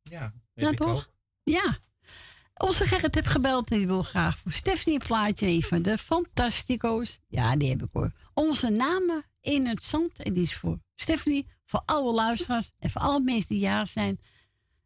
Ja, 0.02 0.32
Ja, 0.54 0.72
toch? 0.72 0.88
ook. 0.88 1.12
Ja. 1.42 1.78
Onze 2.54 2.84
Gerrit 2.86 3.14
heeft 3.14 3.26
gebeld 3.26 3.70
en 3.70 3.78
die 3.78 3.86
wil 3.86 4.02
graag 4.02 4.38
voor 4.38 4.52
Stephanie 4.52 5.00
een 5.00 5.06
plaatje. 5.06 5.46
Een 5.46 5.62
van 5.62 5.82
de 5.82 5.98
Fantastico's. 5.98 7.18
Ja, 7.28 7.56
die 7.56 7.68
heb 7.70 7.82
ik 7.82 7.88
hoor. 7.92 8.12
Onze 8.34 8.68
namen 8.68 9.24
in 9.40 9.66
het 9.66 9.84
zand. 9.84 10.22
En 10.22 10.32
die 10.32 10.42
is 10.42 10.54
voor 10.54 10.78
Stephanie, 10.94 11.46
voor 11.64 11.82
alle 11.84 12.12
luisteraars 12.12 12.70
en 12.78 12.90
voor 12.90 13.00
alle 13.00 13.20
mensen 13.20 13.48
die 13.48 13.58
jarig 13.58 13.88
zijn. 13.88 14.18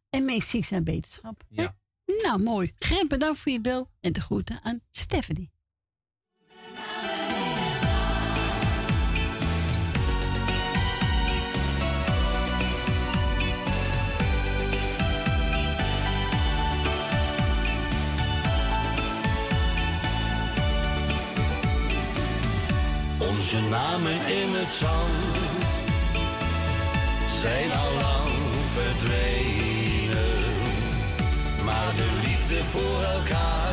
En 0.09 0.25
meest 0.25 0.47
ziek 0.47 0.65
zijn 0.65 0.83
beterschap. 0.83 1.43
Ja. 1.49 1.75
Nou, 2.21 2.43
mooi. 2.43 2.71
Gerrit, 2.79 3.07
bedankt 3.07 3.39
voor 3.39 3.51
je 3.51 3.61
bel 3.61 3.89
en 4.01 4.13
de 4.13 4.21
groeten 4.21 4.59
aan 4.63 4.79
Stephanie. 4.91 5.51
Onze 23.17 23.59
namen 23.69 24.11
in 24.11 24.53
het 24.53 24.69
zand 24.69 25.83
zijn 27.41 27.71
al 27.71 27.93
lang 27.93 28.31
verdwenen. 28.65 29.62
Voor 32.61 33.03
elkaar, 33.03 33.71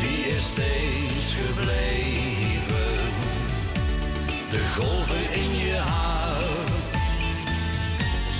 die 0.00 0.26
is 0.36 0.44
steeds 0.44 1.34
gebleven. 1.34 2.98
De 4.50 4.62
golven 4.76 5.32
in 5.32 5.56
je 5.56 5.76
haar 5.76 6.42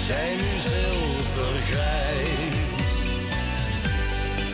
zijn 0.06 0.36
nu 0.36 0.52
zilvergrijs. 0.68 2.94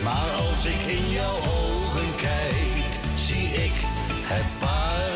Maar 0.03 0.29
als 0.49 0.65
ik 0.65 0.81
in 0.87 1.09
jouw 1.11 1.37
ogen 1.37 2.15
kijk, 2.15 2.85
zie 3.25 3.47
ik 3.47 3.73
het 4.27 4.59
paradijs. 4.59 5.06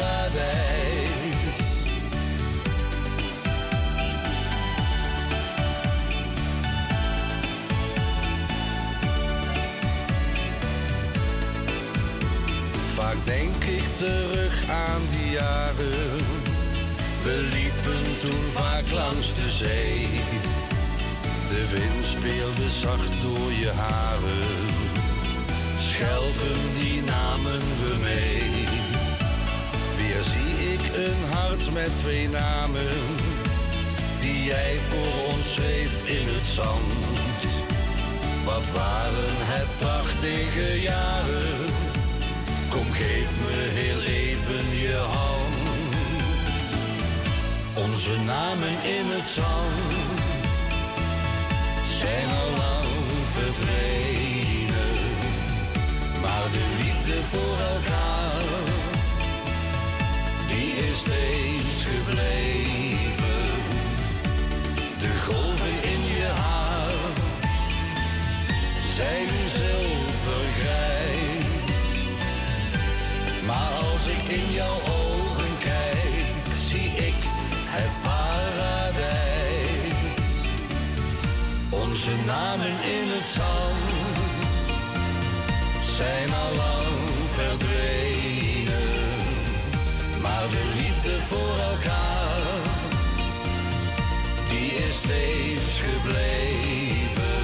Vaak 13.01 13.25
denk 13.25 13.63
ik 13.63 13.87
terug 13.97 14.69
aan 14.69 15.01
die 15.11 15.31
jaren. 15.31 16.17
We 17.23 17.35
liepen 17.53 18.19
toen 18.21 18.45
vaak 18.45 18.91
langs 18.91 19.35
de 19.35 19.49
zee. 19.49 20.07
De 21.49 21.63
wind 21.75 22.05
speelde 22.05 22.69
zacht 22.69 23.11
door 23.21 23.51
je 23.51 23.71
haren. 23.75 24.49
Schelpen 25.79 26.61
die 26.79 27.01
namen 27.03 27.59
we 27.81 27.95
mee. 28.01 28.65
Weer 29.97 30.23
zie 30.33 30.73
ik 30.73 30.95
een 30.95 31.21
hart 31.33 31.73
met 31.73 31.97
twee 31.97 32.29
namen. 32.29 32.97
Die 34.19 34.43
jij 34.43 34.77
voor 34.89 35.33
ons 35.33 35.53
schreef 35.53 36.07
in 36.07 36.27
het 36.27 36.45
zand. 36.45 37.43
Wat 38.45 38.65
waren 38.73 39.37
het 39.53 39.77
prachtige 39.79 40.81
jaren. 40.81 41.70
Kom 42.71 42.91
geef 42.91 43.29
me 43.41 43.55
heel 43.79 44.01
even 44.01 44.65
je 44.85 45.01
hand. 45.17 46.67
Onze 47.85 48.17
namen 48.19 48.75
in 48.97 49.05
het 49.15 49.27
zand 49.35 50.53
zijn 51.99 52.29
al 52.29 52.49
lang 52.57 52.87
verdwenen. 53.25 53.91
voor 57.31 57.57
elkaar, 57.75 58.43
die 60.47 60.71
is 60.87 60.97
steeds 60.97 61.85
gebleven. 61.93 63.49
De 64.99 65.11
golven 65.25 65.75
in 65.93 66.05
je 66.15 66.31
haar 66.43 66.93
zijn 68.95 69.40
als 74.01 74.09
ik 74.09 74.23
in 74.23 74.51
jouw 74.51 74.75
ogen 74.75 75.57
kijk, 75.59 76.45
zie 76.69 76.91
ik 76.91 77.13
het 77.75 78.01
paradijs. 78.01 79.19
Onze 81.69 82.11
namen 82.25 82.75
in 82.97 83.07
het 83.15 83.27
zand 83.37 84.63
zijn 85.97 86.29
al 86.33 86.55
lang 86.55 86.97
verdwenen. 87.29 88.89
Maar 90.21 90.47
de 90.49 90.63
liefde 90.75 91.21
voor 91.21 91.57
elkaar, 91.71 92.41
die 94.49 94.71
is 94.71 94.95
steeds 94.95 95.81
gebleven. 95.89 97.39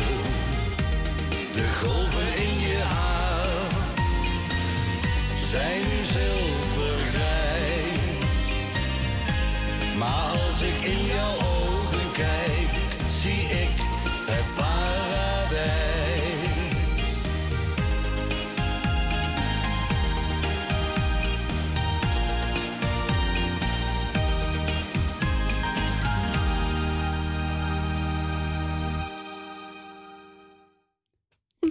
De 1.53 1.67
golven 1.81 2.35
in 2.35 2.59
je 2.59 2.81
haar 2.81 3.27
zijn 5.49 5.96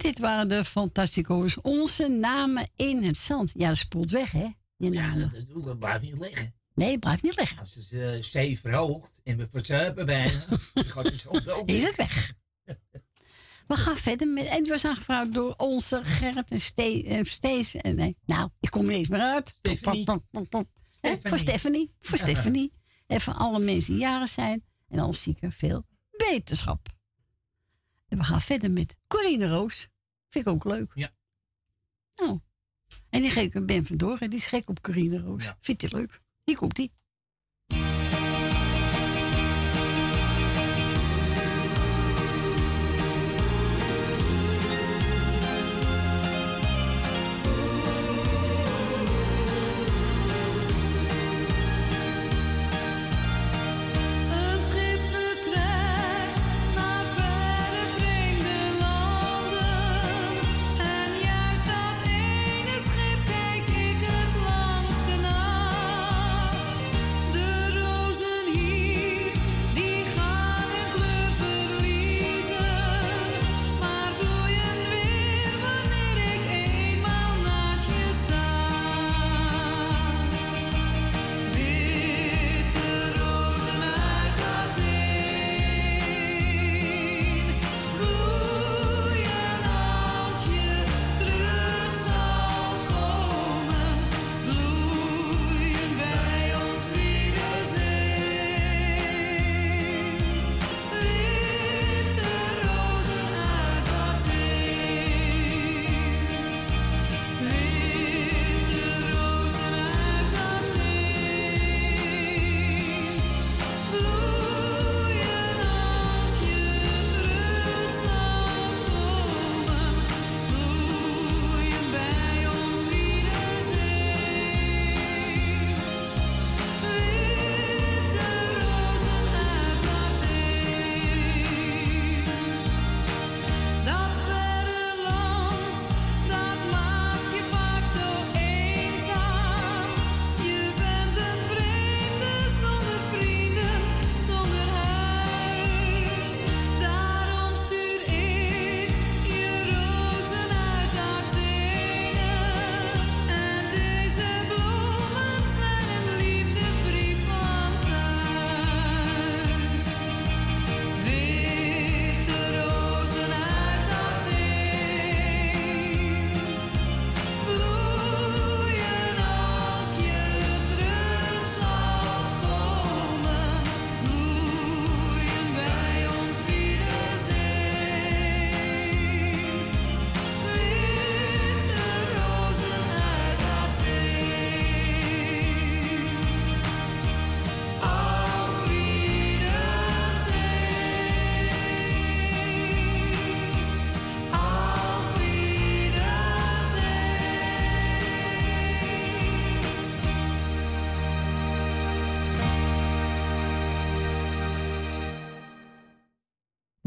dit 0.03 0.19
waren 0.19 0.49
de 0.49 0.65
Fantastico's. 0.65 1.61
Onze 1.61 2.09
namen 2.09 2.69
in 2.77 3.05
het 3.05 3.17
zand. 3.17 3.53
Ja, 3.55 3.69
dat 3.69 3.77
spoelt 3.77 4.11
weg, 4.11 4.33
hè? 4.33 4.49
Je 4.77 4.91
namen. 4.91 5.31
Dat, 5.31 5.47
dat, 5.49 5.63
dat 5.63 5.79
blijft 5.79 6.03
niet 6.03 6.19
liggen. 6.19 6.55
Nee, 6.75 6.91
het 6.91 7.01
blijft 7.01 7.23
niet 7.23 7.37
liggen. 7.37 7.59
Als 7.59 7.75
het 7.75 7.91
uh, 7.91 8.23
zee 8.23 8.61
verhoogt 8.61 9.21
en 9.25 9.37
we 9.37 9.49
verzuipen 9.51 10.07
bijna, 10.07 10.45
dan 10.75 10.85
gaat 10.85 11.05
het 11.05 11.45
dood. 11.45 11.69
Is 11.69 11.83
het 11.83 11.97
weg. 11.97 12.33
We 13.67 13.77
gaan 13.77 13.97
verder 13.97 14.29
met. 14.29 14.47
En 14.47 14.65
we 14.65 14.79
zijn 14.79 14.97
gevraagd 14.97 15.33
door 15.33 15.55
onze 15.57 16.01
Gerrit 16.05 16.51
en 16.51 16.61
Ste 16.61 17.21
Stees. 17.23 17.75
en 17.75 17.95
nee, 17.95 18.17
nou, 18.25 18.49
ik 18.61 18.71
kom 18.71 18.89
er 18.89 18.97
niet 18.97 19.09
meer 19.09 19.21
uit. 19.21 19.49
Stephanie. 19.49 20.05
Pop, 20.05 20.23
pop, 20.31 20.31
pop, 20.31 20.51
pop. 20.51 20.69
Hè, 21.01 21.17
Voor 21.23 21.39
Stephanie. 21.39 21.95
Voor 22.01 22.19
Stephanie. 22.29 22.73
En 23.07 23.21
voor 23.21 23.35
alle 23.35 23.59
mensen 23.59 23.93
die 23.93 24.01
jarig 24.03 24.29
zijn. 24.29 24.65
En 24.89 24.99
alle 24.99 25.15
zieken 25.15 25.53
veel 25.53 25.87
beterschap. 26.11 26.96
En 28.09 28.19
we 28.19 28.25
gaan 28.25 28.41
verder 28.41 28.71
met 28.71 28.99
Corine 29.07 29.49
Roos. 29.49 29.89
Vind 30.29 30.47
ik 30.47 30.53
ook 30.53 30.65
leuk. 30.65 30.91
Ja. 30.95 31.15
Nou. 32.15 32.41
En 33.11 33.21
die 33.21 33.31
geef 33.31 33.55
ik 33.55 33.67
Ben 33.67 33.87
van 33.87 33.97
Doren. 33.97 34.31
Die 34.31 34.39
is 34.39 34.47
gek 34.47 34.69
op 34.69 34.83
Corine 34.83 35.21
Roos. 35.21 35.55
Vindt 35.61 35.83
hij 35.83 35.91
leuk. 35.91 36.21
Hier 36.45 36.57
komt 36.57 36.77
die. 36.77 36.93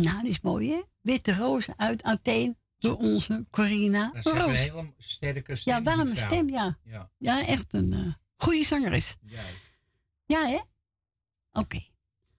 Nou, 0.04 0.22
die 0.22 0.30
is 0.30 0.42
mooi, 0.42 0.72
hè? 0.72 0.82
Witte 1.02 1.36
rozen 1.36 1.74
uit 1.78 2.04
Athene 2.04 2.56
door 2.78 2.98
onze 2.98 3.46
Corina 3.50 4.12
Dat 4.14 4.26
is 4.26 4.32
een 4.32 4.52
hele 4.56 4.94
sterke 4.98 5.56
stem. 5.56 5.74
Ja, 5.74 5.82
warme 5.82 6.16
stem, 6.16 6.50
ja. 6.50 6.78
Ja. 6.84 7.12
Ja, 7.18 7.46
echt 7.46 7.74
een 7.74 7.94
eh 7.94 8.14
goede 8.38 8.64
zangeres. 8.64 9.18
Juist. 9.26 9.74
Ja, 10.26 10.46
hè? 10.48 10.60
Oké. 11.52 11.88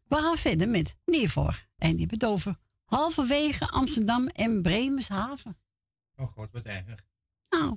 We 0.09 0.17
gaan 0.17 0.37
verder 0.37 0.69
met 0.69 0.97
Neervoor. 1.05 1.67
En 1.77 1.91
die 1.91 1.99
hebben 2.01 2.19
het 2.19 2.29
over 2.29 2.59
halverwege 2.85 3.69
Amsterdam 3.69 4.27
en 4.27 4.63
Bremershaven. 4.63 5.59
Oh 6.17 6.27
god, 6.27 6.51
wat 6.51 6.65
erg. 6.65 7.05
Nou, 7.51 7.77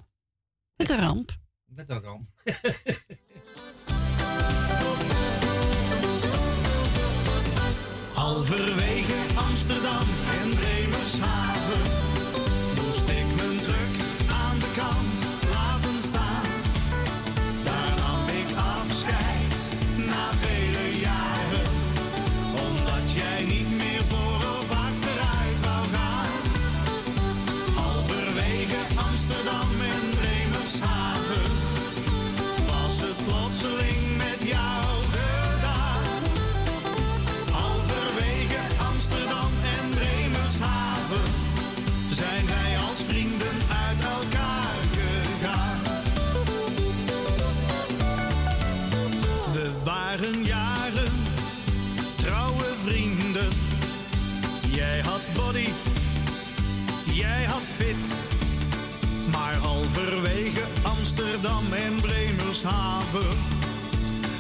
Met 0.76 0.90
een 0.90 1.00
ramp. 1.00 1.38
Met 1.66 1.90
een 1.90 2.00
ramp. 2.00 2.28
Halverwege 8.14 9.13
Amsterdam 9.64 10.13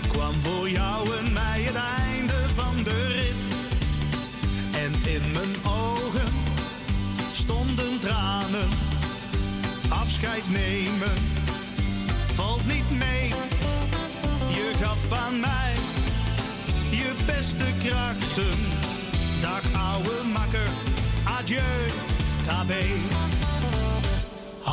Kwam 0.08 0.40
voor 0.40 0.69
jou 0.69 1.18
en 1.18 1.34
mij 1.34 1.61
het 1.61 1.76
einde 1.76 2.34
van 2.56 2.84
de 2.84 3.08
rit. 3.08 3.56
En 4.76 5.14
in 5.14 5.32
mijn 5.32 5.56
ogen 5.66 6.32
stonden 7.34 8.00
tranen. 8.00 8.69
Afscheid 9.90 10.50
nemen 10.50 11.18
valt 12.34 12.66
niet 12.66 12.90
mee. 12.90 13.27
Je 14.50 14.72
gaf 14.82 15.11
aan 15.11 15.40
mij 15.40 15.74
je 16.90 17.11
beste 17.26 17.66
krachten. 17.84 18.58
Dag 19.42 19.61
ouwe 19.74 20.24
makker, 20.34 20.69
adieu, 21.24 21.90
tabé. 22.45 22.84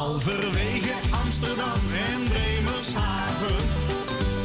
Halverwege 0.00 0.94
Amsterdam 1.10 1.80
en 2.08 2.22
Bremershaven 2.28 3.56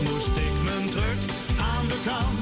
moest 0.04 0.36
ik 0.48 0.54
mijn 0.64 0.90
druk 0.90 1.22
aan 1.60 1.88
de 1.88 2.00
kant 2.06 2.35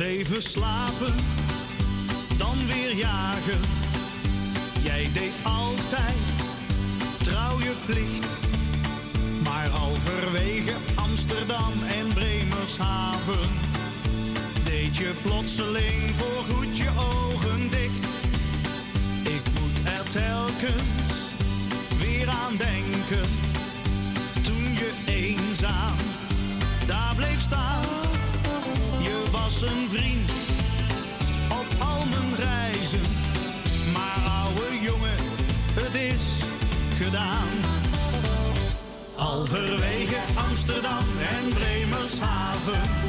Even 0.00 0.42
slapen, 0.42 1.14
dan 2.36 2.66
weer 2.66 2.94
jagen. 2.94 3.60
Jij 4.82 5.10
deed 5.12 5.32
altijd 5.42 6.14
trouw 7.22 7.58
je 7.58 7.72
plicht. 7.86 8.38
Maar 9.44 9.66
halverwege 9.66 10.72
Amsterdam 10.94 11.72
en 11.98 12.12
Bremershaven 12.14 13.48
deed 14.64 14.96
je 14.96 15.12
plotseling 15.22 16.14
voorgoed 16.14 16.76
je 16.76 16.90
ogen 16.98 17.68
dicht. 17.70 18.04
Ik 19.22 19.42
moet 19.60 19.88
er 19.98 20.10
telkens 20.10 21.08
weer 21.98 22.28
aan 22.28 22.56
denken. 22.56 23.28
Toen 24.42 24.62
je 24.62 24.92
eenzaam 25.06 25.96
daar 26.86 27.14
bleef 27.16 27.40
staan. 27.40 28.17
Was 29.48 29.62
een 29.62 29.88
vriend 29.88 30.30
op 31.48 31.66
al 31.78 32.04
mijn 32.06 32.34
reizen. 32.36 33.00
Maar 33.92 34.32
ouwe 34.42 34.80
jongen, 34.80 35.16
het 35.80 35.94
is 35.94 36.42
gedaan. 36.96 37.48
Halverwege 39.14 40.16
Amsterdam 40.48 41.04
en 41.30 41.48
Bremershaven 41.54 43.07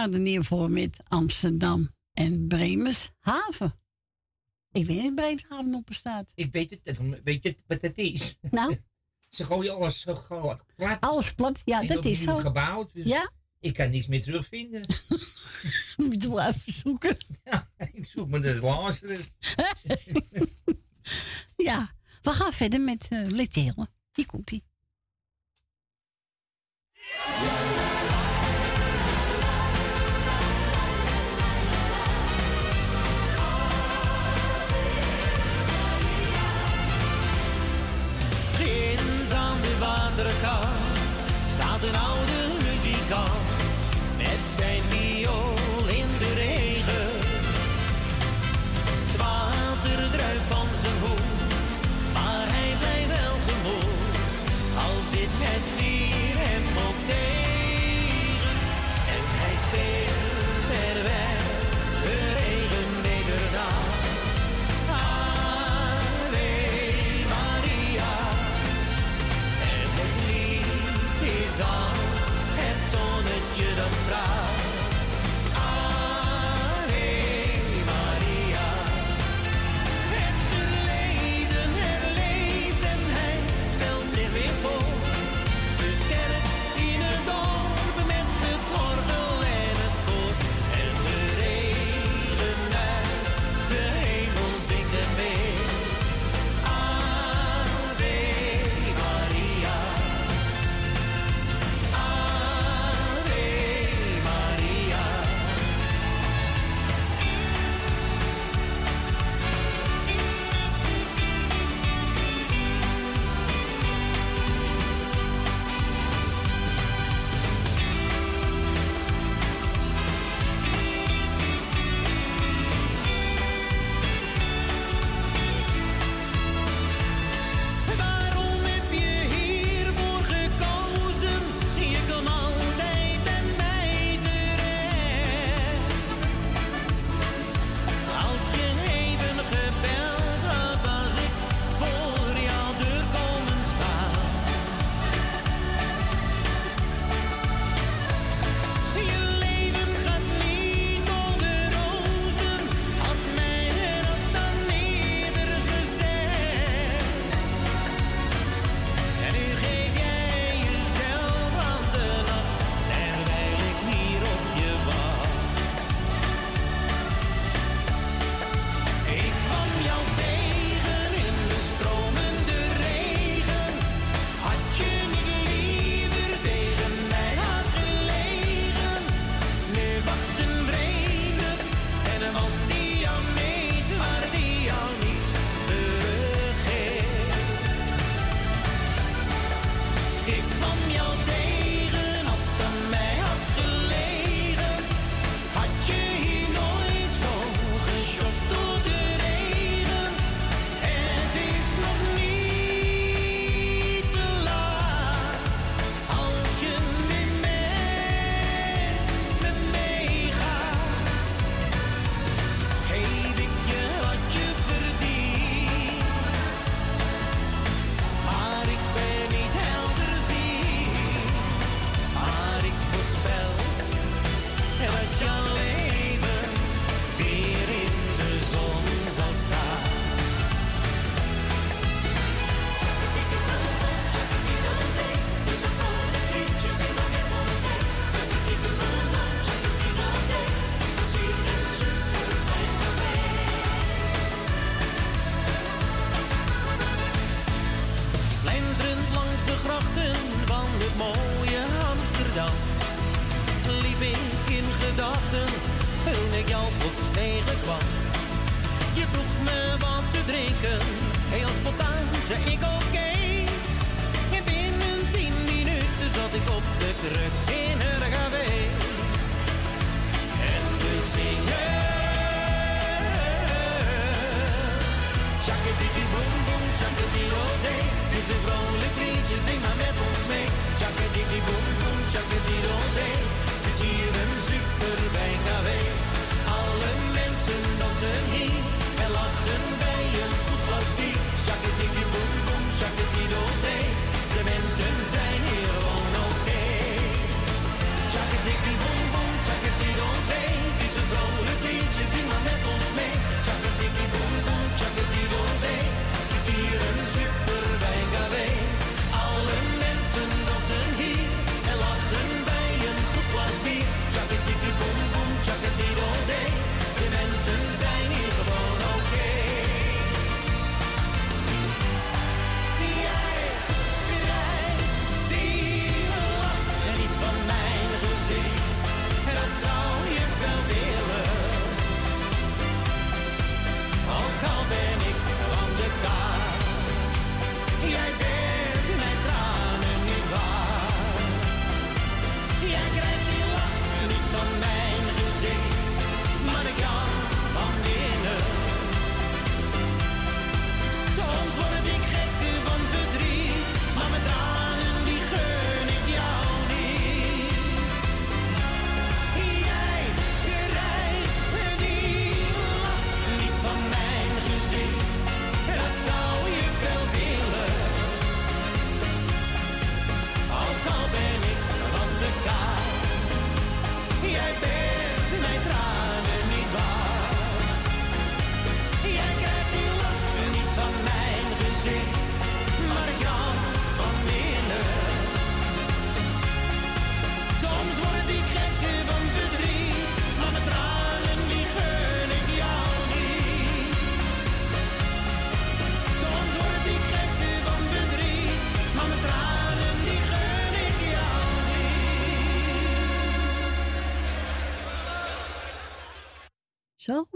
waren 0.00 0.22
nieuwe 0.22 0.68
met 0.68 0.96
Amsterdam 1.08 1.90
en 2.12 2.48
Bremershaven. 2.48 3.80
Ik 4.72 4.86
weet 4.86 5.02
niet 5.02 5.14
waar 5.14 5.14
Bremershaven 5.14 5.74
op 5.74 5.86
bestaat. 5.86 6.32
Ik 6.34 6.52
weet 6.52 6.70
het, 6.70 7.00
weet 7.24 7.42
je 7.42 7.56
wat 7.66 7.82
het 7.82 7.98
is? 7.98 8.36
Nou? 8.50 8.76
Ze 9.28 9.44
gooien 9.44 9.74
alles 9.74 10.00
zo 10.00 10.14
gewoon 10.14 10.60
plat. 10.76 11.00
Alles 11.00 11.34
plat, 11.34 11.60
ja, 11.64 11.80
En 11.80 11.86
dat 11.86 12.04
is 12.04 12.22
zo. 12.22 12.36
gebouwd. 12.36 12.94
Dus 12.94 13.06
Ja? 13.08 13.30
Ik 13.60 13.74
kan 13.74 13.90
niks 13.90 14.06
meer 14.06 14.22
terugvinden. 14.22 14.80
Moet 15.96 16.22
je 16.22 16.28
wel 16.28 16.40
even 16.46 16.72
zoeken. 16.72 17.16
Ja, 17.44 17.70
ik 17.92 18.06
zoek 18.06 18.28
me 18.28 18.38
de 18.38 18.60
Lazarus. 18.60 19.34
Ja, 21.56 21.94
we 22.22 22.30
gaan 22.30 22.52
verder 22.52 22.80
met 22.80 23.06
uh, 23.10 23.26
Letelen. 23.26 23.88
Hier 24.12 24.26
komt 24.26 24.50
ie. 24.50 24.64
Aan 40.10 40.16
de 40.16 40.22
waterkant 40.22 40.66
staat 41.48 41.82
een 41.82 41.96
oude 41.96 42.19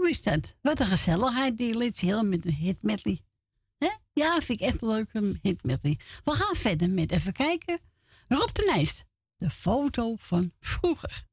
is 0.07 0.23
dat? 0.23 0.55
Wat 0.61 0.79
een 0.79 0.85
gezelligheid 0.85 1.57
die 1.57 1.77
liedjes 1.77 2.09
heel 2.09 2.23
met 2.23 2.45
een 2.45 2.53
hit 2.53 2.83
medley. 2.83 3.19
Ja, 4.13 4.41
vind 4.41 4.59
ik 4.61 4.67
echt 4.67 4.81
een 4.81 4.87
leuke 4.87 5.37
hit. 5.41 5.61
We 6.23 6.31
gaan 6.31 6.55
verder 6.55 6.89
met 6.89 7.11
even 7.11 7.33
kijken. 7.33 7.79
Rob 8.27 8.49
de 8.53 8.71
Nijst, 8.75 9.05
de 9.37 9.49
foto 9.49 10.15
van 10.17 10.51
vroeger. 10.59 11.25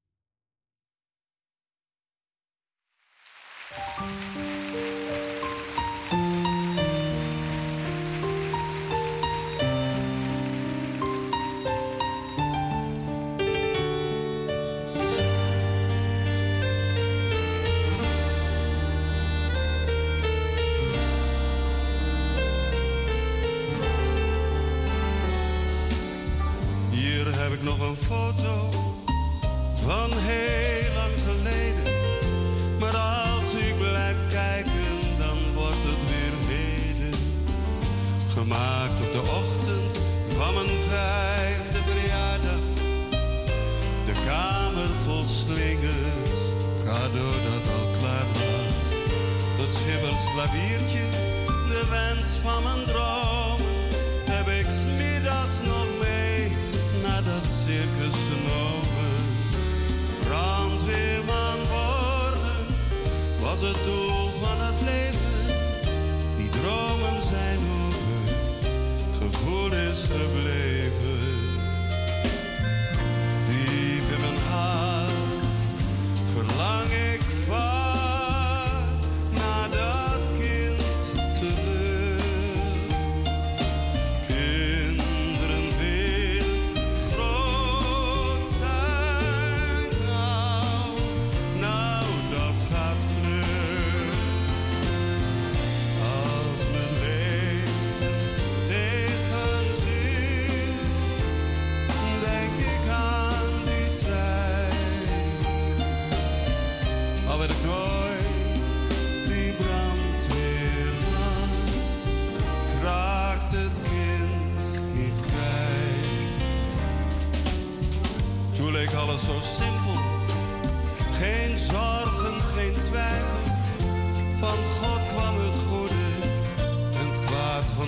nog 27.62 27.80
een 27.80 27.96
foto 27.96 28.68
van 29.84 30.10
heel 30.12 30.94
lang 30.94 31.14
geleden. 31.28 31.92
Maar 32.80 32.96
als 32.96 33.52
ik 33.52 33.78
blijf 33.78 34.16
kijken, 34.30 34.94
dan 35.18 35.38
wordt 35.54 35.84
het 35.90 36.02
weer 36.10 36.34
heden. 36.52 37.18
Gemaakt 38.34 39.00
op 39.04 39.12
de 39.12 39.22
ochtend 39.40 39.98
van 40.36 40.54
mijn 40.54 40.74
vijfde 40.88 41.78
verjaardag. 41.90 42.64
De 44.04 44.14
kamer 44.26 44.90
vol 45.04 45.24
slingers, 45.24 46.40
cadeau 46.84 47.34
dat 47.48 47.64
al 47.78 47.88
klaar 47.98 48.26
was. 48.32 48.74
Dat 49.58 49.72
schimmels 49.74 50.24
klaviertje, 50.34 51.04
de 51.68 51.82
wens 51.90 52.28
van 52.42 52.62
mijn 52.62 52.84
droom. 52.86 53.51
coisa 63.62 63.72
do 63.84 64.01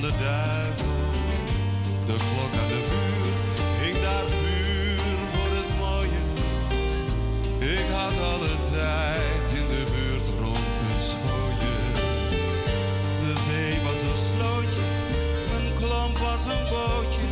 de 0.05 0.11
duivel. 0.11 1.03
De 2.07 2.17
klok 2.29 2.53
aan 2.63 2.69
de 2.75 2.83
muur. 2.93 3.33
Ik 3.89 4.03
daar 4.03 4.27
vuur 4.41 5.19
voor 5.33 5.51
het 5.61 5.71
mooie. 5.83 6.23
Ik 7.77 7.87
had 7.99 8.17
alle 8.33 8.55
tijd 8.73 9.47
in 9.61 9.67
de 9.75 9.85
buurt 9.95 10.27
rond 10.41 10.69
te 10.79 10.91
schooien. 11.09 11.85
De 13.25 13.35
zee 13.47 13.75
was 13.87 14.01
een 14.09 14.21
slootje, 14.29 14.87
een 15.57 15.69
klomp 15.81 16.17
was 16.19 16.45
een 16.55 16.65
bootje. 16.73 17.24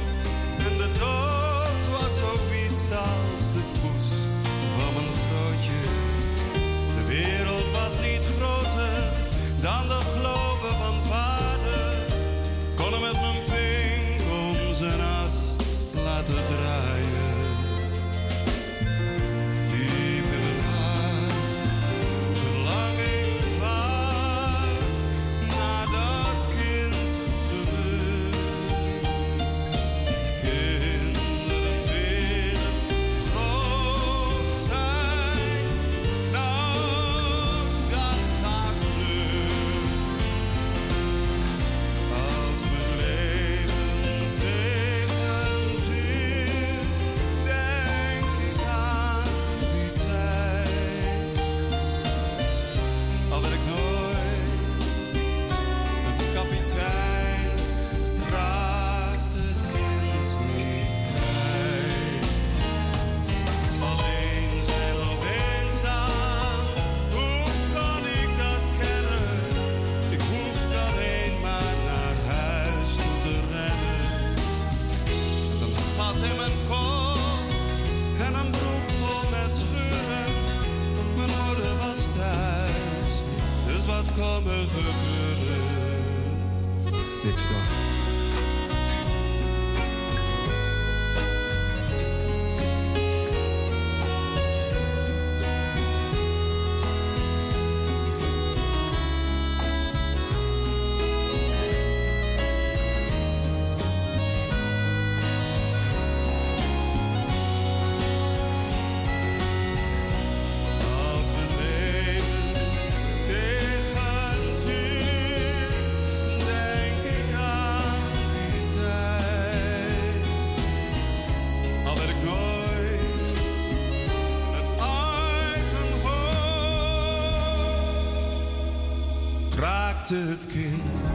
Het 130.12 130.46
kind 130.46 131.12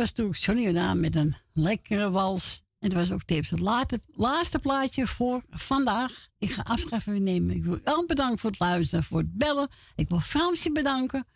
was 0.00 0.12
toen 0.12 0.30
Johnny 0.30 0.94
met 0.94 1.16
een 1.16 1.36
lekkere 1.52 2.10
wals. 2.10 2.62
En 2.78 2.88
het 2.88 2.92
was 2.92 3.12
ook 3.12 3.22
tevens 3.22 3.50
het 3.50 3.60
laatste, 3.60 4.02
laatste 4.06 4.58
plaatje 4.58 5.06
voor 5.06 5.42
vandaag. 5.50 6.28
Ik 6.38 6.50
ga 6.50 6.62
afscheid 6.62 7.02
van 7.02 7.14
u 7.14 7.18
nemen. 7.18 7.56
Ik 7.56 7.64
wil 7.64 7.78
Jan 7.84 8.06
bedanken 8.06 8.38
voor 8.38 8.50
het 8.50 8.58
luisteren, 8.58 9.04
voor 9.04 9.18
het 9.18 9.32
bellen. 9.32 9.68
Ik 9.96 10.08
wil 10.08 10.20
Fransje 10.20 10.72
bedanken. 10.72 11.26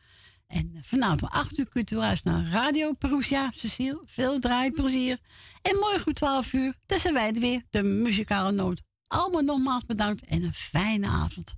En 0.46 0.70
eh, 0.74 0.80
vanavond 0.82 1.22
om 1.22 1.28
8 1.28 1.58
uur 1.58 1.68
kunt 1.68 1.90
u 1.90 1.96
luisteren 1.96 2.42
naar 2.42 2.52
Radio 2.52 2.92
Perusia. 2.92 3.50
Cecile, 3.50 4.02
veel 4.04 4.38
draaiplezier. 4.38 5.18
En 5.62 5.76
morgen 5.76 6.06
om 6.06 6.12
12 6.12 6.52
uur, 6.52 6.74
dan 6.86 6.98
zijn 6.98 7.14
wij 7.14 7.28
er 7.28 7.40
weer, 7.40 7.62
de 7.70 7.82
muzikale 7.82 8.52
noot. 8.52 8.82
Allemaal 9.06 9.42
nogmaals 9.42 9.86
bedankt 9.86 10.24
en 10.24 10.42
een 10.42 10.54
fijne 10.54 11.06
avond. 11.06 11.54